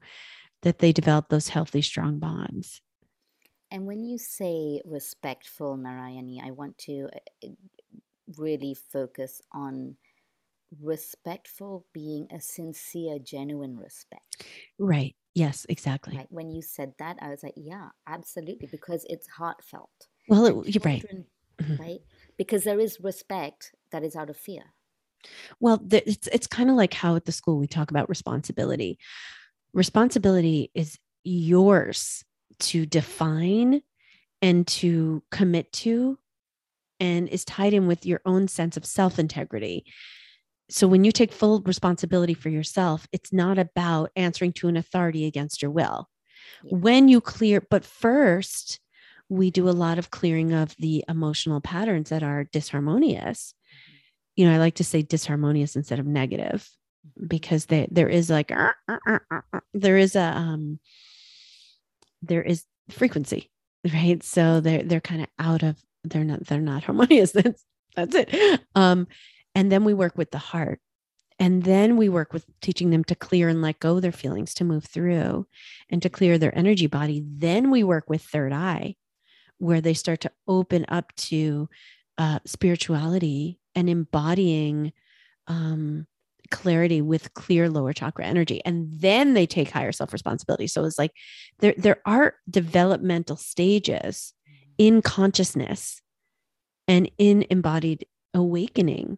that 0.61 0.79
they 0.79 0.91
develop 0.91 1.29
those 1.29 1.49
healthy, 1.49 1.81
strong 1.81 2.19
bonds. 2.19 2.81
And 3.71 3.85
when 3.85 4.03
you 4.03 4.17
say 4.17 4.81
respectful, 4.85 5.77
Narayani, 5.77 6.41
I 6.43 6.51
want 6.51 6.77
to 6.79 7.09
uh, 7.43 7.49
really 8.37 8.75
focus 8.91 9.41
on 9.51 9.97
respectful 10.81 11.85
being 11.93 12.27
a 12.31 12.39
sincere, 12.39 13.19
genuine 13.19 13.77
respect. 13.77 14.45
Right. 14.79 15.15
Yes, 15.33 15.65
exactly. 15.67 16.17
Right. 16.17 16.27
When 16.29 16.49
you 16.49 16.61
said 16.61 16.93
that, 16.99 17.17
I 17.21 17.29
was 17.29 17.43
like, 17.43 17.55
yeah, 17.57 17.89
absolutely, 18.07 18.67
because 18.71 19.05
it's 19.09 19.27
heartfelt. 19.27 20.07
Well, 20.29 20.45
it, 20.45 20.69
you're 20.69 20.81
right. 20.85 21.01
children, 21.01 21.25
Mhm. 21.61 21.79
right? 21.79 21.99
Because 22.37 22.63
there 22.63 22.79
is 22.79 22.99
respect 23.01 23.73
that 23.91 24.03
is 24.03 24.15
out 24.15 24.29
of 24.29 24.37
fear. 24.37 24.63
Well, 25.59 25.77
th- 25.77 26.03
it's 26.05 26.27
it's 26.27 26.47
kind 26.47 26.69
of 26.69 26.75
like 26.75 26.93
how 26.93 27.15
at 27.15 27.25
the 27.25 27.31
school 27.31 27.57
we 27.57 27.67
talk 27.67 27.91
about 27.91 28.09
responsibility. 28.09 28.97
Responsibility 29.73 30.71
is 30.73 30.97
yours 31.23 32.23
to 32.59 32.85
define 32.85 33.81
and 34.41 34.65
to 34.67 35.23
commit 35.31 35.71
to 35.73 36.17
and 36.99 37.27
is 37.27 37.43
tied 37.43 37.73
in 37.73 37.87
with 37.87 38.05
your 38.05 38.21
own 38.25 38.47
sense 38.47 38.77
of 38.77 38.85
self-integrity. 38.85 39.85
So 40.69 40.87
when 40.87 41.03
you 41.03 41.11
take 41.11 41.33
full 41.33 41.61
responsibility 41.61 42.33
for 42.33 42.49
yourself, 42.49 43.07
it's 43.11 43.33
not 43.33 43.57
about 43.57 44.11
answering 44.15 44.53
to 44.53 44.67
an 44.67 44.77
authority 44.77 45.25
against 45.25 45.61
your 45.61 45.71
will. 45.71 46.09
Yeah. 46.63 46.77
When 46.77 47.07
you 47.07 47.21
clear, 47.21 47.61
but 47.69 47.85
first, 47.85 48.79
we 49.29 49.51
do 49.51 49.67
a 49.67 49.71
lot 49.71 49.97
of 49.97 50.11
clearing 50.11 50.53
of 50.53 50.75
the 50.77 51.03
emotional 51.07 51.61
patterns 51.61 52.09
that 52.09 52.23
are 52.23 52.45
disharmonious. 52.45 53.53
You 54.35 54.45
know, 54.45 54.53
I 54.53 54.57
like 54.57 54.75
to 54.75 54.83
say 54.83 55.03
disharmonious 55.03 55.75
instead 55.75 55.99
of 55.99 56.05
negative 56.05 56.69
because 57.27 57.67
they, 57.67 57.87
there 57.91 58.09
is 58.09 58.29
like 58.29 58.51
"Uh, 58.51 58.73
uh, 58.87 58.97
uh, 59.07 59.19
uh, 59.31 59.41
uh," 59.53 59.59
there 59.73 59.97
is 59.97 60.15
a 60.15 60.35
um 60.37 60.79
there 62.21 62.41
is 62.41 62.65
frequency, 62.89 63.51
right? 63.93 64.21
So 64.23 64.59
they're 64.59 64.83
they're 64.83 65.01
kind 65.01 65.21
of 65.21 65.27
out 65.39 65.63
of 65.63 65.77
they're 66.03 66.23
not 66.23 66.45
they're 66.45 66.61
not 66.61 66.83
harmonious. 66.85 67.31
That's 67.31 67.63
that's 67.95 68.15
it. 68.15 68.61
Um, 68.75 69.07
and 69.53 69.71
then 69.71 69.85
we 69.85 69.93
work 69.93 70.17
with 70.17 70.31
the 70.31 70.37
heart. 70.37 70.79
And 71.37 71.63
then 71.63 71.97
we 71.97 72.07
work 72.07 72.31
with 72.31 72.45
teaching 72.61 72.91
them 72.91 73.03
to 73.05 73.15
clear 73.15 73.49
and 73.49 73.61
let 73.61 73.79
go 73.79 73.99
their 73.99 74.13
feelings 74.13 74.53
to 74.55 74.63
move 74.63 74.85
through 74.85 75.45
and 75.89 76.01
to 76.01 76.09
clear 76.09 76.37
their 76.37 76.57
energy 76.57 76.87
body. 76.87 77.23
Then 77.25 77.71
we 77.71 77.83
work 77.83 78.09
with 78.09 78.21
third 78.21 78.53
eye, 78.53 78.95
where 79.57 79.81
they 79.81 79.93
start 79.93 80.21
to 80.21 80.31
open 80.47 80.85
up 80.87 81.13
to 81.15 81.67
uh, 82.17 82.39
spirituality 82.45 83.59
and 83.75 83.89
embodying 83.89 84.93
um, 85.47 86.07
clarity 86.51 87.01
with 87.01 87.33
clear 87.33 87.69
lower 87.69 87.93
chakra 87.93 88.25
energy. 88.25 88.61
And 88.65 88.87
then 88.91 89.33
they 89.33 89.45
take 89.45 89.71
higher 89.71 89.91
self 89.91 90.13
responsibility. 90.13 90.67
So 90.67 90.85
it's 90.85 90.99
like 90.99 91.11
there, 91.59 91.73
there 91.77 92.01
are 92.05 92.35
developmental 92.49 93.35
stages 93.35 94.33
in 94.77 95.01
consciousness 95.01 96.01
and 96.87 97.09
in 97.17 97.45
embodied 97.49 98.05
awakening 98.33 99.17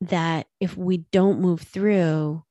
that 0.00 0.46
if 0.60 0.76
we 0.76 0.98
don't 1.12 1.40
move 1.40 1.60
through, 1.60 2.42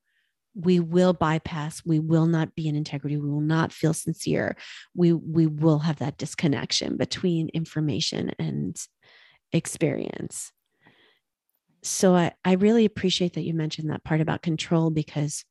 we 0.55 0.79
will 0.79 1.13
bypass, 1.13 1.81
we 1.83 1.99
will 1.99 2.27
not 2.27 2.55
be 2.55 2.67
in 2.67 2.75
integrity, 2.75 3.17
we 3.17 3.29
will 3.29 3.41
not 3.41 3.73
feel 3.73 3.93
sincere. 3.93 4.55
We 4.95 5.11
we 5.11 5.47
will 5.47 5.79
have 5.79 5.97
that 5.97 6.17
disconnection 6.17 6.95
between 6.95 7.49
information 7.49 8.31
and 8.37 8.77
experience. 9.51 10.51
So 11.83 12.15
I, 12.15 12.31
I 12.45 12.53
really 12.53 12.85
appreciate 12.85 13.33
that 13.33 13.43
you 13.43 13.53
mentioned 13.53 13.89
that 13.89 14.05
part 14.05 14.21
about 14.21 14.41
control 14.41 14.89
because 14.89 15.43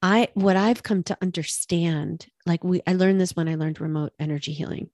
I 0.00 0.28
what 0.34 0.56
I've 0.56 0.82
come 0.82 1.02
to 1.04 1.18
understand, 1.20 2.26
like 2.46 2.62
we 2.62 2.82
I 2.86 2.92
learned 2.92 3.20
this 3.20 3.34
when 3.34 3.48
I 3.48 3.56
learned 3.56 3.80
remote 3.80 4.12
energy 4.18 4.52
healing 4.52 4.90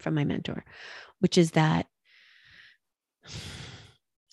from 0.00 0.14
my 0.14 0.24
mentor, 0.24 0.64
which 1.20 1.38
is 1.38 1.52
that 1.52 1.86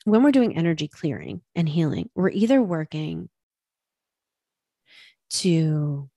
when 0.05 0.23
we're 0.23 0.31
doing 0.31 0.57
energy 0.57 0.87
clearing 0.87 1.41
and 1.55 1.69
healing, 1.69 2.09
we're 2.15 2.29
either 2.29 2.61
working 2.61 3.29
to 5.29 6.09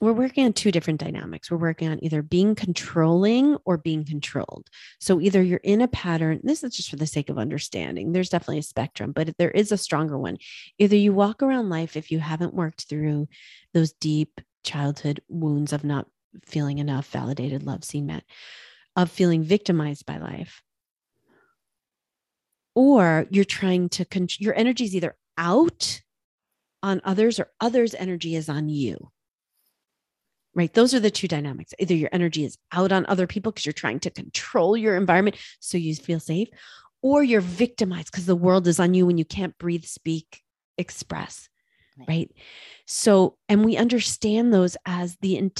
we're 0.00 0.14
working 0.14 0.46
on 0.46 0.54
two 0.54 0.72
different 0.72 0.98
dynamics. 0.98 1.50
We're 1.50 1.58
working 1.58 1.88
on 1.88 2.02
either 2.02 2.22
being 2.22 2.54
controlling 2.54 3.56
or 3.66 3.76
being 3.76 4.04
controlled. 4.04 4.68
So 4.98 5.20
either 5.20 5.42
you're 5.42 5.58
in 5.58 5.82
a 5.82 5.88
pattern, 5.88 6.40
this 6.42 6.64
is 6.64 6.74
just 6.74 6.88
for 6.88 6.96
the 6.96 7.06
sake 7.06 7.28
of 7.28 7.38
understanding. 7.38 8.12
There's 8.12 8.30
definitely 8.30 8.58
a 8.58 8.62
spectrum, 8.62 9.12
but 9.12 9.36
there 9.36 9.50
is 9.50 9.72
a 9.72 9.76
stronger 9.76 10.18
one. 10.18 10.38
Either 10.78 10.96
you 10.96 11.12
walk 11.12 11.42
around 11.42 11.68
life 11.68 11.96
if 11.96 12.10
you 12.10 12.18
haven't 12.18 12.54
worked 12.54 12.88
through 12.88 13.28
those 13.74 13.92
deep 13.92 14.40
childhood 14.64 15.20
wounds 15.28 15.72
of 15.72 15.84
not 15.84 16.06
feeling 16.46 16.78
enough 16.78 17.06
validated 17.08 17.62
love 17.62 17.84
seen 17.84 18.06
met, 18.06 18.24
of 18.96 19.10
feeling 19.10 19.42
victimized 19.42 20.06
by 20.06 20.16
life. 20.16 20.62
Or 22.74 23.26
you're 23.30 23.44
trying 23.44 23.90
to, 23.90 24.06
con- 24.06 24.28
your 24.38 24.54
energy 24.54 24.84
is 24.84 24.96
either 24.96 25.16
out 25.36 26.00
on 26.82 27.02
others 27.04 27.38
or 27.38 27.50
others' 27.60 27.94
energy 27.94 28.34
is 28.34 28.48
on 28.48 28.70
you 28.70 29.10
right? 30.54 30.72
Those 30.72 30.94
are 30.94 31.00
the 31.00 31.10
two 31.10 31.28
dynamics. 31.28 31.74
Either 31.78 31.94
your 31.94 32.10
energy 32.12 32.44
is 32.44 32.58
out 32.72 32.92
on 32.92 33.06
other 33.06 33.26
people 33.26 33.52
because 33.52 33.66
you're 33.66 33.72
trying 33.72 34.00
to 34.00 34.10
control 34.10 34.76
your 34.76 34.96
environment 34.96 35.36
so 35.60 35.78
you 35.78 35.94
feel 35.94 36.20
safe, 36.20 36.48
or 37.02 37.22
you're 37.22 37.40
victimized 37.40 38.10
because 38.10 38.26
the 38.26 38.36
world 38.36 38.66
is 38.66 38.80
on 38.80 38.94
you 38.94 39.08
and 39.08 39.18
you 39.18 39.24
can't 39.24 39.56
breathe, 39.58 39.84
speak, 39.84 40.42
express, 40.76 41.48
right? 41.98 42.08
right? 42.08 42.30
So, 42.86 43.36
and 43.48 43.64
we 43.64 43.76
understand 43.76 44.52
those 44.52 44.76
as 44.86 45.16
the 45.20 45.50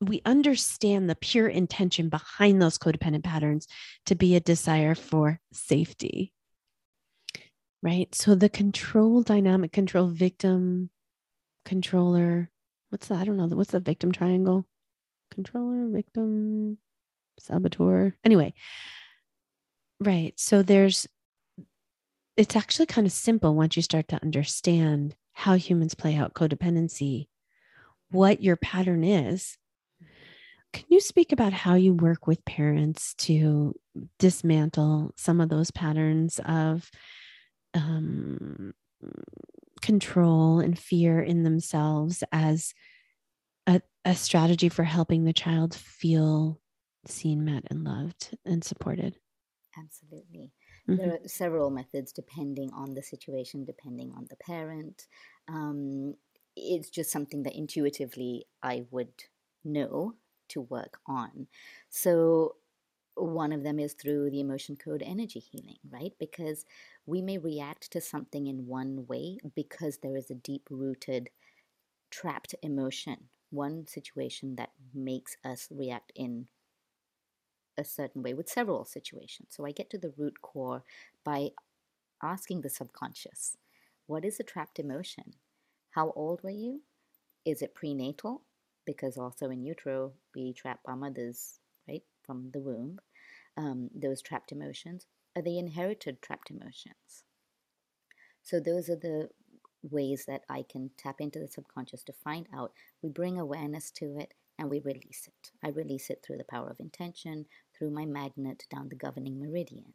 we 0.00 0.20
understand 0.26 1.08
the 1.08 1.14
pure 1.14 1.48
intention 1.48 2.10
behind 2.10 2.60
those 2.60 2.78
codependent 2.78 3.24
patterns 3.24 3.66
to 4.04 4.14
be 4.14 4.36
a 4.36 4.40
desire 4.40 4.94
for 4.94 5.40
safety. 5.52 6.34
Right. 7.82 8.14
So 8.14 8.34
the 8.34 8.48
control 8.48 9.22
dynamic, 9.22 9.72
control 9.72 10.08
victim, 10.08 10.90
controller, 11.64 12.50
what's 12.96 13.08
that? 13.08 13.18
I 13.20 13.24
don't 13.24 13.36
know. 13.36 13.46
What's 13.48 13.72
the 13.72 13.80
victim 13.80 14.10
triangle? 14.10 14.64
Controller, 15.30 15.86
victim, 15.88 16.78
saboteur. 17.38 18.16
Anyway, 18.24 18.54
right. 20.00 20.32
So 20.36 20.62
there's, 20.62 21.06
it's 22.38 22.56
actually 22.56 22.86
kind 22.86 23.06
of 23.06 23.12
simple 23.12 23.54
once 23.54 23.76
you 23.76 23.82
start 23.82 24.08
to 24.08 24.22
understand 24.22 25.14
how 25.34 25.56
humans 25.56 25.94
play 25.94 26.16
out 26.16 26.32
codependency, 26.32 27.26
what 28.10 28.42
your 28.42 28.56
pattern 28.56 29.04
is. 29.04 29.58
Can 30.72 30.86
you 30.88 31.00
speak 31.00 31.32
about 31.32 31.52
how 31.52 31.74
you 31.74 31.92
work 31.92 32.26
with 32.26 32.46
parents 32.46 33.12
to 33.18 33.74
dismantle 34.18 35.12
some 35.16 35.42
of 35.42 35.50
those 35.50 35.70
patterns 35.70 36.40
of 36.46 36.90
um, 37.74 38.72
control 39.80 40.60
and 40.60 40.78
fear 40.78 41.20
in 41.20 41.42
themselves 41.42 42.24
as 42.32 42.74
a, 43.66 43.80
a 44.04 44.14
strategy 44.14 44.68
for 44.68 44.84
helping 44.84 45.24
the 45.24 45.32
child 45.32 45.74
feel 45.74 46.60
seen, 47.06 47.44
met, 47.44 47.64
and 47.70 47.84
loved 47.84 48.36
and 48.44 48.64
supported. 48.64 49.16
Absolutely. 49.78 50.52
Mm-hmm. 50.88 50.96
There 50.96 51.12
are 51.14 51.28
several 51.28 51.70
methods 51.70 52.12
depending 52.12 52.70
on 52.72 52.94
the 52.94 53.02
situation, 53.02 53.64
depending 53.64 54.12
on 54.16 54.26
the 54.30 54.36
parent. 54.36 55.06
Um, 55.48 56.14
it's 56.56 56.90
just 56.90 57.10
something 57.10 57.42
that 57.42 57.56
intuitively 57.56 58.46
I 58.62 58.84
would 58.90 59.12
know 59.64 60.14
to 60.48 60.62
work 60.62 60.98
on. 61.06 61.48
So, 61.90 62.56
one 63.16 63.52
of 63.52 63.62
them 63.62 63.78
is 63.78 63.94
through 63.94 64.30
the 64.30 64.40
emotion 64.40 64.76
code 64.76 65.02
energy 65.02 65.40
healing, 65.40 65.78
right? 65.90 66.12
Because 66.18 66.66
we 67.06 67.22
may 67.22 67.38
react 67.38 67.90
to 67.92 68.00
something 68.00 68.46
in 68.48 68.66
one 68.66 69.06
way 69.06 69.38
because 69.54 69.98
there 69.98 70.16
is 70.16 70.30
a 70.30 70.34
deep 70.34 70.66
rooted 70.70 71.30
trapped 72.10 72.54
emotion, 72.62 73.28
one 73.50 73.86
situation 73.86 74.56
that 74.56 74.70
makes 74.92 75.36
us 75.44 75.68
react 75.70 76.12
in 76.16 76.48
a 77.78 77.84
certain 77.84 78.22
way 78.22 78.34
with 78.34 78.48
several 78.48 78.84
situations. 78.84 79.48
So 79.50 79.64
I 79.64 79.70
get 79.70 79.90
to 79.90 79.98
the 79.98 80.12
root 80.16 80.40
core 80.42 80.82
by 81.24 81.50
asking 82.22 82.62
the 82.62 82.70
subconscious 82.70 83.56
what 84.06 84.24
is 84.24 84.38
a 84.38 84.44
trapped 84.44 84.78
emotion? 84.78 85.34
How 85.90 86.12
old 86.14 86.42
were 86.44 86.50
you? 86.50 86.82
Is 87.44 87.60
it 87.60 87.74
prenatal? 87.74 88.42
Because 88.84 89.16
also 89.16 89.50
in 89.50 89.64
utero, 89.64 90.12
we 90.32 90.52
trap 90.52 90.78
our 90.86 90.94
mothers, 90.94 91.58
right, 91.88 92.04
from 92.22 92.50
the 92.52 92.60
womb, 92.60 93.00
um, 93.56 93.90
those 93.92 94.22
trapped 94.22 94.52
emotions 94.52 95.06
are 95.36 95.42
they 95.42 95.58
inherited 95.58 96.22
trapped 96.22 96.50
emotions? 96.50 97.24
So 98.42 98.58
those 98.58 98.88
are 98.88 98.96
the 98.96 99.28
ways 99.82 100.24
that 100.26 100.42
I 100.48 100.64
can 100.68 100.90
tap 100.96 101.20
into 101.20 101.38
the 101.38 101.48
subconscious 101.48 102.02
to 102.04 102.12
find 102.12 102.46
out. 102.54 102.72
We 103.02 103.10
bring 103.10 103.38
awareness 103.38 103.90
to 103.92 104.16
it 104.18 104.34
and 104.58 104.70
we 104.70 104.80
release 104.80 105.28
it. 105.28 105.50
I 105.62 105.68
release 105.68 106.10
it 106.10 106.24
through 106.24 106.38
the 106.38 106.44
power 106.44 106.68
of 106.70 106.80
intention, 106.80 107.46
through 107.76 107.90
my 107.90 108.06
magnet 108.06 108.64
down 108.70 108.88
the 108.88 108.96
governing 108.96 109.38
meridian. 109.38 109.92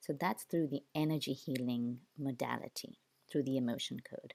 So 0.00 0.14
that's 0.18 0.44
through 0.44 0.68
the 0.68 0.82
energy 0.94 1.32
healing 1.32 1.98
modality, 2.18 2.98
through 3.30 3.42
the 3.42 3.56
emotion 3.56 3.98
code. 4.08 4.34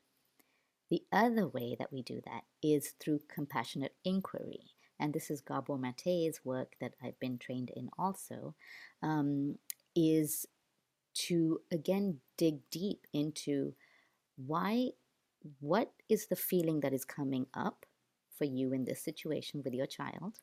The 0.90 1.04
other 1.12 1.48
way 1.48 1.76
that 1.80 1.92
we 1.92 2.04
do 2.04 2.22
that 2.26 2.44
is 2.62 2.94
through 3.00 3.22
compassionate 3.34 3.96
inquiry. 4.06 4.60
And 5.00 5.14
this 5.14 5.32
is 5.32 5.42
Gabor 5.42 5.78
Mate's 5.78 6.46
work 6.46 6.74
that 6.80 6.94
I've 7.04 7.20
been 7.20 7.38
trained 7.38 7.72
in 7.76 7.90
also. 7.98 8.54
Um, 9.02 9.58
is 9.96 10.46
to 11.14 11.62
again 11.72 12.20
dig 12.38 12.60
deep 12.72 13.06
into 13.14 13.74
why 14.36 14.90
what 15.60 15.92
is 16.10 16.28
the 16.28 16.36
feeling 16.36 16.80
that 16.80 16.94
is 16.94 17.06
coming 17.06 17.46
up 17.54 17.86
for 18.38 18.46
you 18.46 18.74
in 18.74 18.86
this 18.86 19.04
situation 19.04 19.62
with 19.64 19.74
your 19.74 19.86
child? 19.86 20.40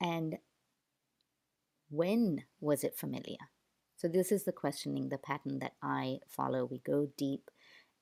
And 0.00 0.38
when 1.90 2.44
was 2.60 2.84
it 2.84 2.96
familiar? 2.96 3.50
So 3.96 4.08
this 4.08 4.30
is 4.30 4.44
the 4.44 4.52
questioning 4.52 5.08
the 5.08 5.18
pattern 5.18 5.58
that 5.60 5.72
i 5.82 6.18
follow. 6.28 6.64
We 6.64 6.78
go 6.78 7.08
deep 7.16 7.50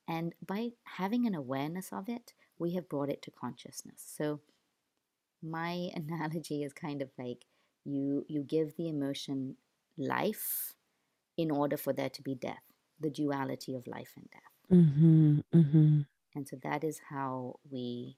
and 0.06 0.34
by 0.44 0.70
having 0.84 1.26
an 1.26 1.34
awareness 1.34 1.92
of 1.92 2.08
it 2.08 2.34
we 2.58 2.74
have 2.74 2.88
brought 2.88 3.08
it 3.08 3.22
to 3.22 3.30
consciousness. 3.30 4.02
So 4.16 4.40
my 5.42 5.90
analogy 5.94 6.62
is 6.62 6.72
kind 6.72 7.02
of 7.02 7.10
like 7.18 7.44
you 7.84 8.24
you 8.28 8.42
give 8.42 8.76
the 8.76 8.88
emotion 8.88 9.56
life 9.96 10.74
in 11.36 11.50
order 11.50 11.76
for 11.76 11.92
there 11.92 12.10
to 12.10 12.22
be 12.22 12.34
death, 12.34 12.62
the 13.00 13.10
duality 13.10 13.74
of 13.74 13.86
life 13.86 14.12
and 14.16 14.28
death. 14.30 14.78
Mm-hmm, 14.78 15.38
mm-hmm. 15.54 16.00
And 16.34 16.48
so 16.48 16.56
that 16.62 16.84
is 16.84 17.00
how 17.08 17.56
we 17.70 18.16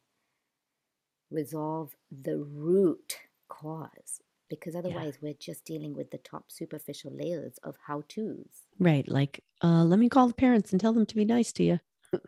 resolve 1.30 1.94
the 2.10 2.38
root 2.38 3.18
cause, 3.48 4.20
because 4.48 4.74
otherwise 4.74 5.14
yeah. 5.20 5.28
we're 5.28 5.34
just 5.38 5.64
dealing 5.64 5.94
with 5.94 6.10
the 6.10 6.18
top 6.18 6.44
superficial 6.48 7.12
layers 7.14 7.58
of 7.62 7.76
how 7.86 8.04
to's. 8.08 8.64
Right. 8.78 9.06
Like, 9.08 9.42
uh, 9.62 9.84
let 9.84 9.98
me 9.98 10.08
call 10.08 10.28
the 10.28 10.34
parents 10.34 10.72
and 10.72 10.80
tell 10.80 10.92
them 10.92 11.06
to 11.06 11.16
be 11.16 11.24
nice 11.24 11.52
to 11.52 11.64
you. 11.64 11.80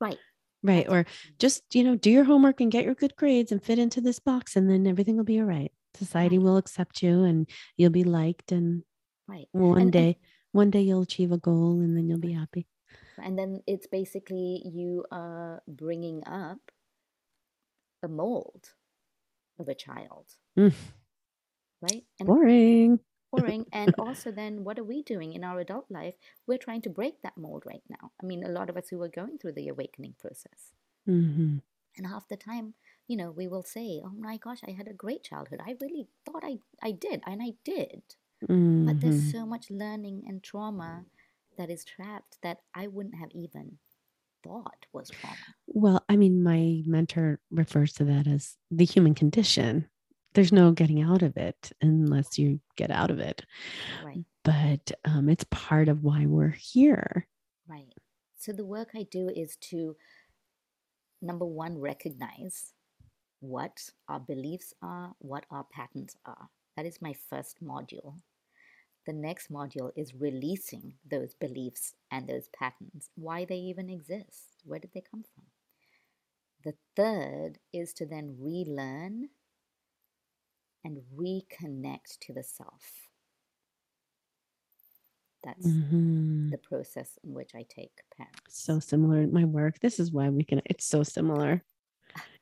right. 0.00 0.18
Right. 0.62 0.86
Or 0.88 1.06
just, 1.38 1.74
you 1.74 1.84
know, 1.84 1.94
do 1.96 2.10
your 2.10 2.24
homework 2.24 2.60
and 2.60 2.70
get 2.70 2.84
your 2.84 2.94
good 2.94 3.16
grades 3.16 3.50
and 3.50 3.62
fit 3.62 3.78
into 3.78 4.00
this 4.00 4.18
box, 4.18 4.56
and 4.56 4.68
then 4.68 4.86
everything 4.86 5.16
will 5.16 5.24
be 5.24 5.40
all 5.40 5.46
right. 5.46 5.72
Society 5.94 6.38
right. 6.38 6.44
will 6.44 6.56
accept 6.56 7.02
you 7.02 7.24
and 7.24 7.48
you'll 7.76 7.90
be 7.90 8.04
liked 8.04 8.52
and 8.52 8.84
right. 9.30 9.48
One 9.52 9.80
and, 9.80 9.92
day 9.92 10.18
one 10.52 10.70
day 10.70 10.80
you'll 10.80 11.02
achieve 11.02 11.32
a 11.32 11.38
goal 11.38 11.80
and 11.80 11.96
then 11.96 12.08
you'll 12.08 12.18
be 12.18 12.32
happy. 12.32 12.66
And 13.22 13.38
then 13.38 13.62
it's 13.66 13.86
basically 13.86 14.62
you 14.64 15.04
are 15.12 15.62
bringing 15.68 16.22
up 16.26 16.58
a 18.02 18.08
mold 18.08 18.70
of 19.58 19.68
a 19.68 19.74
child. 19.74 20.26
Mm. 20.58 20.74
right? 21.82 22.04
And 22.18 22.26
boring. 22.26 23.00
Boring. 23.30 23.66
And 23.72 23.94
also 23.98 24.32
then 24.32 24.64
what 24.64 24.78
are 24.78 24.84
we 24.84 25.02
doing 25.02 25.34
in 25.34 25.44
our 25.44 25.60
adult 25.60 25.86
life? 25.90 26.14
We're 26.46 26.58
trying 26.58 26.82
to 26.82 26.90
break 26.90 27.22
that 27.22 27.36
mold 27.36 27.64
right 27.66 27.82
now. 27.88 28.10
I 28.20 28.26
mean 28.26 28.42
a 28.42 28.48
lot 28.48 28.70
of 28.70 28.76
us 28.76 28.88
who 28.88 29.00
are 29.02 29.08
going 29.08 29.38
through 29.38 29.52
the 29.52 29.68
awakening 29.68 30.14
process. 30.18 30.74
Mm-hmm. 31.08 31.56
and 31.96 32.06
half 32.06 32.28
the 32.28 32.36
time 32.36 32.74
you 33.08 33.16
know 33.16 33.30
we 33.30 33.48
will 33.48 33.62
say 33.62 34.02
oh 34.04 34.12
my 34.16 34.36
gosh 34.36 34.60
i 34.68 34.70
had 34.70 34.86
a 34.86 34.92
great 34.92 35.24
childhood. 35.24 35.60
I 35.66 35.76
really 35.80 36.08
thought 36.26 36.44
i 36.44 36.58
i 36.82 36.92
did 36.92 37.22
and 37.26 37.40
i 37.42 37.52
did. 37.64 38.02
But 38.40 39.00
there's 39.00 39.20
mm-hmm. 39.20 39.30
so 39.30 39.46
much 39.46 39.70
learning 39.70 40.22
and 40.26 40.42
trauma 40.42 41.04
that 41.58 41.70
is 41.70 41.84
trapped 41.84 42.38
that 42.42 42.58
I 42.74 42.86
wouldn't 42.86 43.16
have 43.16 43.30
even 43.32 43.78
thought 44.42 44.86
was 44.92 45.10
trauma. 45.10 45.36
Well, 45.66 46.04
I 46.08 46.16
mean, 46.16 46.42
my 46.42 46.82
mentor 46.86 47.40
refers 47.50 47.92
to 47.94 48.04
that 48.04 48.26
as 48.26 48.56
the 48.70 48.84
human 48.84 49.14
condition. 49.14 49.86
There's 50.32 50.52
no 50.52 50.72
getting 50.72 51.02
out 51.02 51.22
of 51.22 51.36
it 51.36 51.72
unless 51.82 52.38
you 52.38 52.60
get 52.76 52.90
out 52.90 53.10
of 53.10 53.18
it. 53.18 53.44
Right. 54.02 54.24
But 54.44 54.92
um, 55.04 55.28
it's 55.28 55.44
part 55.50 55.88
of 55.88 56.02
why 56.02 56.24
we're 56.26 56.56
here. 56.58 57.26
Right. 57.68 57.92
So 58.38 58.52
the 58.52 58.64
work 58.64 58.90
I 58.94 59.02
do 59.10 59.28
is 59.28 59.56
to, 59.70 59.96
number 61.20 61.44
one, 61.44 61.78
recognize 61.78 62.72
what 63.40 63.90
our 64.08 64.20
beliefs 64.20 64.72
are, 64.82 65.12
what 65.18 65.44
our 65.50 65.64
patterns 65.72 66.16
are. 66.24 66.48
That 66.76 66.86
is 66.86 67.02
my 67.02 67.14
first 67.28 67.62
module. 67.62 68.14
The 69.10 69.18
next 69.18 69.50
module 69.50 69.90
is 69.96 70.14
releasing 70.14 70.98
those 71.04 71.34
beliefs 71.34 71.96
and 72.12 72.28
those 72.28 72.48
patterns, 72.48 73.10
why 73.16 73.44
they 73.44 73.56
even 73.56 73.90
exist, 73.90 74.62
where 74.64 74.78
did 74.78 74.92
they 74.92 75.00
come 75.00 75.24
from. 75.24 75.46
The 76.62 76.78
third 76.94 77.58
is 77.72 77.92
to 77.94 78.06
then 78.06 78.38
relearn 78.40 79.30
and 80.84 80.98
reconnect 81.16 82.18
to 82.20 82.34
the 82.34 82.42
self. 82.42 83.10
That's 85.42 85.78
Mhm. 85.80 86.50
the 86.50 86.58
process 86.58 87.18
in 87.24 87.34
which 87.34 87.54
I 87.54 87.64
take 87.64 88.02
parents. 88.16 88.40
So 88.48 88.80
similar 88.80 89.20
in 89.22 89.32
my 89.32 89.44
work. 89.44 89.80
This 89.80 90.00
is 90.00 90.12
why 90.12 90.28
we 90.28 90.44
can. 90.44 90.60
It's 90.66 90.84
so 90.84 91.02
similar. 91.02 91.64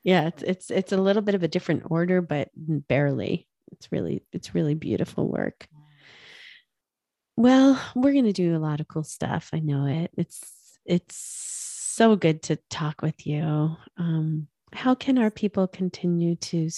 Yeah, 0.05 0.29
it's 0.29 0.43
it's 0.45 0.73
it's 0.73 0.93
a 0.93 0.99
little 1.03 1.23
bit 1.23 1.37
of 1.37 1.43
a 1.45 1.49
different 1.49 1.85
order, 1.91 2.23
but 2.23 2.51
barely. 2.57 3.49
It's 3.73 3.93
really 3.93 4.25
it's 4.33 4.55
really 4.55 4.75
beautiful 4.75 5.29
work. 5.29 5.69
Well, 7.39 7.81
we're 7.95 8.15
gonna 8.15 8.33
do 8.33 8.57
a 8.57 8.59
lot 8.59 8.81
of 8.81 8.89
cool 8.89 9.05
stuff. 9.05 9.51
I 9.53 9.61
know 9.61 9.87
it. 9.87 10.11
It's 10.17 10.77
it's 10.85 11.15
so 11.15 12.17
good 12.17 12.43
to 12.45 12.57
talk 12.69 13.01
with 13.01 13.29
you. 13.29 13.77
Um, 13.97 14.49
how 14.73 14.97
can 14.97 15.19
our 15.19 15.31
people 15.31 15.69
continue 15.69 16.35
to 16.35 16.69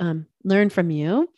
um, 0.00 0.26
learn 0.42 0.70
from 0.70 0.90
you? 0.90 1.28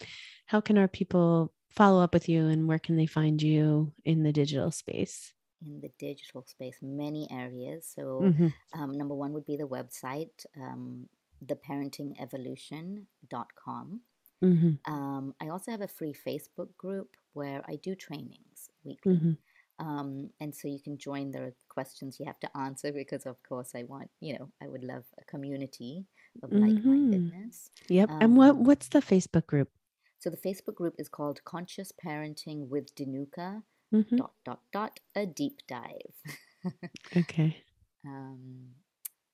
How 0.46 0.62
can 0.62 0.78
our 0.78 0.88
people 0.88 1.52
follow 1.68 2.02
up 2.02 2.14
with 2.14 2.26
you, 2.26 2.46
and 2.46 2.66
where 2.66 2.78
can 2.78 2.96
they 2.96 3.04
find 3.04 3.42
you 3.42 3.92
in 4.06 4.22
the 4.22 4.32
digital 4.32 4.70
space? 4.70 5.34
in 5.60 5.80
the 5.80 5.90
digital 5.98 6.42
space, 6.46 6.78
many 6.80 7.28
areas. 7.32 7.84
So, 7.94 8.20
Mhm. 8.22 8.54
um, 8.74 8.96
number 8.96 9.14
one 9.14 9.32
would 9.34 9.44
be 9.44 9.56
the 9.56 9.66
website, 9.68 10.46
um, 10.56 11.08
theparentingevolution.com. 11.44 14.00
Mhm. 14.42 14.78
Um, 14.88 15.34
I 15.40 15.48
also 15.48 15.70
have 15.72 15.80
a 15.80 15.88
free 15.88 16.14
Facebook 16.14 16.76
group 16.76 17.16
where 17.34 17.62
I 17.68 17.76
do 17.76 17.94
trainings 17.94 18.70
weekly. 18.84 19.14
Mhm. 19.14 19.38
Um, 19.80 20.30
and 20.40 20.54
so 20.54 20.66
you 20.66 20.80
can 20.80 20.98
join. 20.98 21.30
There 21.30 21.44
are 21.46 21.54
questions 21.68 22.18
you 22.18 22.26
have 22.26 22.40
to 22.40 22.56
answer 22.56 22.92
because, 22.92 23.26
of 23.26 23.40
course, 23.44 23.74
I 23.76 23.84
want, 23.84 24.10
you 24.20 24.36
know, 24.36 24.50
I 24.60 24.66
would 24.66 24.82
love 24.82 25.04
a 25.18 25.24
community 25.24 26.06
of 26.42 26.50
Mhm. 26.50 26.60
like 26.60 26.84
mindedness. 26.84 27.70
Yep. 27.88 28.10
and 28.20 28.36
what 28.36 28.50
Um, 28.50 28.64
what's 28.64 28.88
the 28.88 29.00
Facebook 29.00 29.46
group? 29.46 29.70
So 30.18 30.30
the 30.30 30.36
Facebook 30.36 30.74
group 30.74 30.96
is 30.98 31.08
called 31.08 31.44
Conscious 31.44 31.92
Parenting 31.92 32.68
with 32.68 32.92
Dinuka, 32.96 33.62
Mhm. 33.92 34.16
dot, 34.16 34.34
dot, 34.44 34.62
dot, 34.72 35.00
a 35.14 35.26
deep 35.26 35.64
dive. 35.68 36.14
Okay. 37.16 37.64
Um, 38.04 38.74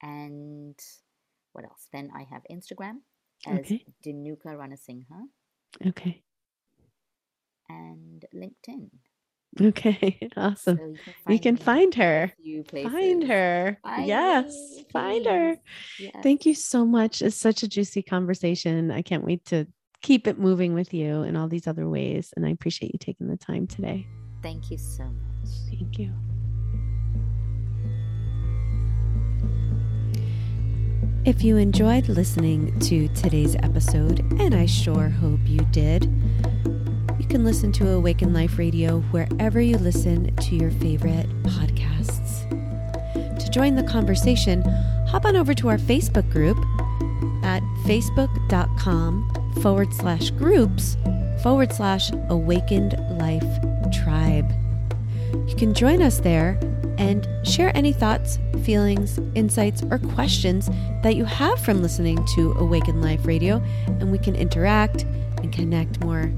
and 0.02 0.78
what 1.52 1.64
else? 1.64 1.88
Then 1.90 2.10
I 2.14 2.24
have 2.24 2.42
Instagram 2.50 3.00
as 3.46 3.60
Okay. 3.60 3.86
Dinuka 4.04 4.52
Ranasingha 4.60 5.28
Okay. 5.86 6.22
And 7.68 8.24
LinkedIn. 8.34 8.90
Okay. 9.60 10.18
Awesome. 10.36 10.78
So 10.78 10.84
you 10.84 10.98
can 10.98 11.14
We 11.26 11.38
find 11.38 11.42
can 11.42 11.54
me 11.54 11.60
in 11.60 11.64
find 11.64 11.94
a 11.94 11.96
her. 11.96 12.32
few 12.42 12.64
Find 12.64 13.24
her. 13.28 13.78
Find 13.84 14.06
yes. 14.06 14.46
me, 14.76 14.86
Find 14.92 15.26
her. 15.26 15.56
Yes. 16.00 16.16
Thank 16.22 16.44
you 16.46 16.54
so 16.54 16.84
much. 16.84 17.22
It's 17.22 17.36
such 17.36 17.62
a 17.62 17.68
juicy 17.68 18.02
conversation. 18.02 18.90
I 18.90 19.02
can't 19.02 19.24
wait 19.24 19.44
to 19.46 19.66
keep 20.02 20.26
it 20.26 20.38
moving 20.38 20.74
with 20.74 20.92
you 20.92 21.22
in 21.22 21.36
all 21.36 21.48
these 21.48 21.66
other 21.66 21.88
ways. 21.88 22.32
And 22.36 22.44
I 22.44 22.50
appreciate 22.50 22.92
you 22.92 22.98
taking 22.98 23.28
the 23.28 23.36
time 23.36 23.66
today. 23.66 24.06
Thank 24.42 24.70
you 24.70 24.78
so 24.78 25.04
much. 25.04 25.50
Thank 25.70 25.98
you. 25.98 26.12
If 31.24 31.42
you 31.42 31.56
enjoyed 31.56 32.08
listening 32.08 32.78
to 32.80 33.08
today's 33.08 33.56
episode, 33.56 34.20
and 34.38 34.54
I 34.54 34.66
sure 34.66 35.08
hope 35.08 35.40
you 35.46 35.60
did, 35.70 36.02
you 37.24 37.30
can 37.30 37.44
listen 37.44 37.72
to 37.72 37.88
Awaken 37.88 38.34
Life 38.34 38.58
Radio 38.58 39.00
wherever 39.10 39.58
you 39.58 39.78
listen 39.78 40.36
to 40.36 40.56
your 40.56 40.70
favorite 40.72 41.26
podcasts. 41.44 42.44
To 43.40 43.50
join 43.50 43.76
the 43.76 43.82
conversation, 43.82 44.60
hop 45.08 45.24
on 45.24 45.34
over 45.34 45.54
to 45.54 45.70
our 45.70 45.78
Facebook 45.78 46.30
group 46.30 46.58
at 47.42 47.62
facebook.com 47.86 49.54
forward 49.62 49.94
slash 49.94 50.32
groups 50.32 50.98
forward 51.42 51.72
slash 51.72 52.10
awakened 52.28 52.92
life 53.18 53.42
tribe. 54.04 54.52
You 55.48 55.54
can 55.56 55.72
join 55.72 56.02
us 56.02 56.20
there 56.20 56.60
and 56.98 57.26
share 57.42 57.74
any 57.74 57.94
thoughts, 57.94 58.38
feelings, 58.64 59.18
insights, 59.34 59.82
or 59.90 59.96
questions 59.98 60.68
that 61.02 61.16
you 61.16 61.24
have 61.24 61.58
from 61.60 61.80
listening 61.80 62.22
to 62.34 62.52
Awaken 62.58 63.00
Life 63.00 63.24
Radio, 63.24 63.62
and 63.86 64.12
we 64.12 64.18
can 64.18 64.36
interact 64.36 65.04
and 65.38 65.50
connect 65.50 66.04
more. 66.04 66.30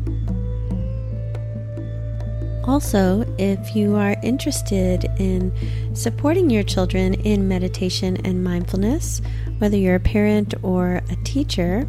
Also, 2.66 3.24
if 3.38 3.76
you 3.76 3.94
are 3.94 4.16
interested 4.22 5.04
in 5.18 5.52
supporting 5.94 6.50
your 6.50 6.64
children 6.64 7.14
in 7.14 7.46
meditation 7.46 8.16
and 8.24 8.42
mindfulness, 8.42 9.22
whether 9.58 9.76
you're 9.76 9.94
a 9.94 10.00
parent 10.00 10.52
or 10.62 11.00
a 11.08 11.16
teacher, 11.22 11.86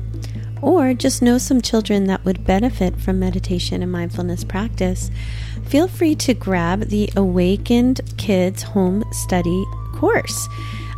or 0.61 0.93
just 0.93 1.21
know 1.21 1.37
some 1.37 1.61
children 1.61 2.05
that 2.05 2.23
would 2.25 2.45
benefit 2.45 2.99
from 2.99 3.19
meditation 3.19 3.81
and 3.81 3.91
mindfulness 3.91 4.43
practice, 4.43 5.09
feel 5.65 5.87
free 5.87 6.15
to 6.15 6.33
grab 6.33 6.81
the 6.89 7.09
Awakened 7.15 8.01
Kids 8.17 8.61
Home 8.63 9.03
Study 9.11 9.65
course. 9.95 10.47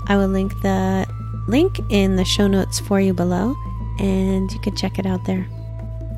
I 0.07 0.17
will 0.17 0.27
link 0.27 0.51
the 0.61 1.07
link 1.47 1.79
in 1.89 2.15
the 2.15 2.25
show 2.25 2.47
notes 2.47 2.79
for 2.79 2.99
you 2.99 3.13
below, 3.13 3.55
and 3.99 4.51
you 4.51 4.59
can 4.59 4.75
check 4.75 4.99
it 4.99 5.05
out 5.05 5.25
there. 5.25 5.47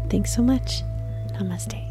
Thanks 0.09 0.35
so 0.35 0.41
much. 0.41 0.81
Namaste. 1.33 1.90